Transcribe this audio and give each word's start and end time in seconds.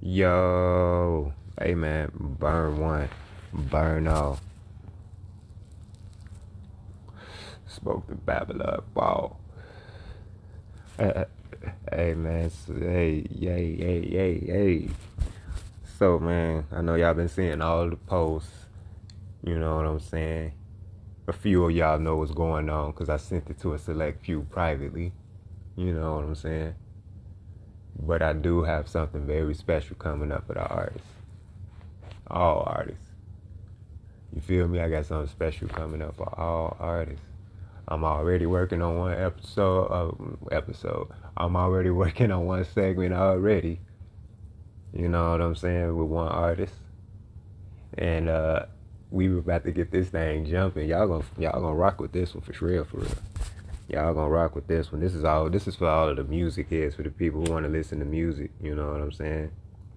Yo, 0.00 1.32
hey 1.60 1.74
man, 1.74 2.08
burn 2.38 2.78
one, 2.78 3.08
burn 3.52 4.06
all. 4.06 4.38
Spoke 7.66 8.06
to 8.06 8.14
Babylon, 8.14 8.84
wow. 8.94 9.36
hey 10.98 12.14
man, 12.14 12.48
so, 12.48 12.74
hey, 12.74 13.26
yay, 13.28 13.64
yay, 13.64 14.08
yay, 14.08 14.38
yay. 14.46 14.88
So 15.98 16.20
man, 16.20 16.64
I 16.70 16.80
know 16.80 16.94
y'all 16.94 17.14
been 17.14 17.28
seeing 17.28 17.60
all 17.60 17.90
the 17.90 17.96
posts. 17.96 18.52
You 19.42 19.58
know 19.58 19.78
what 19.78 19.86
I'm 19.86 19.98
saying? 19.98 20.52
A 21.26 21.32
few 21.32 21.64
of 21.64 21.72
y'all 21.72 21.98
know 21.98 22.18
what's 22.18 22.30
going 22.30 22.70
on 22.70 22.92
because 22.92 23.08
I 23.08 23.16
sent 23.16 23.50
it 23.50 23.58
to 23.62 23.74
a 23.74 23.78
select 23.80 24.24
few 24.24 24.42
privately. 24.42 25.12
You 25.74 25.92
know 25.92 26.14
what 26.14 26.24
I'm 26.24 26.34
saying? 26.36 26.74
But 28.00 28.22
I 28.22 28.32
do 28.32 28.62
have 28.62 28.88
something 28.88 29.26
very 29.26 29.54
special 29.54 29.96
coming 29.96 30.32
up 30.32 30.46
for 30.46 30.54
the 30.54 30.66
artists. 30.66 31.08
All 32.30 32.62
artists. 32.66 33.04
You 34.34 34.40
feel 34.40 34.68
me? 34.68 34.80
I 34.80 34.88
got 34.88 35.06
something 35.06 35.28
special 35.28 35.68
coming 35.68 36.02
up 36.02 36.16
for 36.16 36.28
all 36.38 36.76
artists. 36.78 37.24
I'm 37.88 38.04
already 38.04 38.44
working 38.44 38.82
on 38.82 38.98
one 38.98 39.14
episode. 39.14 39.86
Uh, 39.86 40.54
episode. 40.54 41.08
I'm 41.36 41.56
already 41.56 41.90
working 42.02 42.30
on 42.30 42.46
one 42.46 42.64
segment 42.64 43.14
already. 43.14 43.80
You 44.92 45.08
know 45.08 45.32
what 45.32 45.40
I'm 45.40 45.54
saying 45.54 45.96
with 45.96 46.08
one 46.08 46.28
artist, 46.28 46.74
and 47.96 48.28
uh, 48.28 48.66
we 49.10 49.28
were 49.28 49.38
about 49.38 49.64
to 49.64 49.70
get 49.70 49.90
this 49.90 50.08
thing 50.08 50.46
jumping. 50.46 50.88
Y'all 50.88 51.06
gonna 51.06 51.24
y'all 51.38 51.60
gonna 51.60 51.74
rock 51.74 52.00
with 52.00 52.12
this 52.12 52.34
one 52.34 52.42
for 52.42 52.64
real, 52.64 52.84
for 52.84 52.98
real. 52.98 53.10
Y'all 53.88 54.12
gonna 54.12 54.28
rock 54.28 54.54
with 54.54 54.66
this 54.66 54.92
one. 54.92 55.00
This 55.00 55.14
is 55.14 55.24
all. 55.24 55.48
This 55.48 55.66
is 55.66 55.74
for 55.74 55.88
all 55.88 56.10
of 56.10 56.16
the 56.16 56.24
music 56.24 56.68
heads, 56.68 56.94
for 56.94 57.02
the 57.02 57.10
people 57.10 57.44
who 57.44 57.52
want 57.52 57.64
to 57.64 57.70
listen 57.70 57.98
to 58.00 58.04
music. 58.04 58.50
You 58.60 58.74
know 58.74 58.92
what 58.92 59.00
I'm 59.00 59.12
saying? 59.12 59.50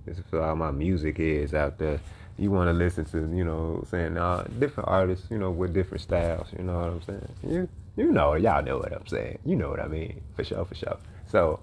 This 0.05 0.17
is 0.17 0.23
for 0.30 0.41
all 0.41 0.55
my 0.55 0.72
music 0.72 1.17
heads 1.17 1.54
out 1.54 1.77
there. 1.77 2.00
You 2.38 2.52
want 2.52 2.70
to 2.70 2.73
listen 2.73 3.03
to, 3.06 3.17
you 3.36 3.44
know, 3.44 3.83
saying 3.89 4.17
uh, 4.17 4.48
different 4.59 4.88
artists, 4.88 5.28
you 5.30 5.38
know, 5.38 5.52
with 5.52 5.73
different 5.73 6.02
styles. 6.02 6.48
You 6.58 6.64
know 6.64 6.80
what 6.80 6.88
I'm 6.88 7.02
saying? 7.02 7.28
You 7.44 7.70
you 7.98 8.11
know, 8.11 8.36
y'all 8.36 8.64
know 8.64 8.78
what 8.78 8.94
I'm 8.94 9.06
saying. 9.08 9.39
You 9.44 9.58
know 9.58 9.70
what 9.70 9.81
I 9.81 9.88
mean, 9.88 10.22
for 10.38 10.45
sure, 10.45 10.64
for 10.64 10.76
sure. 10.76 10.98
So, 11.28 11.59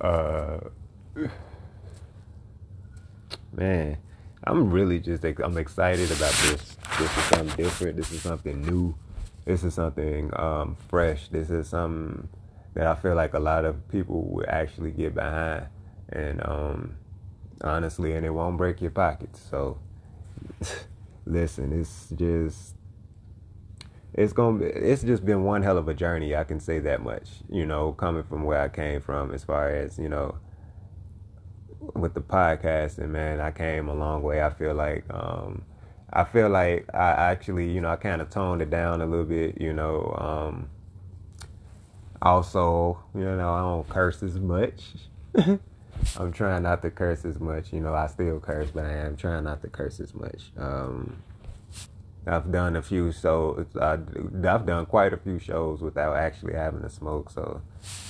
uh, 0.00 0.60
man, 3.52 3.98
I'm 4.44 4.70
really 4.70 5.00
just 5.00 5.24
I'm 5.24 5.58
excited 5.58 6.12
about 6.12 6.34
this. 6.34 6.76
This 6.98 7.16
is 7.16 7.24
something 7.24 7.56
different. 7.56 7.96
This 7.96 8.12
is 8.12 8.22
something 8.22 8.62
new 8.62 8.94
this 9.50 9.64
is 9.64 9.74
something 9.74 10.30
um, 10.38 10.76
fresh. 10.88 11.26
This 11.28 11.50
is 11.50 11.68
something 11.68 12.28
that 12.74 12.86
I 12.86 12.94
feel 12.94 13.16
like 13.16 13.34
a 13.34 13.40
lot 13.40 13.64
of 13.64 13.88
people 13.88 14.22
would 14.30 14.46
actually 14.46 14.92
get 14.92 15.12
behind, 15.12 15.66
and 16.08 16.40
um, 16.46 16.96
honestly, 17.60 18.12
and 18.12 18.24
it 18.24 18.30
won't 18.30 18.56
break 18.56 18.80
your 18.80 18.92
pockets. 18.92 19.44
So, 19.50 19.78
listen, 21.26 21.72
it's 21.72 22.10
just 22.10 22.76
it's 24.14 24.32
gonna 24.32 24.60
be, 24.60 24.66
it's 24.66 25.02
just 25.02 25.26
been 25.26 25.42
one 25.42 25.62
hell 25.62 25.78
of 25.78 25.88
a 25.88 25.94
journey. 25.94 26.36
I 26.36 26.44
can 26.44 26.60
say 26.60 26.78
that 26.78 27.02
much. 27.02 27.28
You 27.48 27.66
know, 27.66 27.90
coming 27.90 28.22
from 28.22 28.44
where 28.44 28.60
I 28.60 28.68
came 28.68 29.00
from, 29.00 29.34
as 29.34 29.42
far 29.42 29.68
as 29.68 29.98
you 29.98 30.08
know, 30.08 30.38
with 31.96 32.14
the 32.14 32.20
podcasting, 32.20 33.08
man, 33.08 33.40
I 33.40 33.50
came 33.50 33.88
a 33.88 33.94
long 33.94 34.22
way. 34.22 34.44
I 34.44 34.50
feel 34.50 34.74
like. 34.74 35.04
Um, 35.12 35.64
I 36.12 36.24
feel 36.24 36.48
like 36.48 36.86
I 36.92 37.10
actually, 37.10 37.70
you 37.70 37.80
know, 37.80 37.90
I 37.90 37.96
kind 37.96 38.20
of 38.20 38.30
toned 38.30 38.62
it 38.62 38.70
down 38.70 39.00
a 39.00 39.06
little 39.06 39.24
bit, 39.24 39.60
you 39.60 39.72
know. 39.72 40.14
Um, 40.18 40.70
also, 42.22 43.02
you 43.14 43.20
know, 43.20 43.52
I 43.52 43.60
don't 43.60 43.88
curse 43.88 44.22
as 44.22 44.38
much. 44.38 44.82
I'm 46.18 46.32
trying 46.32 46.62
not 46.62 46.82
to 46.82 46.90
curse 46.90 47.24
as 47.24 47.38
much. 47.38 47.72
You 47.72 47.80
know, 47.80 47.94
I 47.94 48.06
still 48.08 48.40
curse, 48.40 48.70
but 48.70 48.84
I 48.84 48.92
am 48.92 49.16
trying 49.16 49.44
not 49.44 49.62
to 49.62 49.68
curse 49.68 50.00
as 50.00 50.14
much. 50.14 50.50
Um, 50.56 51.22
I've 52.26 52.50
done 52.50 52.76
a 52.76 52.82
few 52.82 53.12
shows. 53.12 53.66
I've 53.80 54.66
done 54.66 54.86
quite 54.86 55.12
a 55.12 55.16
few 55.16 55.38
shows 55.38 55.80
without 55.80 56.16
actually 56.16 56.54
having 56.54 56.82
to 56.82 56.90
smoke, 56.90 57.30
so 57.30 57.62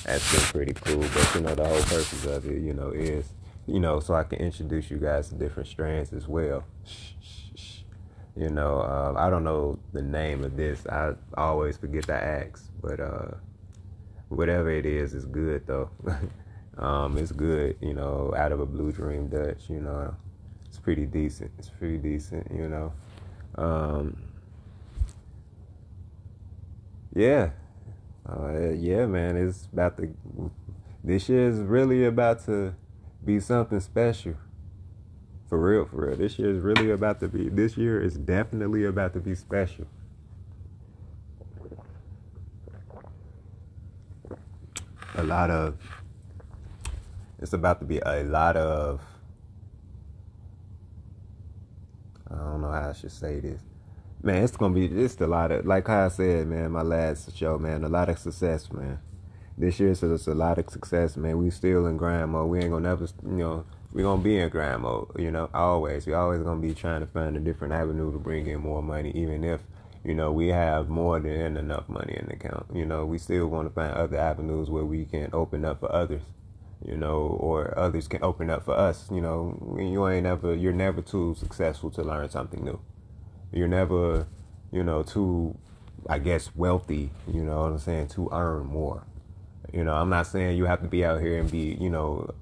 that's 0.04 0.32
been 0.32 0.40
pretty 0.40 0.72
cool. 0.72 1.00
But 1.00 1.34
you 1.34 1.40
know, 1.42 1.54
the 1.54 1.64
whole 1.64 1.82
purpose 1.82 2.26
of 2.26 2.46
it, 2.46 2.60
you 2.62 2.72
know, 2.72 2.90
is 2.90 3.28
you 3.66 3.78
know, 3.78 4.00
so 4.00 4.14
I 4.14 4.24
can 4.24 4.38
introduce 4.40 4.90
you 4.90 4.98
guys 4.98 5.28
to 5.28 5.36
different 5.36 5.68
strands 5.68 6.12
as 6.12 6.26
well. 6.26 6.64
You 8.36 8.48
know, 8.48 8.78
uh, 8.78 9.14
I 9.16 9.28
don't 9.28 9.44
know 9.44 9.78
the 9.92 10.02
name 10.02 10.44
of 10.44 10.56
this. 10.56 10.86
I 10.86 11.14
always 11.34 11.76
forget 11.76 12.04
to 12.04 12.14
ask, 12.14 12.70
but 12.80 13.00
uh, 13.00 13.32
whatever 14.28 14.70
it 14.70 14.86
is, 14.86 15.14
it's 15.14 15.24
good 15.24 15.66
though. 15.66 15.90
um, 16.78 17.18
it's 17.18 17.32
good. 17.32 17.76
You 17.80 17.94
know, 17.94 18.32
out 18.36 18.52
of 18.52 18.60
a 18.60 18.66
Blue 18.66 18.92
Dream 18.92 19.28
Dutch. 19.28 19.68
You 19.68 19.80
know, 19.80 20.14
it's 20.66 20.78
pretty 20.78 21.06
decent. 21.06 21.50
It's 21.58 21.68
pretty 21.68 21.98
decent. 21.98 22.50
You 22.54 22.68
know, 22.68 22.92
um, 23.56 24.16
yeah, 27.14 27.50
uh, 28.28 28.70
yeah, 28.70 29.06
man. 29.06 29.36
It's 29.36 29.68
about 29.72 29.96
to. 29.96 30.14
This 31.02 31.28
year 31.28 31.48
is 31.48 31.58
really 31.60 32.04
about 32.04 32.44
to 32.46 32.74
be 33.24 33.40
something 33.40 33.80
special. 33.80 34.34
For 35.50 35.58
real, 35.58 35.84
for 35.84 36.06
real. 36.06 36.16
This 36.16 36.38
year 36.38 36.48
is 36.54 36.62
really 36.62 36.92
about 36.92 37.18
to 37.20 37.28
be, 37.28 37.48
this 37.48 37.76
year 37.76 38.00
is 38.00 38.16
definitely 38.16 38.84
about 38.84 39.14
to 39.14 39.20
be 39.20 39.34
special. 39.34 39.84
A 45.16 45.24
lot 45.24 45.50
of, 45.50 45.76
it's 47.40 47.52
about 47.52 47.80
to 47.80 47.84
be 47.84 47.98
a 47.98 48.22
lot 48.22 48.56
of, 48.56 49.00
I 52.30 52.36
don't 52.36 52.60
know 52.60 52.70
how 52.70 52.90
I 52.90 52.92
should 52.92 53.10
say 53.10 53.40
this. 53.40 53.60
Man, 54.22 54.44
it's 54.44 54.56
gonna 54.56 54.72
be 54.72 54.86
just 54.86 55.20
a 55.20 55.26
lot 55.26 55.50
of, 55.50 55.66
like 55.66 55.88
I 55.88 56.06
said, 56.10 56.46
man, 56.46 56.70
my 56.70 56.82
last 56.82 57.36
show, 57.36 57.58
man, 57.58 57.82
a 57.82 57.88
lot 57.88 58.08
of 58.08 58.20
success, 58.20 58.70
man. 58.70 59.00
This 59.58 59.80
year, 59.80 59.90
it's 59.90 60.02
a 60.02 60.06
lot 60.06 60.58
of 60.58 60.70
success, 60.70 61.16
man. 61.16 61.38
We 61.38 61.50
still 61.50 61.86
in 61.86 61.96
grind 61.96 62.30
mode. 62.30 62.48
We 62.48 62.60
ain't 62.60 62.70
gonna 62.70 62.88
never, 62.88 63.08
you 63.24 63.36
know, 63.36 63.64
we're 63.92 64.02
gonna 64.04 64.22
be 64.22 64.38
in 64.38 64.48
grind 64.48 64.82
mode, 64.82 65.08
you 65.18 65.30
know, 65.30 65.50
always. 65.52 66.06
We 66.06 66.14
always 66.14 66.42
gonna 66.42 66.60
be 66.60 66.74
trying 66.74 67.00
to 67.00 67.06
find 67.06 67.36
a 67.36 67.40
different 67.40 67.72
avenue 67.72 68.12
to 68.12 68.18
bring 68.18 68.46
in 68.46 68.60
more 68.60 68.82
money, 68.82 69.10
even 69.14 69.42
if, 69.42 69.60
you 70.04 70.14
know, 70.14 70.30
we 70.32 70.48
have 70.48 70.88
more 70.88 71.18
than 71.18 71.56
enough 71.56 71.88
money 71.88 72.16
in 72.16 72.26
the 72.26 72.34
account. 72.34 72.66
You 72.72 72.86
know, 72.86 73.04
we 73.04 73.18
still 73.18 73.48
want 73.48 73.68
to 73.68 73.74
find 73.74 73.92
other 73.94 74.16
avenues 74.16 74.70
where 74.70 74.84
we 74.84 75.04
can 75.04 75.30
open 75.32 75.64
up 75.64 75.80
for 75.80 75.92
others, 75.92 76.22
you 76.84 76.96
know, 76.96 77.18
or 77.18 77.76
others 77.76 78.06
can 78.06 78.22
open 78.22 78.48
up 78.48 78.64
for 78.64 78.74
us. 78.74 79.08
You 79.10 79.20
know, 79.20 79.76
you 79.78 80.08
ain't 80.08 80.26
ever, 80.26 80.54
you're 80.54 80.72
never 80.72 81.02
too 81.02 81.34
successful 81.38 81.90
to 81.90 82.02
learn 82.02 82.30
something 82.30 82.64
new. 82.64 82.80
You're 83.52 83.68
never, 83.68 84.28
you 84.70 84.84
know, 84.84 85.02
too, 85.02 85.58
I 86.08 86.18
guess, 86.18 86.54
wealthy. 86.54 87.10
You 87.26 87.42
know 87.42 87.62
what 87.62 87.72
I'm 87.72 87.78
saying? 87.78 88.08
To 88.08 88.28
earn 88.30 88.66
more. 88.66 89.04
You 89.72 89.84
know, 89.84 89.94
I'm 89.94 90.10
not 90.10 90.26
saying 90.28 90.56
you 90.56 90.66
have 90.66 90.82
to 90.82 90.88
be 90.88 91.04
out 91.04 91.20
here 91.20 91.38
and 91.40 91.50
be, 91.50 91.76
you 91.80 91.90
know, 91.90 92.32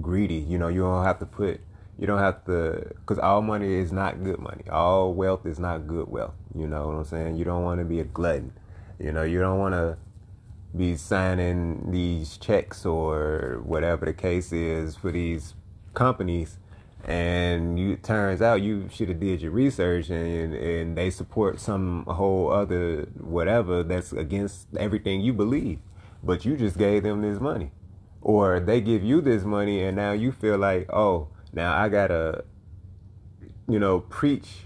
greedy. 0.00 0.36
You 0.36 0.58
know, 0.58 0.68
you 0.68 0.80
don't 0.80 1.04
have 1.04 1.18
to 1.20 1.26
put, 1.26 1.60
you 1.98 2.06
don't 2.06 2.18
have 2.18 2.44
to, 2.46 2.92
because 2.96 3.18
all 3.18 3.42
money 3.42 3.74
is 3.74 3.92
not 3.92 4.22
good 4.22 4.38
money. 4.38 4.64
All 4.70 5.12
wealth 5.14 5.46
is 5.46 5.58
not 5.58 5.86
good 5.86 6.08
wealth. 6.08 6.34
You 6.54 6.66
know 6.66 6.86
what 6.86 6.96
I'm 6.96 7.04
saying? 7.04 7.36
You 7.36 7.44
don't 7.44 7.64
want 7.64 7.80
to 7.80 7.84
be 7.84 8.00
a 8.00 8.04
glutton. 8.04 8.52
You 8.98 9.12
know, 9.12 9.22
you 9.22 9.40
don't 9.40 9.58
want 9.58 9.74
to 9.74 9.96
be 10.76 10.96
signing 10.96 11.90
these 11.90 12.38
checks 12.38 12.86
or 12.86 13.60
whatever 13.64 14.06
the 14.06 14.12
case 14.12 14.52
is 14.52 14.96
for 14.96 15.12
these 15.12 15.54
companies 15.92 16.58
and 17.04 17.78
you 17.78 17.92
it 17.92 18.02
turns 18.02 18.40
out 18.40 18.62
you 18.62 18.88
should 18.92 19.08
have 19.08 19.18
did 19.18 19.42
your 19.42 19.50
research 19.50 20.08
and 20.08 20.54
and 20.54 20.96
they 20.96 21.10
support 21.10 21.60
some 21.60 22.04
whole 22.04 22.50
other 22.50 23.08
whatever 23.18 23.82
that's 23.82 24.12
against 24.12 24.68
everything 24.78 25.20
you 25.20 25.32
believe 25.32 25.78
but 26.22 26.44
you 26.44 26.56
just 26.56 26.78
gave 26.78 27.02
them 27.02 27.20
this 27.20 27.40
money 27.40 27.72
or 28.22 28.60
they 28.60 28.80
give 28.80 29.02
you 29.02 29.20
this 29.20 29.44
money 29.44 29.82
and 29.82 29.96
now 29.96 30.12
you 30.12 30.32
feel 30.32 30.56
like 30.56 30.90
oh 30.92 31.28
now 31.52 31.76
i 31.76 31.88
gotta 31.88 32.44
you 33.68 33.78
know 33.78 34.00
preach 34.00 34.62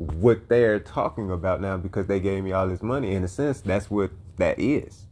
what 0.00 0.48
they're 0.48 0.80
talking 0.80 1.30
about 1.30 1.60
now 1.60 1.76
because 1.76 2.06
they 2.06 2.20
gave 2.20 2.42
me 2.42 2.52
all 2.52 2.66
this 2.66 2.82
money. 2.82 3.14
In 3.14 3.22
a 3.22 3.28
sense 3.28 3.60
that's 3.60 3.90
what 3.90 4.10
that 4.38 4.58
is. 4.58 5.04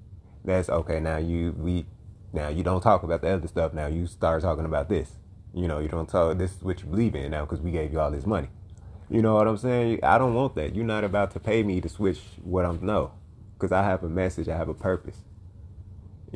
That's 0.45 0.71
okay 0.71 0.99
now 0.99 1.19
you 1.19 1.55
we 1.59 1.87
now 2.33 2.49
you 2.49 2.63
don't 2.63 2.81
talk 2.81 3.03
about 3.03 3.21
the 3.21 3.29
other 3.29 3.49
stuff. 3.49 3.75
Now 3.75 3.87
you 3.87 4.07
start 4.07 4.43
talking 4.43 4.65
about 4.65 4.89
this. 4.89 5.13
You 5.53 5.69
know 5.69 5.79
you 5.79 5.89
don't 5.89 6.09
talk 6.09 6.39
this 6.39 6.57
is 6.57 6.63
what 6.63 6.81
you 6.81 6.87
believe 6.87 7.15
in 7.15 7.31
now 7.31 7.45
because 7.45 7.61
we 7.61 7.71
gave 7.71 7.93
you 7.93 8.01
all 8.01 8.11
this 8.11 8.27
money. 8.27 8.49
You 9.11 9.23
know 9.23 9.35
what 9.35 9.47
i'm 9.47 9.57
saying? 9.57 10.01
I 10.03 10.19
don't 10.19 10.35
want 10.35 10.55
that. 10.57 10.75
You're 10.75 10.85
not 10.85 11.05
about 11.05 11.31
to 11.33 11.41
pay 11.41 11.63
me 11.63 11.81
to 11.81 11.89
switch 11.89 12.21
what 12.43 12.65
i'm 12.65 12.79
no. 12.83 13.13
Because 13.55 13.73
i 13.73 13.83
have 13.83 14.03
a 14.03 14.09
message. 14.09 14.49
I 14.49 14.57
have 14.57 14.69
a 14.69 14.75
purpose 14.75 15.21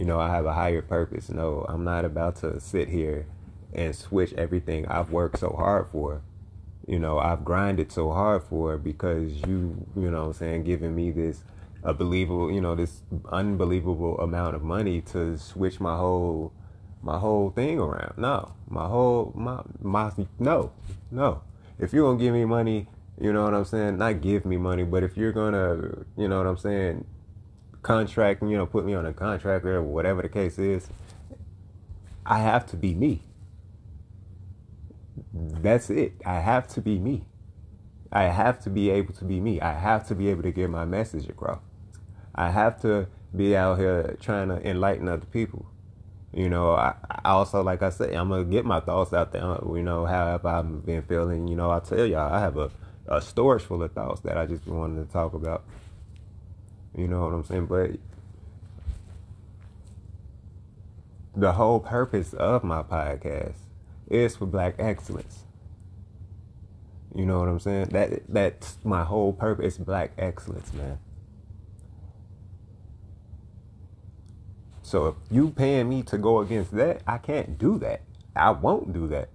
you 0.03 0.09
know, 0.09 0.19
I 0.19 0.31
have 0.31 0.47
a 0.47 0.53
higher 0.53 0.83
purpose. 0.83 1.29
No, 1.29 1.65
I'm 1.69 1.85
not 1.85 2.05
about 2.05 2.35
to 2.41 2.59
sit 2.59 2.89
here 2.89 3.25
and 3.73 3.95
switch 3.95 4.33
everything 4.33 4.85
I've 4.89 5.13
worked 5.13 5.39
so 5.39 5.51
hard 5.51 5.91
for. 5.93 6.23
You 6.89 6.99
know, 6.99 7.21
I've 7.21 7.45
grinded 7.45 7.93
so 7.93 8.11
hard 8.11 8.43
for 8.43 8.77
because 8.79 9.31
you, 9.47 9.87
you 9.95 10.11
know 10.11 10.25
I'm 10.25 10.33
saying, 10.33 10.65
giving 10.65 10.97
me 10.97 11.13
this 11.13 11.45
a 11.85 11.95
believable, 11.95 12.51
you 12.51 12.61
know, 12.61 12.75
this 12.75 13.03
unbelievable 13.31 14.19
amount 14.19 14.57
of 14.57 14.65
money 14.65 15.03
to 15.13 15.39
switch 15.39 15.79
my 15.79 15.97
whole 15.97 16.53
my 17.01 17.21
whole 17.21 17.51
thing 17.51 17.79
around. 17.79 18.15
No, 18.17 18.55
my 18.69 18.89
whole 18.89 19.33
my 19.37 19.63
my 19.81 20.11
no, 20.41 20.73
no. 21.13 21.43
If 21.79 21.93
you're 21.93 22.09
gonna 22.09 22.19
give 22.19 22.35
me 22.35 22.45
money, 22.45 22.89
you 23.21 23.33
know 23.33 23.45
what 23.45 23.55
I'm 23.55 23.65
saying. 23.65 23.99
Not 23.99 24.21
give 24.21 24.47
me 24.47 24.57
money, 24.57 24.83
but 24.83 25.05
if 25.05 25.17
you're 25.17 25.31
gonna, 25.31 26.05
you 26.17 26.27
know 26.27 26.39
what 26.39 26.49
I'm 26.49 26.59
saying, 26.59 27.07
contract, 27.83 28.43
you 28.43 28.57
know, 28.57 28.67
put 28.67 28.85
me 28.85 28.95
on 28.95 29.07
a 29.07 29.13
contract 29.13 29.65
or 29.65 29.83
whatever 29.83 30.23
the 30.23 30.29
case 30.29 30.59
is, 30.59 30.89
I 32.25 32.39
have 32.39 32.67
to 32.67 32.77
be 32.77 32.95
me. 32.95 33.23
That's 35.33 35.91
it. 35.91 36.15
I 36.25 36.41
have 36.41 36.69
to 36.69 36.81
be 36.81 36.99
me. 36.99 37.25
I 38.13 38.25
have 38.25 38.63
to 38.65 38.71
be 38.71 38.91
able 38.91 39.15
to 39.15 39.25
be 39.25 39.41
me. 39.41 39.61
I 39.61 39.73
have 39.73 40.07
to 40.09 40.15
be 40.15 40.29
able 40.29 40.43
to 40.43 40.53
get 40.53 40.69
my 40.71 40.85
message 40.85 41.29
across. 41.29 41.61
I 42.35 42.51
have 42.51 42.81
to 42.83 43.09
be 43.35 43.57
out 43.57 43.79
here 43.79 44.17
trying 44.21 44.49
to 44.49 44.67
enlighten 44.69 45.09
other 45.09 45.27
people. 45.27 45.67
You 46.33 46.49
know, 46.49 46.73
I, 46.73 46.95
I 47.25 47.31
also, 47.31 47.63
like 47.63 47.83
I 47.83 47.91
said, 47.91 48.15
I'm 48.15 48.29
gonna 48.29 48.45
get 48.45 48.65
my 48.65 48.81
thoughts 48.81 49.13
out 49.13 49.33
there. 49.33 49.43
You 49.43 49.83
know, 49.83 50.07
however 50.07 50.49
I've 50.49 50.85
been 50.87 51.03
feeling. 51.03 51.49
You 51.49 51.57
know, 51.57 51.71
I 51.71 51.81
tell 51.81 52.07
y'all, 52.07 52.33
I 52.33 52.41
have 52.41 52.57
a, 52.57 52.71
a 53.07 53.21
storage 53.21 53.63
full 53.63 53.83
of 53.83 53.93
thoughts 53.93 54.21
that 54.23 54.39
I 54.39 54.47
just 54.47 54.67
wanted 54.67 55.07
to 55.07 55.13
talk 55.13 55.35
about. 55.35 55.65
You 56.97 57.09
know 57.09 57.23
what 57.23 57.33
I'm 57.33 57.45
saying? 57.45 57.67
But 57.67 57.93
the 61.35 61.53
whole 61.53 61.81
purpose 61.81 62.35
of 62.35 62.63
my 62.63 62.83
podcast 62.83 63.55
is 64.09 64.37
for 64.37 64.47
black 64.47 64.75
excellence. 64.79 65.45
You 67.15 67.27
know 67.27 67.39
what 67.39 67.49
I'm 67.49 67.61
saying? 67.61 67.87
That 67.87 68.23
that's 68.29 68.79
my 68.85 69.05
whole 69.05 69.33
purpose, 69.33 69.79
black 69.79 70.13
excellence, 70.19 70.73
man. 70.73 70.99
So 74.83 75.07
if 75.07 75.15
you 75.31 75.51
paying 75.51 75.89
me 75.89 76.03
to 76.05 76.19
go 76.19 76.41
against 76.41 76.73
that, 76.73 77.03
I 77.07 77.19
can't 77.19 77.59
do 77.59 77.79
that. 77.79 78.03
I 78.37 78.51
won't 78.51 78.93
do 78.93 79.09
that. 79.09 79.29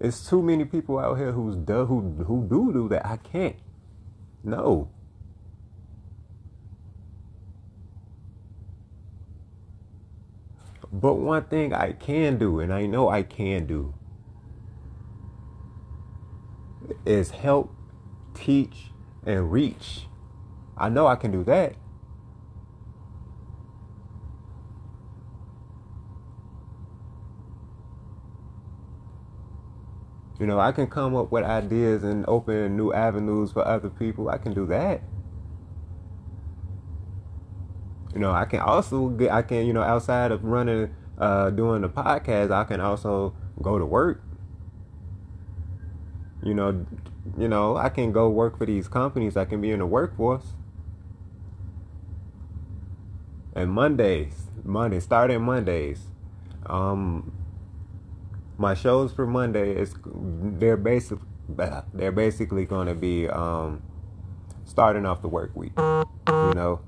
It's 0.00 0.28
too 0.28 0.42
many 0.42 0.64
people 0.64 0.98
out 0.98 1.18
here 1.18 1.32
who's 1.32 1.56
do, 1.56 1.84
who 1.86 2.00
who 2.24 2.46
do 2.48 2.72
do 2.72 2.88
that. 2.88 3.06
I 3.06 3.16
can't. 3.16 3.56
No. 4.42 4.90
But 10.92 11.14
one 11.14 11.44
thing 11.44 11.72
I 11.72 11.92
can 11.92 12.38
do, 12.38 12.60
and 12.60 12.72
I 12.72 12.86
know 12.86 13.08
I 13.08 13.22
can 13.22 13.66
do, 13.66 13.94
is 17.04 17.30
help, 17.30 17.74
teach, 18.34 18.90
and 19.26 19.52
reach. 19.52 20.06
I 20.76 20.88
know 20.88 21.06
I 21.06 21.16
can 21.16 21.30
do 21.30 21.44
that. 21.44 21.74
You 30.40 30.46
know, 30.46 30.60
I 30.60 30.70
can 30.70 30.86
come 30.86 31.16
up 31.16 31.32
with 31.32 31.42
ideas 31.42 32.04
and 32.04 32.24
open 32.28 32.76
new 32.76 32.92
avenues 32.92 33.50
for 33.50 33.66
other 33.66 33.90
people. 33.90 34.30
I 34.30 34.38
can 34.38 34.54
do 34.54 34.66
that. 34.66 35.02
You 38.14 38.20
know, 38.20 38.32
I 38.32 38.44
can 38.44 38.60
also 38.60 39.08
get, 39.08 39.30
I 39.30 39.42
can, 39.42 39.66
you 39.66 39.72
know, 39.72 39.82
outside 39.82 40.32
of 40.32 40.44
running, 40.44 40.94
uh, 41.18 41.50
doing 41.50 41.82
the 41.82 41.88
podcast, 41.88 42.50
I 42.50 42.64
can 42.64 42.80
also 42.80 43.34
go 43.60 43.78
to 43.78 43.84
work. 43.84 44.22
You 46.42 46.54
know, 46.54 46.86
you 47.36 47.48
know, 47.48 47.76
I 47.76 47.88
can 47.88 48.12
go 48.12 48.28
work 48.28 48.56
for 48.56 48.66
these 48.66 48.88
companies. 48.88 49.36
I 49.36 49.44
can 49.44 49.60
be 49.60 49.70
in 49.70 49.80
the 49.80 49.86
workforce. 49.86 50.54
And 53.54 53.70
Mondays, 53.70 54.46
Monday, 54.64 55.00
starting 55.00 55.42
Mondays, 55.42 56.00
um, 56.66 57.32
my 58.56 58.74
shows 58.74 59.12
for 59.12 59.26
Monday 59.26 59.72
is 59.72 59.94
they're 60.04 60.76
basically 60.76 61.26
they're 61.94 62.12
basically 62.12 62.66
going 62.66 62.86
to 62.86 62.94
be 62.94 63.28
um, 63.28 63.82
starting 64.64 65.06
off 65.06 65.22
the 65.22 65.28
work 65.28 65.50
week. 65.56 65.72
You 65.76 66.52
know, 66.54 66.80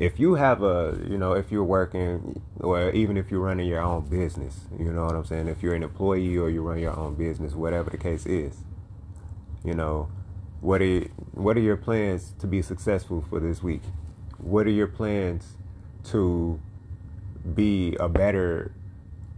if 0.00 0.18
you 0.18 0.34
have 0.34 0.62
a 0.62 0.98
you 1.08 1.18
know 1.18 1.34
if 1.34 1.52
you're 1.52 1.62
working 1.62 2.40
or 2.60 2.90
even 2.90 3.18
if 3.18 3.30
you're 3.30 3.40
running 3.40 3.68
your 3.68 3.82
own 3.82 4.08
business, 4.08 4.62
you 4.78 4.90
know 4.90 5.04
what 5.04 5.14
I'm 5.14 5.26
saying. 5.26 5.46
If 5.46 5.62
you're 5.62 5.74
an 5.74 5.82
employee 5.82 6.38
or 6.38 6.48
you 6.48 6.62
run 6.62 6.78
your 6.78 6.98
own 6.98 7.14
business, 7.14 7.54
whatever 7.54 7.90
the 7.90 7.98
case 7.98 8.24
is, 8.24 8.56
you 9.62 9.74
know, 9.74 10.10
what 10.62 10.80
are 10.80 11.02
what 11.32 11.58
are 11.58 11.60
your 11.60 11.76
plans 11.76 12.32
to 12.38 12.46
be 12.46 12.62
successful 12.62 13.22
for 13.28 13.40
this 13.40 13.62
week? 13.62 13.82
What 14.38 14.66
are 14.66 14.70
your 14.70 14.86
plans 14.86 15.58
to 16.04 16.58
be 17.54 17.94
a 18.00 18.08
better 18.08 18.72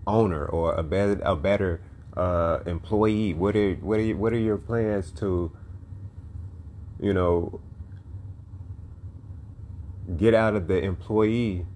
owner 0.07 0.47
or 0.47 0.75
a 0.75 0.85
better 0.85 1.21
a 1.25 1.35
better 1.35 1.81
uh, 2.17 2.61
employee? 2.67 3.35
What 3.35 3.57
are 3.57 3.75
what 3.75 3.99
are 3.99 4.17
what 4.17 4.33
are 4.33 4.39
your 4.39 4.59
plans 4.59 5.11
to 5.19 5.51
you 7.01 7.13
know 7.13 7.61
get 10.17 10.35
out 10.35 10.55
of 10.55 10.69
the 10.69 10.79
employee 10.83 11.67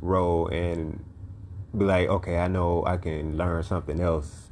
role 0.00 0.48
and 0.48 1.04
be 1.76 1.84
like, 1.84 2.08
okay, 2.08 2.38
I 2.38 2.48
know 2.48 2.84
I 2.86 2.96
can 2.96 3.36
learn 3.36 3.62
something 3.62 4.00
else. 4.00 4.50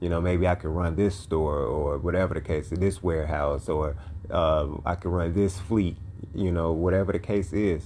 You 0.00 0.08
know, 0.08 0.20
maybe 0.20 0.48
I 0.48 0.54
can 0.54 0.70
run 0.70 0.96
this 0.96 1.14
store 1.14 1.58
or 1.58 1.98
whatever 1.98 2.34
the 2.34 2.40
case, 2.40 2.70
this 2.70 3.02
warehouse, 3.02 3.68
or 3.68 3.96
uh, 4.30 4.68
I 4.84 4.96
can 4.96 5.10
run 5.10 5.32
this 5.32 5.58
fleet. 5.58 5.96
You 6.34 6.50
know, 6.50 6.72
whatever 6.72 7.12
the 7.12 7.18
case 7.18 7.52
is, 7.52 7.84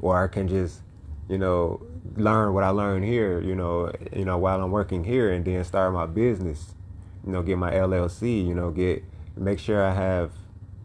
or 0.00 0.22
I 0.22 0.28
can 0.28 0.48
just, 0.48 0.80
you 1.28 1.38
know, 1.38 1.86
learn 2.16 2.54
what 2.54 2.64
I 2.64 2.70
learned 2.70 3.04
here, 3.04 3.40
you 3.40 3.54
know, 3.54 3.92
you 4.14 4.24
know, 4.24 4.38
while 4.38 4.62
I'm 4.62 4.70
working 4.70 5.04
here 5.04 5.30
and 5.30 5.44
then 5.44 5.62
start 5.64 5.92
my 5.92 6.06
business, 6.06 6.74
you 7.24 7.32
know, 7.32 7.42
get 7.42 7.58
my 7.58 7.72
LLC, 7.72 8.46
you 8.46 8.54
know, 8.54 8.70
get 8.70 9.04
make 9.36 9.58
sure 9.58 9.84
I 9.84 9.94
have 9.94 10.32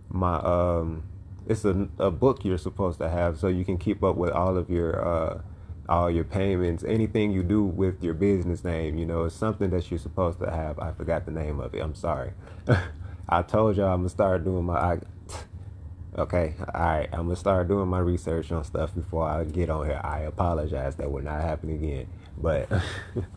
my 0.10 0.36
um 0.36 1.04
it's 1.48 1.66
a, 1.66 1.88
a 2.00 2.12
book 2.12 2.46
you're 2.46 2.58
supposed 2.58 3.00
to 3.00 3.10
have 3.10 3.40
so 3.40 3.48
you 3.48 3.66
can 3.66 3.78
keep 3.78 4.04
up 4.04 4.16
with 4.16 4.32
all 4.32 4.58
of 4.58 4.70
your 4.70 5.06
uh 5.08 5.42
all 5.90 6.10
your 6.10 6.24
payments, 6.24 6.84
anything 6.86 7.32
you 7.32 7.44
do 7.44 7.64
with 7.64 8.04
your 8.04 8.14
business 8.14 8.64
name, 8.64 8.98
you 8.98 9.06
know, 9.06 9.26
it's 9.26 9.36
something 9.36 9.70
that 9.72 9.92
you're 9.92 10.00
supposed 10.00 10.40
to 10.40 10.50
have. 10.50 10.80
I 10.80 10.94
forgot 10.94 11.26
the 11.26 11.32
name 11.32 11.60
of 11.60 11.76
it. 11.76 11.82
I'm 11.82 11.96
sorry. 11.96 12.32
I 13.30 13.42
told 13.42 13.78
y'all 13.78 13.94
I'm 13.94 14.00
gonna 14.02 14.10
start 14.10 14.46
doing 14.46 14.66
my 14.66 14.76
I, 14.76 15.00
Okay, 16.18 16.54
all 16.74 16.82
right. 16.82 17.10
I'm 17.12 17.24
gonna 17.26 17.36
start 17.36 17.68
doing 17.68 17.88
my 17.88 18.00
research 18.00 18.52
on 18.52 18.64
stuff 18.64 18.94
before 18.94 19.28
I 19.28 19.44
get 19.46 19.70
on 19.70 19.88
here. 19.88 20.00
I 20.04 20.22
apologize. 20.22 20.96
That 20.98 21.12
will 21.12 21.24
not 21.24 21.42
happen 21.42 21.72
again. 21.72 22.08
But, 22.38 22.70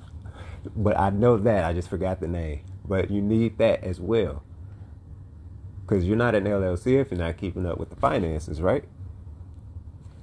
but 0.76 0.98
I 0.98 1.10
know 1.10 1.38
that 1.38 1.64
I 1.64 1.72
just 1.72 1.88
forgot 1.88 2.20
the 2.20 2.28
name. 2.28 2.60
But 2.86 3.10
you 3.10 3.22
need 3.22 3.58
that 3.58 3.82
as 3.82 3.98
well, 4.00 4.42
because 5.86 6.04
you're 6.04 6.16
not 6.16 6.34
an 6.34 6.44
LLC 6.44 7.00
if 7.00 7.10
you're 7.10 7.20
not 7.20 7.36
keeping 7.36 7.66
up 7.66 7.78
with 7.78 7.90
the 7.90 7.96
finances, 7.96 8.60
right? 8.60 8.84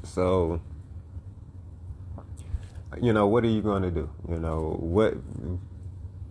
So, 0.03 0.61
you 3.01 3.13
know, 3.13 3.27
what 3.27 3.43
are 3.43 3.49
you 3.49 3.61
gonna 3.61 3.91
do? 3.91 4.09
You 4.29 4.39
know 4.39 4.77
what? 4.79 5.15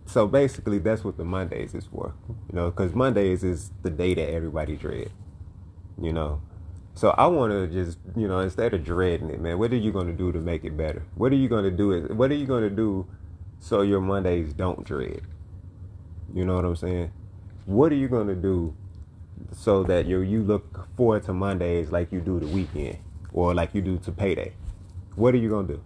So 0.05 0.27
basically, 0.27 0.79
that's 0.79 1.03
what 1.03 1.17
the 1.17 1.25
Mondays 1.25 1.73
is 1.73 1.85
for. 1.85 2.13
You 2.29 2.55
know, 2.55 2.69
because 2.69 2.93
Mondays 2.93 3.43
is 3.43 3.71
the 3.81 3.89
day 3.89 4.13
that 4.13 4.29
everybody 4.29 4.75
dread 4.75 5.11
you 6.01 6.13
know. 6.13 6.41
So 6.95 7.09
I 7.09 7.25
want 7.27 7.51
to 7.51 7.67
just, 7.67 7.97
you 8.15 8.27
know, 8.27 8.39
instead 8.39 8.73
of 8.73 8.83
dreading 8.83 9.29
it, 9.29 9.41
man, 9.41 9.57
what 9.57 9.71
are 9.71 9.77
you 9.77 9.91
going 9.91 10.07
to 10.07 10.13
do 10.13 10.31
to 10.31 10.39
make 10.39 10.63
it 10.63 10.77
better? 10.77 11.03
What 11.15 11.31
are 11.31 11.35
you 11.35 11.49
going 11.49 11.63
to 11.63 11.71
do? 11.71 12.01
What 12.13 12.31
are 12.31 12.35
you 12.35 12.45
going 12.45 12.63
to 12.63 12.69
do 12.69 13.07
so 13.59 13.81
your 13.81 14.01
Mondays 14.01 14.53
don't 14.53 14.83
dread? 14.83 15.21
You 16.33 16.45
know 16.45 16.55
what 16.55 16.65
I'm 16.65 16.75
saying? 16.75 17.11
What 17.65 17.91
are 17.91 17.95
you 17.95 18.07
going 18.07 18.27
to 18.27 18.35
do 18.35 18.75
so 19.51 19.83
that 19.83 20.05
you 20.05 20.21
you 20.21 20.41
look 20.41 20.87
forward 20.95 21.23
to 21.23 21.33
Mondays 21.33 21.91
like 21.91 22.11
you 22.11 22.21
do 22.21 22.39
the 22.39 22.47
weekend 22.47 22.97
or 23.33 23.53
like 23.53 23.73
you 23.73 23.81
do 23.81 23.97
to 23.99 24.11
payday? 24.11 24.53
What 25.15 25.33
are 25.33 25.37
you 25.37 25.49
to 25.49 25.63
do? 25.75 25.83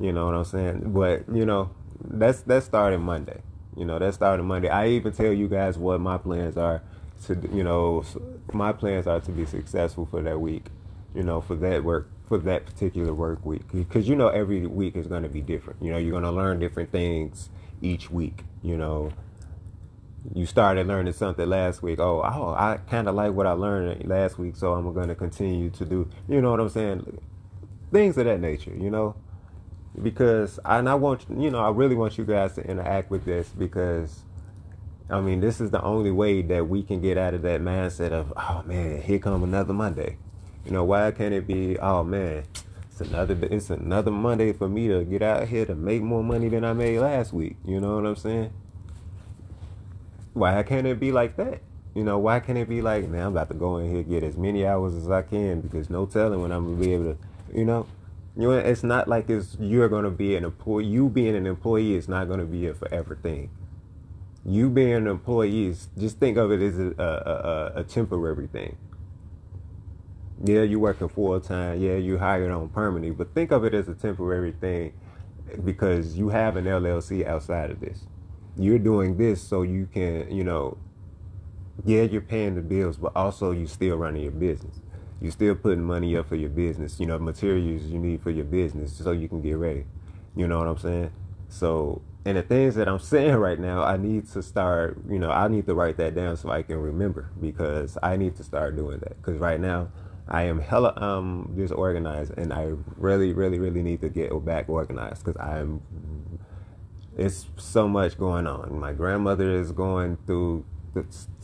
You 0.00 0.12
know 0.12 0.26
what 0.26 0.34
I'm 0.34 0.44
saying? 0.44 0.92
But, 0.92 1.24
you 1.32 1.44
know, 1.44 1.70
that's 2.00 2.42
that's 2.42 2.66
starting 2.66 3.00
Monday. 3.00 3.42
You 3.76 3.84
know, 3.84 3.98
that's 3.98 4.16
starting 4.16 4.46
Monday. 4.46 4.68
I 4.68 4.88
even 4.88 5.12
tell 5.12 5.32
you 5.32 5.48
guys 5.48 5.76
what 5.76 6.00
my 6.00 6.18
plans 6.18 6.56
are 6.56 6.82
to, 7.26 7.34
you 7.52 7.64
know, 7.64 8.04
my 8.52 8.72
plans 8.72 9.06
are 9.06 9.20
to 9.20 9.32
be 9.32 9.44
successful 9.44 10.06
for 10.06 10.22
that 10.22 10.40
week. 10.40 10.66
You 11.14 11.22
know, 11.24 11.40
for 11.40 11.56
that 11.56 11.82
work, 11.82 12.08
for 12.28 12.38
that 12.38 12.66
particular 12.66 13.12
work 13.12 13.44
week, 13.44 13.62
because 13.72 14.08
you 14.08 14.14
know 14.14 14.28
every 14.28 14.66
week 14.66 14.94
is 14.94 15.06
going 15.06 15.22
to 15.22 15.28
be 15.28 15.40
different. 15.40 15.82
You 15.82 15.90
know, 15.90 15.98
you're 15.98 16.12
going 16.12 16.22
to 16.22 16.30
learn 16.30 16.60
different 16.60 16.92
things 16.92 17.48
each 17.82 18.10
week. 18.10 18.44
You 18.62 18.76
know, 18.76 19.12
you 20.34 20.46
started 20.46 20.86
learning 20.86 21.12
something 21.12 21.48
last 21.48 21.82
week. 21.82 22.00
Oh, 22.00 22.20
oh 22.22 22.54
I 22.56 22.78
kind 22.88 23.08
of 23.08 23.14
like 23.14 23.32
what 23.32 23.46
I 23.46 23.52
learned 23.52 24.08
last 24.08 24.38
week, 24.38 24.56
so 24.56 24.74
I'm 24.74 24.92
going 24.92 25.08
to 25.08 25.14
continue 25.14 25.70
to 25.70 25.84
do. 25.84 26.08
You 26.28 26.40
know 26.40 26.50
what 26.50 26.60
I'm 26.60 26.68
saying? 26.68 27.20
Things 27.92 28.18
of 28.18 28.26
that 28.26 28.40
nature. 28.40 28.74
You 28.74 28.90
know 28.90 29.16
because 30.02 30.60
and 30.64 30.88
I 30.88 30.94
want 30.94 31.26
you 31.28 31.50
know 31.50 31.58
I 31.58 31.70
really 31.70 31.96
want 31.96 32.18
you 32.18 32.24
guys 32.24 32.54
to 32.54 32.62
interact 32.62 33.10
with 33.10 33.24
this 33.24 33.48
because 33.48 34.20
I 35.10 35.20
mean 35.20 35.40
this 35.40 35.60
is 35.60 35.70
the 35.70 35.82
only 35.82 36.10
way 36.12 36.42
that 36.42 36.68
we 36.68 36.82
can 36.82 37.00
get 37.00 37.18
out 37.18 37.34
of 37.34 37.42
that 37.42 37.60
mindset 37.60 38.12
of 38.12 38.32
oh 38.36 38.62
man 38.64 39.02
here 39.02 39.18
come 39.18 39.42
another 39.42 39.72
Monday 39.72 40.18
You 40.64 40.72
know, 40.72 40.84
why 40.84 41.10
can't 41.12 41.32
it 41.32 41.46
be? 41.46 41.78
Oh 41.78 42.04
man, 42.04 42.44
it's 43.00 43.08
another 43.08 43.38
it's 43.48 43.70
another 43.70 44.10
Monday 44.10 44.52
for 44.52 44.68
me 44.68 44.88
to 44.88 45.04
get 45.04 45.22
out 45.22 45.46
here 45.46 45.64
to 45.66 45.74
make 45.74 46.02
more 46.02 46.24
money 46.24 46.48
than 46.48 46.64
I 46.64 46.72
made 46.72 46.98
last 46.98 47.32
week. 47.32 47.56
You 47.64 47.80
know 47.80 47.94
what 47.96 48.06
I'm 48.06 48.16
saying? 48.16 48.52
Why 50.32 50.62
can't 50.64 50.86
it 50.86 50.98
be 50.98 51.12
like 51.12 51.36
that? 51.36 51.60
You 51.94 52.02
know, 52.02 52.18
why 52.18 52.40
can't 52.40 52.58
it 52.58 52.68
be 52.68 52.82
like, 52.82 53.08
man, 53.08 53.26
I'm 53.26 53.32
about 53.32 53.48
to 53.50 53.54
go 53.54 53.76
in 53.78 53.90
here 53.90 54.02
get 54.02 54.22
as 54.24 54.36
many 54.36 54.66
hours 54.66 54.94
as 54.94 55.10
I 55.10 55.22
can 55.22 55.60
because 55.60 55.88
no 55.90 56.06
telling 56.06 56.42
when 56.42 56.50
I'm 56.50 56.64
gonna 56.64 56.84
be 56.84 56.92
able 56.92 57.14
to, 57.14 57.18
you 57.56 57.64
know. 57.64 57.86
You 58.36 58.42
know, 58.42 58.52
it's 58.52 58.84
not 58.84 59.08
like 59.08 59.28
it's 59.30 59.56
you're 59.58 59.88
gonna 59.88 60.10
be 60.10 60.36
an 60.36 60.44
employee. 60.44 60.86
You 60.86 61.08
being 61.08 61.34
an 61.34 61.46
employee 61.46 61.94
is 61.94 62.08
not 62.08 62.28
gonna 62.28 62.44
be 62.44 62.66
a 62.66 62.74
forever 62.74 63.16
thing. 63.20 63.50
You 64.44 64.70
being 64.70 64.92
an 64.92 65.06
employee 65.06 65.66
is 65.66 65.88
just 65.98 66.18
think 66.18 66.36
of 66.36 66.52
it 66.52 66.60
as 66.60 66.78
a, 66.78 66.94
a, 66.98 67.02
a, 67.02 67.80
a 67.80 67.84
temporary 67.84 68.46
thing. 68.46 68.76
Yeah, 70.44 70.62
you're 70.62 70.78
working 70.78 71.08
full 71.08 71.40
time. 71.40 71.80
Yeah, 71.80 71.96
you're 71.96 72.18
hired 72.18 72.50
on 72.50 72.68
permanently, 72.68 73.10
but 73.10 73.34
think 73.34 73.50
of 73.50 73.64
it 73.64 73.74
as 73.74 73.88
a 73.88 73.94
temporary 73.94 74.52
thing 74.52 74.92
because 75.64 76.16
you 76.16 76.28
have 76.28 76.56
an 76.56 76.64
LLC 76.66 77.26
outside 77.26 77.70
of 77.70 77.80
this. 77.80 78.06
You're 78.56 78.78
doing 78.78 79.16
this 79.16 79.42
so 79.42 79.62
you 79.62 79.88
can, 79.92 80.30
you 80.30 80.44
know, 80.44 80.78
yeah, 81.84 82.02
you're 82.02 82.20
paying 82.20 82.54
the 82.54 82.60
bills, 82.60 82.96
but 82.96 83.12
also 83.16 83.52
you're 83.52 83.68
still 83.68 83.96
running 83.96 84.22
your 84.22 84.32
business. 84.32 84.80
You're 85.20 85.32
still 85.32 85.54
putting 85.54 85.82
money 85.82 86.16
up 86.16 86.28
for 86.28 86.36
your 86.36 86.50
business, 86.50 87.00
you 87.00 87.06
know, 87.06 87.18
materials 87.18 87.82
you 87.82 87.98
need 87.98 88.22
for 88.22 88.30
your 88.30 88.44
business 88.44 88.92
so 88.96 89.10
you 89.10 89.28
can 89.28 89.40
get 89.40 89.54
ready. 89.56 89.86
You 90.36 90.46
know 90.46 90.58
what 90.58 90.68
I'm 90.68 90.78
saying? 90.78 91.10
So, 91.48 92.02
and 92.24 92.36
the 92.36 92.42
things 92.42 92.76
that 92.76 92.88
I'm 92.88 92.98
saying 93.00 93.34
right 93.36 93.58
now, 93.58 93.82
I 93.82 93.96
need 93.96 94.28
to 94.30 94.42
start, 94.42 94.98
you 95.08 95.18
know, 95.18 95.30
I 95.30 95.48
need 95.48 95.66
to 95.66 95.74
write 95.74 95.96
that 95.96 96.14
down 96.14 96.36
so 96.36 96.50
I 96.50 96.62
can 96.62 96.76
remember 96.76 97.30
because 97.40 97.98
I 98.02 98.16
need 98.16 98.36
to 98.36 98.44
start 98.44 98.76
doing 98.76 98.98
that. 99.00 99.16
Because 99.16 99.38
right 99.38 99.58
now, 99.60 99.88
I 100.28 100.42
am 100.42 100.60
hella 100.60 100.92
um 100.96 101.54
disorganized 101.56 102.36
and 102.36 102.52
I 102.52 102.72
really, 102.96 103.32
really, 103.32 103.58
really 103.58 103.82
need 103.82 104.00
to 104.02 104.08
get 104.08 104.30
back 104.44 104.68
organized 104.68 105.24
because 105.24 105.40
I'm, 105.40 105.80
it's 107.16 107.46
so 107.56 107.88
much 107.88 108.18
going 108.18 108.46
on. 108.46 108.78
My 108.78 108.92
grandmother 108.92 109.50
is 109.50 109.72
going 109.72 110.18
through 110.26 110.64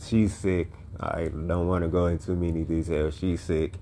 she's 0.03 0.35
sick. 0.35 0.71
I 0.99 1.25
don't 1.25 1.67
want 1.67 1.83
to 1.83 1.89
go 1.89 2.07
into 2.07 2.31
many 2.31 2.63
details. 2.63 3.17
She's 3.17 3.41
sick, 3.41 3.73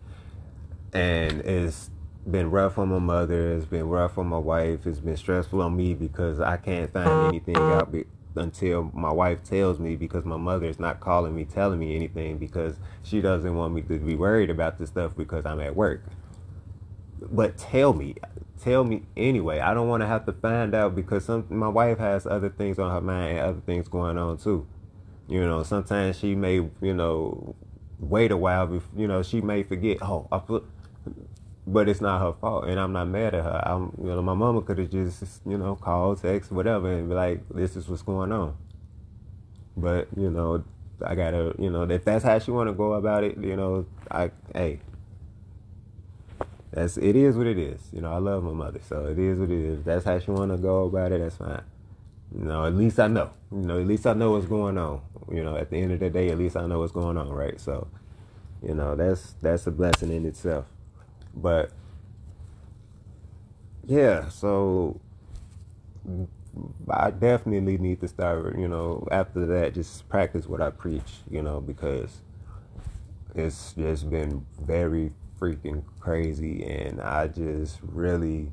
and 0.94 1.42
it's 1.42 1.90
been 2.30 2.50
rough 2.52 2.78
on 2.78 2.90
my 2.90 3.00
mother. 3.00 3.54
It's 3.54 3.66
been 3.66 3.88
rough 3.88 4.18
on 4.18 4.28
my 4.28 4.38
wife. 4.38 4.86
It's 4.88 5.00
been 5.00 5.18
stressful 5.18 5.62
on 5.62 5.76
me 5.76 5.94
because 5.94 6.40
I 6.40 6.58
can't 6.58 6.92
find 6.92 7.28
anything 7.28 7.58
out 7.58 7.92
be- 7.92 8.06
until 8.36 8.92
my 8.94 9.12
wife 9.12 9.44
tells 9.44 9.80
me 9.80 9.96
because 9.96 10.26
my 10.26 10.38
mother 10.38 10.66
is 10.66 10.80
not 10.80 11.00
calling 11.00 11.36
me, 11.36 11.46
telling 11.46 11.80
me 11.80 11.96
anything 11.96 12.38
because 12.38 12.76
she 13.04 13.22
doesn't 13.22 13.56
want 13.56 13.74
me 13.74 13.82
to 13.82 14.00
be 14.00 14.16
worried 14.16 14.50
about 14.50 14.80
this 14.80 14.90
stuff 14.90 15.16
because 15.16 15.46
I'm 15.46 15.60
at 15.60 15.76
work. 15.76 16.04
But 17.22 17.58
tell 17.58 17.94
me, 17.94 18.16
tell 18.62 18.84
me 18.84 19.04
anyway. 19.16 19.60
I 19.60 19.74
don't 19.74 19.88
want 19.88 20.02
to 20.02 20.08
have 20.08 20.26
to 20.26 20.34
find 20.34 20.74
out 20.74 20.96
because 20.96 21.26
some 21.26 21.46
my 21.50 21.68
wife 21.68 22.00
has 22.00 22.26
other 22.26 22.50
things 22.50 22.80
on 22.80 22.92
her 22.92 23.02
mind 23.02 23.38
and 23.38 23.40
other 23.40 23.62
things 23.62 23.88
going 23.88 24.18
on 24.18 24.38
too. 24.38 24.68
You 25.28 25.42
know, 25.42 25.64
sometimes 25.64 26.20
she 26.20 26.36
may, 26.36 26.56
you 26.56 26.94
know, 26.94 27.56
wait 28.00 28.32
a 28.32 28.38
while. 28.38 28.68
Before, 28.68 29.00
you 29.00 29.08
know, 29.08 29.24
she 29.24 29.42
may 29.42 29.64
forget. 29.64 29.98
Oh, 30.02 30.28
I 30.32 30.40
put, 30.40 30.66
but 31.66 31.88
it's 31.88 32.02
not 32.02 32.22
her 32.22 32.34
fault, 32.34 32.66
and 32.66 32.80
I'm 32.80 32.92
not 32.92 33.08
mad 33.08 33.34
at 33.34 33.44
her. 33.44 33.64
I'm, 33.66 33.94
you 33.98 34.10
know, 34.10 34.22
my 34.22 34.34
mama 34.34 34.62
could 34.62 34.78
have 34.78 34.90
just, 34.90 35.42
you 35.46 35.58
know, 35.58 35.76
called, 35.76 36.22
text, 36.22 36.52
whatever, 36.52 36.92
and 36.92 37.10
be 37.10 37.16
like, 37.16 37.42
"This 37.50 37.76
is 37.76 37.88
what's 37.88 38.02
going 38.02 38.32
on." 38.32 38.56
But 39.78 40.08
you 40.16 40.30
know, 40.30 40.64
I 41.06 41.16
gotta, 41.16 41.56
you 41.58 41.70
know, 41.70 41.84
if 41.84 42.04
that's 42.06 42.24
how 42.24 42.38
she 42.40 42.52
want 42.52 42.70
to 42.70 42.74
go 42.74 42.94
about 42.94 43.24
it, 43.24 43.38
you 43.38 43.56
know, 43.56 43.86
I, 44.12 44.32
hey, 44.54 44.82
that's 46.72 46.98
it 46.98 47.16
is 47.16 47.38
what 47.38 47.48
it 47.48 47.58
is. 47.58 47.82
You 47.94 48.02
know, 48.02 48.12
I 48.12 48.18
love 48.18 48.44
my 48.44 48.52
mother, 48.52 48.80
so 48.88 49.06
it 49.06 49.20
is 49.20 49.40
what 49.40 49.50
it 49.50 49.64
is. 49.64 49.80
If 49.80 49.86
that's 49.86 50.06
how 50.06 50.20
she 50.20 50.32
want 50.32 50.52
to 50.52 50.58
go 50.58 50.86
about 50.86 51.12
it. 51.12 51.22
That's 51.22 51.38
fine. 51.38 51.62
You 52.36 52.46
know, 52.46 52.66
at 52.66 52.76
least 52.76 53.00
I 53.00 53.08
know. 53.08 53.32
You 53.52 53.60
know, 53.60 53.80
at 53.80 53.88
least 53.88 54.08
I 54.08 54.14
know 54.14 54.32
what's 54.32 54.48
going 54.48 54.78
on. 54.78 55.02
You 55.32 55.44
know, 55.44 55.56
at 55.56 55.70
the 55.70 55.78
end 55.78 55.92
of 55.92 56.00
the 56.00 56.10
day, 56.10 56.30
at 56.30 56.38
least 56.38 56.58
I 56.58 56.66
know 56.66 56.80
what's 56.80 56.92
going 56.92 57.18
on, 57.18 57.30
right? 57.30 57.60
So, 57.62 57.88
you 58.68 58.74
know, 58.74 58.96
that's 58.96 59.36
that's 59.42 59.68
a 59.68 59.72
blessing 59.72 60.12
in 60.12 60.26
itself. 60.26 60.66
But 61.34 61.72
yeah, 63.86 64.30
so 64.30 65.00
I 66.90 67.12
definitely 67.12 67.78
need 67.78 68.02
to 68.02 68.08
start, 68.08 68.58
you 68.58 68.68
know, 68.68 69.08
after 69.12 69.46
that 69.46 69.74
just 69.74 70.08
practice 70.10 70.48
what 70.48 70.62
I 70.62 70.70
preach, 70.70 71.22
you 71.30 71.42
know, 71.42 71.60
because 71.60 72.22
it's 73.36 73.74
just 73.74 74.10
been 74.10 74.46
very 74.62 75.12
freaking 75.40 75.84
crazy 76.00 76.64
and 76.64 77.02
I 77.02 77.28
just 77.28 77.80
really 77.82 78.52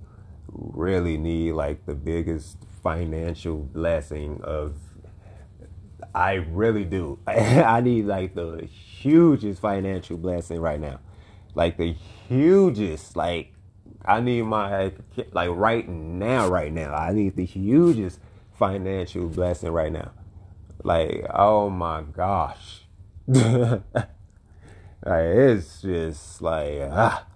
really 0.52 1.16
need 1.16 1.52
like 1.52 1.86
the 1.86 1.94
biggest 1.94 2.56
financial 2.82 3.58
blessing 3.58 4.40
of 4.42 4.74
I 6.14 6.34
really 6.34 6.84
do. 6.84 7.18
I 7.26 7.80
need 7.80 8.06
like 8.06 8.34
the 8.34 8.64
hugest 8.64 9.60
financial 9.60 10.16
blessing 10.16 10.60
right 10.60 10.80
now. 10.80 11.00
Like 11.54 11.76
the 11.76 11.92
hugest 12.28 13.16
like 13.16 13.52
I 14.04 14.20
need 14.20 14.42
my 14.42 14.92
like 15.32 15.50
right 15.50 15.88
now 15.88 16.48
right 16.48 16.72
now. 16.72 16.94
I 16.94 17.12
need 17.12 17.36
the 17.36 17.44
hugest 17.44 18.20
financial 18.52 19.28
blessing 19.28 19.72
right 19.72 19.92
now. 19.92 20.12
Like 20.82 21.26
oh 21.34 21.70
my 21.70 22.02
gosh. 22.02 22.82
like 23.26 23.82
it's 25.04 25.82
just 25.82 26.40
like 26.42 26.80
ah. 26.90 27.26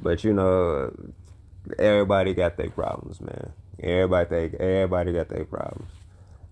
But 0.00 0.24
you 0.24 0.32
know 0.32 0.92
everybody 1.78 2.34
got 2.34 2.56
their 2.56 2.70
problems, 2.70 3.20
man. 3.20 3.52
Everybody 3.82 4.28
think 4.28 4.54
everybody 4.54 5.12
got 5.12 5.28
their 5.28 5.44
problems. 5.44 5.90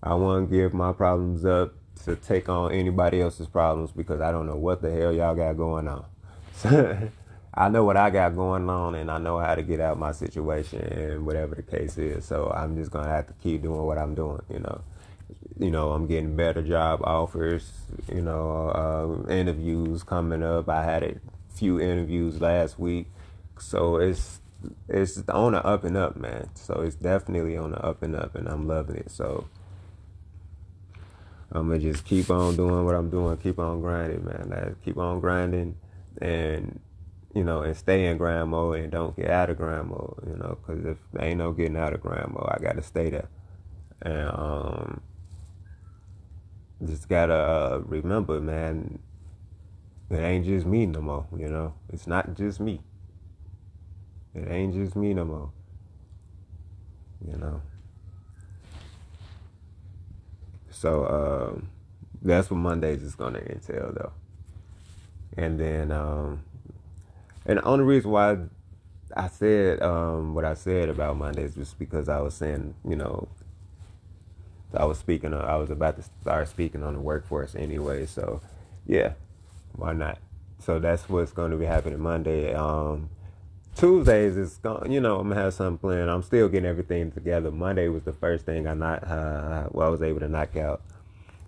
I 0.03 0.13
want 0.15 0.49
to 0.49 0.55
give 0.55 0.73
my 0.73 0.93
problems 0.93 1.45
up 1.45 1.73
to 2.03 2.15
take 2.15 2.49
on 2.49 2.71
anybody 2.71 3.21
else's 3.21 3.47
problems 3.47 3.91
because 3.91 4.21
I 4.21 4.31
don't 4.31 4.45
know 4.45 4.57
what 4.57 4.81
the 4.81 4.91
hell 4.91 5.11
y'all 5.11 5.35
got 5.35 5.57
going 5.57 5.87
on. 5.87 6.05
I 7.57 7.69
know 7.69 7.83
what 7.83 7.97
I 7.97 8.09
got 8.09 8.35
going 8.35 8.69
on 8.69 8.95
and 8.95 9.09
I 9.09 9.17
know 9.17 9.39
how 9.39 9.55
to 9.55 9.63
get 9.63 9.79
out 9.79 9.97
my 9.97 10.11
situation 10.11 10.81
and 10.81 11.25
whatever 11.25 11.55
the 11.55 11.63
case 11.63 11.97
is. 11.97 12.25
So 12.25 12.51
I'm 12.55 12.75
just 12.75 12.91
gonna 12.91 13.09
have 13.09 13.27
to 13.27 13.33
keep 13.41 13.61
doing 13.63 13.81
what 13.81 13.97
I'm 13.97 14.15
doing, 14.15 14.41
you 14.49 14.59
know. 14.59 14.81
You 15.57 15.71
know, 15.71 15.91
I'm 15.91 16.05
getting 16.05 16.35
better 16.35 16.61
job 16.61 17.01
offers, 17.03 17.71
you 18.13 18.21
know, 18.21 19.25
uh, 19.27 19.31
interviews 19.31 20.03
coming 20.03 20.43
up. 20.43 20.67
I 20.67 20.83
had 20.83 21.03
a 21.03 21.15
few 21.53 21.79
interviews 21.79 22.41
last 22.41 22.77
week. 22.77 23.07
So 23.57 23.97
it's 23.97 24.41
it's 24.89 25.21
on 25.29 25.53
the 25.53 25.65
up 25.65 25.83
and 25.83 25.95
up, 25.95 26.17
man. 26.17 26.49
So 26.55 26.81
it's 26.81 26.95
definitely 26.95 27.55
on 27.57 27.71
the 27.71 27.79
up 27.79 28.03
and 28.03 28.15
up, 28.15 28.35
and 28.35 28.47
I'm 28.47 28.67
loving 28.67 28.97
it. 28.97 29.11
So 29.11 29.47
I'm 31.51 31.69
gonna 31.69 31.79
just 31.79 32.05
keep 32.05 32.29
on 32.29 32.55
doing 32.55 32.83
what 32.85 32.95
I'm 32.95 33.09
doing, 33.09 33.37
keep 33.37 33.59
on 33.59 33.81
grinding, 33.81 34.25
man. 34.25 34.49
Like, 34.49 34.83
keep 34.83 34.97
on 34.97 35.19
grinding, 35.21 35.77
and 36.21 36.79
you 37.33 37.43
know, 37.43 37.61
and 37.61 37.75
stay 37.75 38.05
in 38.05 38.17
grind 38.17 38.49
mode, 38.49 38.79
and 38.79 38.91
don't 38.91 39.15
get 39.15 39.29
out 39.29 39.49
of 39.49 39.57
grind 39.57 39.89
mode. 39.89 40.23
You 40.25 40.37
know, 40.37 40.57
because 40.61 40.85
if 40.85 40.97
there 41.13 41.25
ain't 41.25 41.37
no 41.37 41.51
getting 41.51 41.77
out 41.77 41.93
of 41.93 42.01
grind 42.01 42.31
mode, 42.31 42.49
I 42.49 42.61
gotta 42.61 42.81
stay 42.81 43.09
there, 43.09 43.29
and 44.01 44.29
um, 44.29 45.01
just 46.85 47.09
gotta 47.09 47.33
uh, 47.33 47.81
remember, 47.85 48.39
man. 48.39 48.99
It 50.09 50.19
ain't 50.19 50.45
just 50.45 50.65
me 50.65 50.85
no 50.85 51.01
more. 51.01 51.25
You 51.35 51.49
know, 51.49 51.73
it's 51.91 52.05
not 52.07 52.35
just 52.35 52.59
me. 52.59 52.81
It 54.35 54.47
ain't 54.49 54.73
just 54.73 54.95
me 54.95 55.13
no 55.13 55.25
more. 55.25 55.51
You 57.27 57.37
know. 57.37 57.61
So 60.69 61.05
um, 61.55 61.69
that's 62.21 62.51
what 62.51 62.57
Mondays 62.57 63.01
is 63.01 63.15
gonna 63.15 63.39
entail 63.39 63.91
though. 63.95 64.11
And 65.37 65.59
then 65.59 65.91
um, 65.91 66.43
and 67.45 67.59
the 67.59 67.63
only 67.63 67.85
reason 67.85 68.11
why 68.11 68.37
I 69.15 69.27
said 69.27 69.81
um, 69.81 70.33
what 70.33 70.45
I 70.45 70.53
said 70.53 70.89
about 70.89 71.17
Mondays 71.17 71.55
was 71.55 71.73
because 71.73 72.09
I 72.09 72.19
was 72.21 72.33
saying, 72.33 72.75
you 72.87 72.95
know, 72.95 73.27
I 74.73 74.85
was 74.85 74.97
speaking 74.97 75.33
I 75.33 75.55
was 75.57 75.69
about 75.69 75.97
to 75.97 76.03
start 76.21 76.47
speaking 76.47 76.83
on 76.83 76.93
the 76.93 76.99
workforce 76.99 77.55
anyway, 77.55 78.05
so 78.05 78.41
yeah, 78.85 79.13
why 79.73 79.93
not? 79.93 80.19
So 80.59 80.79
that's 80.79 81.07
what's 81.09 81.31
going 81.31 81.51
to 81.51 81.57
be 81.57 81.65
happening 81.65 81.99
Monday. 81.99 82.53
Um, 82.53 83.09
Tuesdays 83.75 84.37
is 84.37 84.57
going, 84.57 84.91
you 84.91 85.01
know, 85.01 85.19
I'm 85.19 85.27
gonna 85.27 85.41
have 85.41 85.53
something 85.53 85.77
planned. 85.77 86.09
I'm 86.09 86.23
still 86.23 86.47
getting 86.47 86.69
everything 86.69 87.11
together. 87.11 87.51
Monday 87.51 87.89
was 87.89 88.03
the 88.03 88.13
first 88.13 88.45
thing 88.45 88.67
I 88.67 88.73
not, 88.73 89.03
uh, 89.03 89.67
well, 89.71 89.87
I 89.87 89.89
was 89.89 90.01
able 90.01 90.21
to 90.21 90.29
knock 90.29 90.55
out. 90.55 90.81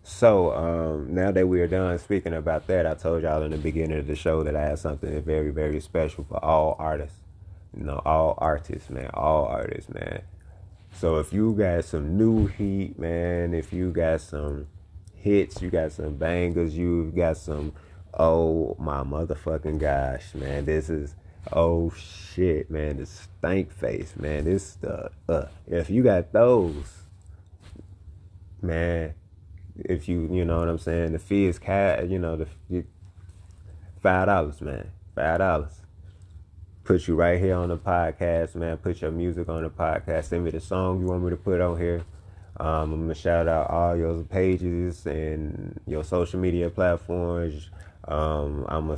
So 0.10 0.54
um, 0.54 1.14
now 1.14 1.32
that 1.32 1.50
we 1.50 1.60
are 1.60 1.68
done 1.68 2.00
speaking 2.00 2.34
about 2.34 2.66
that, 2.68 2.88
I 2.88 2.94
told 2.94 3.24
y'all 3.24 3.44
in 3.44 3.52
the 3.52 3.58
beginning 3.58 4.00
of 4.00 4.08
the 4.08 4.16
show 4.16 4.42
that 4.42 4.56
I 4.56 4.62
had 4.62 4.80
something 4.80 5.22
very, 5.22 5.52
very 5.52 5.82
special 5.82 6.24
for 6.24 6.44
all 6.44 6.78
artists. 6.80 7.20
You 7.78 7.84
know, 7.84 8.02
all 8.06 8.36
artists, 8.38 8.90
man, 8.90 9.10
all 9.14 9.46
artists, 9.46 9.94
man. 9.94 10.22
So 10.94 11.18
if 11.18 11.34
you 11.34 11.54
got 11.54 11.84
some 11.84 12.18
new 12.18 12.48
heat, 12.48 12.98
man, 12.98 13.54
if 13.54 13.74
you 13.74 13.92
got 13.92 14.22
some 14.22 14.68
hits, 15.14 15.62
you 15.62 15.70
got 15.70 15.92
some 15.92 16.16
bangers, 16.16 16.76
you 16.76 17.12
got 17.14 17.36
some 17.36 17.74
Oh 18.14 18.78
my 18.80 19.04
motherfucking 19.04 19.78
gosh, 19.78 20.34
man. 20.34 20.64
This 20.64 20.90
is 20.90 21.16
oh 21.52 21.92
shit, 21.92 22.72
man. 22.72 22.98
This 22.98 23.28
stank 23.40 23.74
face, 23.74 24.16
man. 24.16 24.46
This 24.46 24.76
the 24.76 25.12
uh, 25.28 25.48
if 25.68 25.90
you 25.90 26.02
got 26.02 26.32
those, 26.32 27.04
man. 28.62 29.14
If 29.86 30.08
you 30.08 30.30
you 30.32 30.46
know 30.46 30.60
what 30.60 30.70
I'm 30.70 30.80
saying, 30.80 31.14
the 31.14 31.20
fee 31.20 31.46
is 31.46 31.60
cat. 31.60 32.10
You 32.10 32.20
know 32.20 32.36
the 32.36 32.84
five 34.02 34.28
dollars, 34.28 34.62
man. 34.62 34.90
Five 35.16 35.40
dollars. 35.40 35.82
Put 36.84 37.08
you 37.08 37.16
right 37.16 37.40
here 37.40 37.56
on 37.56 37.70
the 37.70 37.78
podcast, 37.78 38.56
man. 38.56 38.78
Put 38.78 39.02
your 39.02 39.12
music 39.12 39.50
on 39.50 39.64
the 39.64 39.70
podcast. 39.70 40.26
Send 40.26 40.46
me 40.46 40.52
the 40.52 40.62
song 40.62 41.02
you 41.02 41.08
want 41.08 41.24
me 41.24 41.32
to 41.32 41.38
put 41.38 41.60
on 41.60 41.78
here. 41.78 42.04
Um, 42.60 42.94
I'm 42.94 43.02
gonna 43.02 43.14
shout 43.14 43.48
out 43.48 43.70
all 43.70 43.96
your 43.96 44.24
pages 44.24 45.06
and 45.06 45.80
your 45.86 46.04
social 46.04 46.40
media 46.40 46.70
platforms. 46.70 47.70
Um, 48.08 48.66
I'm 48.70 48.90
a, 48.90 48.98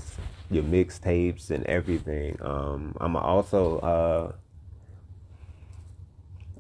your 0.52 0.64
mixtapes 0.64 1.50
and 1.50 1.66
everything. 1.66 2.38
Um, 2.42 2.96
I'm 3.02 3.16
also 3.16 3.80
uh, 3.80 4.32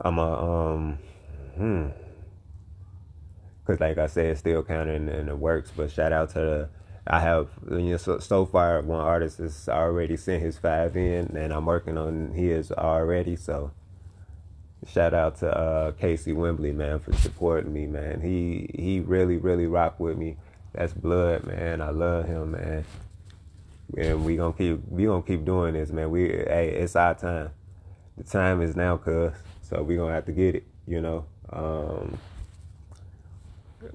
I'm 0.02 0.18
a 0.18 0.74
um, 0.74 1.00
hmm, 1.56 1.88
cause 3.70 3.80
like 3.80 3.98
I 4.00 4.08
said, 4.08 4.38
still 4.38 4.64
counting 4.64 5.08
in 5.10 5.28
the 5.28 5.36
works. 5.36 5.72
But 5.76 5.92
shout 5.92 6.12
out 6.12 6.30
to 6.32 6.40
the 6.40 6.70
I 7.06 7.20
have 7.20 7.50
you 7.70 7.80
know 7.80 7.98
so, 7.98 8.20
so 8.20 8.46
far 8.46 8.82
one 8.82 9.00
artist 9.00 9.38
has 9.38 9.70
already 9.70 10.18
sent 10.18 10.42
his 10.42 10.58
five 10.58 10.98
in, 10.98 11.38
and 11.38 11.54
I'm 11.54 11.66
working 11.66 11.98
on 11.98 12.32
his 12.34 12.72
already. 12.72 13.36
So 13.36 13.72
shout 14.88 15.14
out 15.14 15.38
to 15.40 15.56
uh, 15.56 15.92
Casey 15.94 16.34
Wembley, 16.34 16.72
man, 16.72 17.00
for 17.00 17.14
supporting 17.14 17.72
me, 17.72 17.86
man. 17.86 18.22
He 18.22 18.70
he 18.74 19.00
really 19.02 19.38
really 19.38 19.68
rocked 19.68 20.00
with 20.00 20.18
me. 20.18 20.38
That's 20.74 20.94
blood, 20.94 21.46
man. 21.46 21.82
I 21.82 21.90
love 21.92 22.26
him, 22.26 22.52
man. 22.52 22.86
And 23.98 24.26
we 24.26 24.36
gonna 24.36 24.54
keep 24.54 24.80
we 24.88 25.06
gonna 25.06 25.22
keep 25.22 25.46
doing 25.46 25.74
this, 25.74 25.92
man. 25.92 26.10
We 26.10 26.28
hey, 26.28 26.76
it's 26.80 26.96
our 26.96 27.14
time. 27.14 27.52
The 28.18 28.24
time 28.24 28.62
is 28.62 28.76
now, 28.76 28.98
cuz. 28.98 29.34
So 29.62 29.84
we 29.84 29.96
gonna 29.96 30.14
have 30.14 30.26
to 30.26 30.32
get 30.32 30.56
it, 30.56 30.64
you 30.88 31.02
know. 31.02 31.26
Um, 31.52 32.18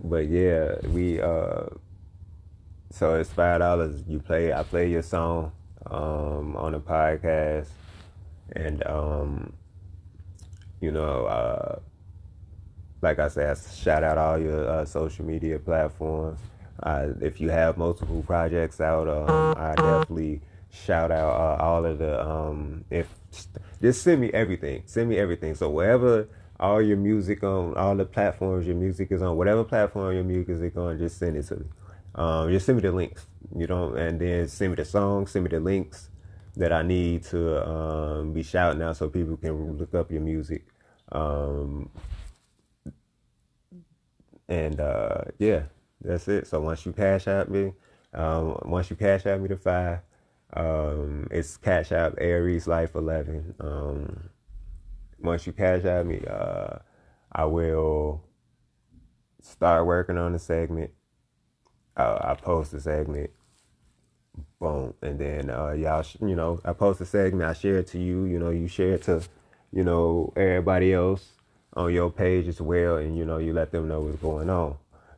but 0.02 0.26
yeah, 0.28 0.76
we 0.88 1.20
uh 1.20 1.66
so 2.90 3.14
it's 3.14 3.30
five 3.30 3.60
dollars. 3.60 4.02
You 4.06 4.18
play 4.18 4.52
I 4.52 4.62
play 4.62 4.90
your 4.90 5.02
song 5.02 5.52
um 5.86 6.56
on 6.56 6.72
the 6.72 6.80
podcast 6.80 7.68
and 8.52 8.86
um 8.86 9.52
you 10.80 10.90
know, 10.90 11.26
uh 11.26 11.78
like 13.04 13.18
I 13.18 13.28
said, 13.28 13.58
shout 13.74 14.02
out 14.02 14.16
all 14.18 14.38
your 14.38 14.66
uh, 14.68 14.84
social 14.86 15.24
media 15.26 15.58
platforms. 15.58 16.40
Uh, 16.82 17.08
if 17.20 17.40
you 17.40 17.50
have 17.50 17.76
multiple 17.76 18.22
projects 18.26 18.80
out, 18.80 19.06
um, 19.08 19.54
I 19.56 19.74
definitely 19.74 20.40
shout 20.70 21.10
out 21.10 21.60
uh, 21.60 21.62
all 21.62 21.84
of 21.84 21.98
the. 21.98 22.26
Um, 22.26 22.84
if 22.90 23.06
just 23.80 24.02
send 24.02 24.22
me 24.22 24.30
everything, 24.32 24.82
send 24.86 25.08
me 25.10 25.18
everything. 25.18 25.54
So 25.54 25.68
wherever 25.68 26.26
all 26.60 26.80
your 26.80 26.96
music 26.96 27.42
on, 27.42 27.74
all 27.76 27.96
the 27.96 28.04
platforms 28.04 28.66
your 28.66 28.76
music 28.76 29.10
is 29.10 29.22
on, 29.22 29.36
whatever 29.36 29.64
platform 29.64 30.14
your 30.14 30.24
music 30.24 30.56
is 30.56 30.76
on, 30.76 30.98
just 30.98 31.18
send 31.18 31.36
it 31.36 31.46
to 31.46 31.56
me. 31.56 31.66
Um, 32.14 32.50
just 32.50 32.66
send 32.66 32.76
me 32.76 32.82
the 32.82 32.92
links, 32.92 33.26
you 33.56 33.66
know, 33.66 33.94
and 33.94 34.20
then 34.20 34.46
send 34.48 34.72
me 34.72 34.76
the 34.76 34.84
songs, 34.84 35.32
send 35.32 35.44
me 35.44 35.50
the 35.50 35.60
links 35.60 36.10
that 36.56 36.72
I 36.72 36.82
need 36.82 37.24
to 37.24 37.68
um, 37.68 38.32
be 38.32 38.42
shouting 38.42 38.82
out 38.82 38.96
so 38.96 39.08
people 39.08 39.36
can 39.36 39.76
look 39.76 39.94
up 39.94 40.12
your 40.12 40.20
music. 40.20 40.64
Um, 41.10 41.90
and 44.48 44.80
uh, 44.80 45.22
yeah, 45.38 45.64
that's 46.00 46.28
it. 46.28 46.46
So 46.46 46.60
once 46.60 46.86
you 46.86 46.92
cash 46.92 47.26
out 47.26 47.50
me, 47.50 47.72
um, 48.12 48.60
once 48.64 48.90
you 48.90 48.96
cash 48.96 49.26
out 49.26 49.40
me 49.40 49.48
the 49.48 49.56
five, 49.56 50.00
um, 50.52 51.26
it's 51.32 51.56
cash 51.56 51.90
out 51.90 52.14
Aries 52.18 52.68
Life 52.68 52.94
Eleven. 52.94 53.54
Once 55.24 55.46
you 55.46 55.52
cash 55.54 55.84
out 55.86 56.04
me, 56.04 56.22
uh, 56.28 56.76
I 57.32 57.46
will 57.46 58.22
start 59.40 59.86
working 59.86 60.18
on 60.18 60.32
the 60.32 60.38
segment. 60.38 60.90
Uh, 61.96 62.18
I 62.20 62.34
post 62.34 62.72
the 62.72 62.80
segment, 62.80 63.30
boom, 64.60 64.92
and 65.00 65.18
then 65.18 65.48
uh, 65.48 65.72
y'all, 65.72 66.04
you 66.20 66.36
know, 66.36 66.60
I 66.64 66.74
post 66.74 66.98
the 66.98 67.06
segment. 67.06 67.48
I 67.48 67.54
share 67.54 67.78
it 67.78 67.86
to 67.88 67.98
you. 67.98 68.24
You 68.24 68.38
know, 68.38 68.50
you 68.50 68.68
share 68.68 68.94
it 68.94 69.04
to, 69.04 69.22
you 69.72 69.82
know, 69.82 70.32
everybody 70.36 70.92
else 70.92 71.32
on 71.74 71.92
your 71.92 72.10
page 72.10 72.46
as 72.46 72.60
well, 72.60 72.96
and 72.96 73.16
you 73.16 73.24
know, 73.24 73.38
you 73.38 73.54
let 73.54 73.72
them 73.72 73.88
know 73.88 74.02
what's 74.02 74.20
going 74.20 74.50
on. 74.50 74.76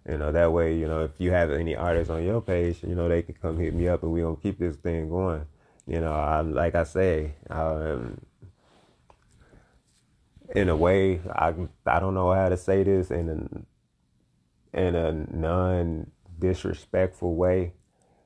You 0.08 0.18
know, 0.18 0.30
that 0.30 0.52
way, 0.52 0.76
you 0.76 0.86
know, 0.86 1.02
if 1.02 1.12
you 1.18 1.32
have 1.32 1.50
any 1.50 1.74
artists 1.74 2.10
on 2.10 2.22
your 2.22 2.40
page, 2.40 2.78
you 2.84 2.94
know, 2.94 3.08
they 3.08 3.22
can 3.22 3.34
come 3.34 3.58
hit 3.58 3.74
me 3.74 3.88
up 3.88 4.04
and 4.04 4.12
we 4.12 4.20
gonna 4.20 4.36
keep 4.36 4.58
this 4.58 4.76
thing 4.76 5.08
going. 5.08 5.46
You 5.88 6.00
know, 6.00 6.12
I, 6.12 6.42
like 6.42 6.76
I 6.76 6.84
say, 6.84 7.32
um, 7.50 8.20
in 10.54 10.68
a 10.68 10.76
way, 10.76 11.20
I 11.34 11.54
I 11.86 12.00
don't 12.00 12.14
know 12.14 12.32
how 12.32 12.48
to 12.48 12.56
say 12.56 12.82
this 12.82 13.10
in 13.10 13.28
a 13.28 14.78
in 14.78 14.94
a 14.94 15.12
non 15.12 16.10
disrespectful 16.38 17.34
way, 17.34 17.72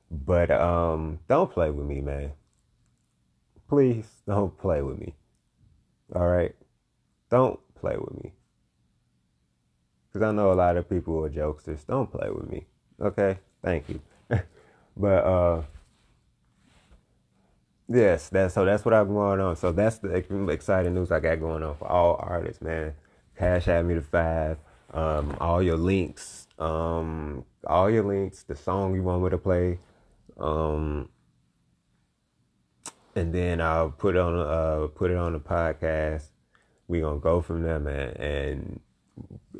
but 0.09 0.51
um, 0.51 1.19
don't 1.27 1.51
play 1.51 1.71
with 1.71 1.85
me, 1.85 2.01
man. 2.01 2.31
Please 3.67 4.07
don't 4.27 4.57
play 4.57 4.81
with 4.81 4.99
me. 4.99 5.15
All 6.13 6.27
right, 6.27 6.55
don't 7.29 7.59
play 7.75 7.95
with 7.97 8.23
me. 8.23 8.33
Because 10.11 10.27
I 10.27 10.31
know 10.33 10.51
a 10.51 10.53
lot 10.53 10.75
of 10.75 10.89
people 10.89 11.23
are 11.23 11.29
jokesters. 11.29 11.85
Don't 11.87 12.11
play 12.11 12.29
with 12.29 12.49
me. 12.49 12.65
Okay? 12.99 13.39
Thank 13.63 13.87
you. 13.87 14.01
but 14.97 15.23
uh 15.23 15.61
yes, 17.93 18.29
that's 18.29 18.53
so 18.53 18.65
that's 18.65 18.85
what 18.85 18.93
I'm 18.93 19.07
going 19.07 19.39
on. 19.39 19.55
So 19.55 19.71
that's 19.71 19.99
the 19.99 20.09
exciting 20.49 20.93
news 20.93 21.11
I 21.11 21.19
got 21.19 21.39
going 21.39 21.63
on 21.63 21.75
for 21.75 21.87
all 21.87 22.17
artists, 22.19 22.61
man. 22.61 22.93
Cash 23.37 23.67
at 23.67 23.85
me 23.85 23.95
the 23.95 24.01
five. 24.01 24.57
Um, 24.93 25.37
all 25.39 25.63
your 25.63 25.77
links, 25.77 26.47
um, 26.59 27.45
all 27.65 27.89
your 27.89 28.03
links, 28.03 28.43
the 28.43 28.55
song 28.55 28.93
you 28.93 29.03
want 29.03 29.23
me 29.23 29.29
to 29.29 29.37
play, 29.37 29.79
um, 30.37 31.07
and 33.15 33.33
then 33.33 33.61
I'll 33.61 33.89
put 33.89 34.17
on 34.17 34.37
uh 34.37 34.87
put 34.87 35.11
it 35.11 35.17
on 35.17 35.33
the 35.33 35.39
podcast. 35.39 36.25
We 36.87 36.99
gonna 37.01 37.19
go 37.19 37.41
from 37.41 37.63
there, 37.63 37.79
man, 37.79 38.09
and 38.17 38.79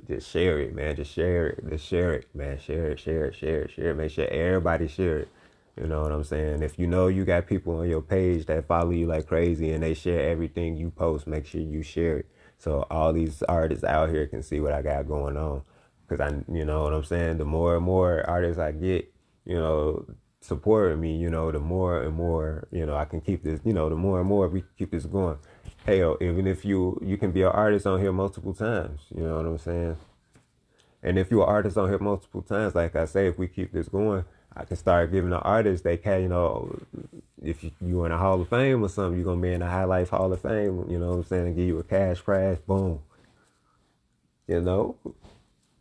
just 0.07 0.29
share 0.29 0.59
it, 0.59 0.75
man. 0.75 0.95
Just 0.95 1.13
share 1.13 1.47
it. 1.47 1.69
Just 1.69 1.85
share 1.85 2.13
it, 2.13 2.27
man. 2.33 2.59
Share 2.59 2.91
it, 2.91 2.99
share 2.99 3.25
it, 3.25 3.35
share 3.35 3.61
it, 3.63 3.71
share 3.71 3.91
it. 3.91 3.95
Make 3.95 4.11
sure 4.11 4.27
everybody 4.27 4.87
share 4.87 5.19
it. 5.19 5.29
You 5.81 5.87
know 5.87 6.03
what 6.03 6.11
I'm 6.11 6.23
saying? 6.23 6.61
If 6.61 6.77
you 6.77 6.85
know 6.85 7.07
you 7.07 7.25
got 7.25 7.47
people 7.47 7.79
on 7.79 7.89
your 7.89 8.01
page 8.03 8.45
that 8.45 8.67
follow 8.67 8.91
you 8.91 9.07
like 9.07 9.25
crazy 9.25 9.71
and 9.71 9.81
they 9.81 9.95
share 9.95 10.29
everything 10.29 10.77
you 10.77 10.91
post, 10.91 11.25
make 11.25 11.47
sure 11.47 11.59
you 11.59 11.81
share 11.81 12.17
it. 12.19 12.27
So 12.59 12.85
all 12.91 13.11
these 13.11 13.41
artists 13.43 13.83
out 13.83 14.09
here 14.09 14.27
can 14.27 14.43
see 14.43 14.59
what 14.59 14.73
I 14.73 14.83
got 14.83 15.07
going 15.07 15.37
on. 15.37 15.63
Cause 16.07 16.19
I, 16.19 16.29
you 16.51 16.65
know 16.65 16.83
what 16.83 16.93
I'm 16.93 17.03
saying? 17.03 17.37
The 17.37 17.45
more 17.45 17.77
and 17.77 17.85
more 17.85 18.23
artists 18.29 18.59
I 18.59 18.73
get, 18.73 19.11
you 19.45 19.55
know, 19.55 20.05
supporting 20.41 21.01
me, 21.01 21.17
you 21.17 21.29
know, 21.31 21.51
the 21.51 21.59
more 21.59 22.03
and 22.03 22.13
more, 22.13 22.67
you 22.69 22.85
know, 22.85 22.95
I 22.95 23.05
can 23.05 23.21
keep 23.21 23.43
this, 23.43 23.59
you 23.63 23.73
know, 23.73 23.89
the 23.89 23.95
more 23.95 24.19
and 24.19 24.29
more 24.29 24.47
we 24.49 24.63
keep 24.77 24.91
this 24.91 25.05
going 25.05 25.37
hell, 25.85 26.17
even 26.21 26.45
if 26.45 26.63
you 26.63 26.99
you 27.03 27.17
can 27.17 27.31
be 27.31 27.41
an 27.41 27.47
artist 27.47 27.87
on 27.87 27.99
here 27.99 28.11
multiple 28.11 28.53
times, 28.53 29.01
you 29.15 29.23
know 29.23 29.37
what 29.37 29.45
I'm 29.45 29.57
saying? 29.57 29.97
And 31.01 31.17
if 31.17 31.31
you're 31.31 31.43
an 31.43 31.49
artist 31.49 31.77
on 31.77 31.89
here 31.89 31.97
multiple 31.97 32.43
times, 32.43 32.75
like 32.75 32.95
I 32.95 33.05
say, 33.05 33.27
if 33.27 33.39
we 33.39 33.47
keep 33.47 33.71
this 33.71 33.89
going, 33.89 34.25
I 34.55 34.65
can 34.65 34.75
start 34.75 35.11
giving 35.11 35.29
the 35.29 35.39
artists 35.39 35.83
they 35.83 35.97
can, 35.97 36.23
you 36.23 36.27
know, 36.29 36.77
if 37.41 37.63
you, 37.63 37.71
you 37.81 38.05
in 38.05 38.11
a 38.11 38.17
Hall 38.17 38.41
of 38.41 38.49
Fame 38.49 38.83
or 38.83 38.89
something, 38.89 39.17
you're 39.17 39.25
gonna 39.25 39.41
be 39.41 39.53
in 39.53 39.61
the 39.61 39.67
High 39.67 39.85
Life 39.85 40.09
Hall 40.09 40.31
of 40.31 40.41
Fame, 40.41 40.85
you 40.89 40.99
know 40.99 41.09
what 41.09 41.15
I'm 41.15 41.23
saying, 41.23 41.47
and 41.47 41.55
give 41.55 41.67
you 41.67 41.79
a 41.79 41.83
cash 41.83 42.21
prize, 42.23 42.57
boom. 42.59 42.99
You 44.47 44.61
know? 44.61 44.95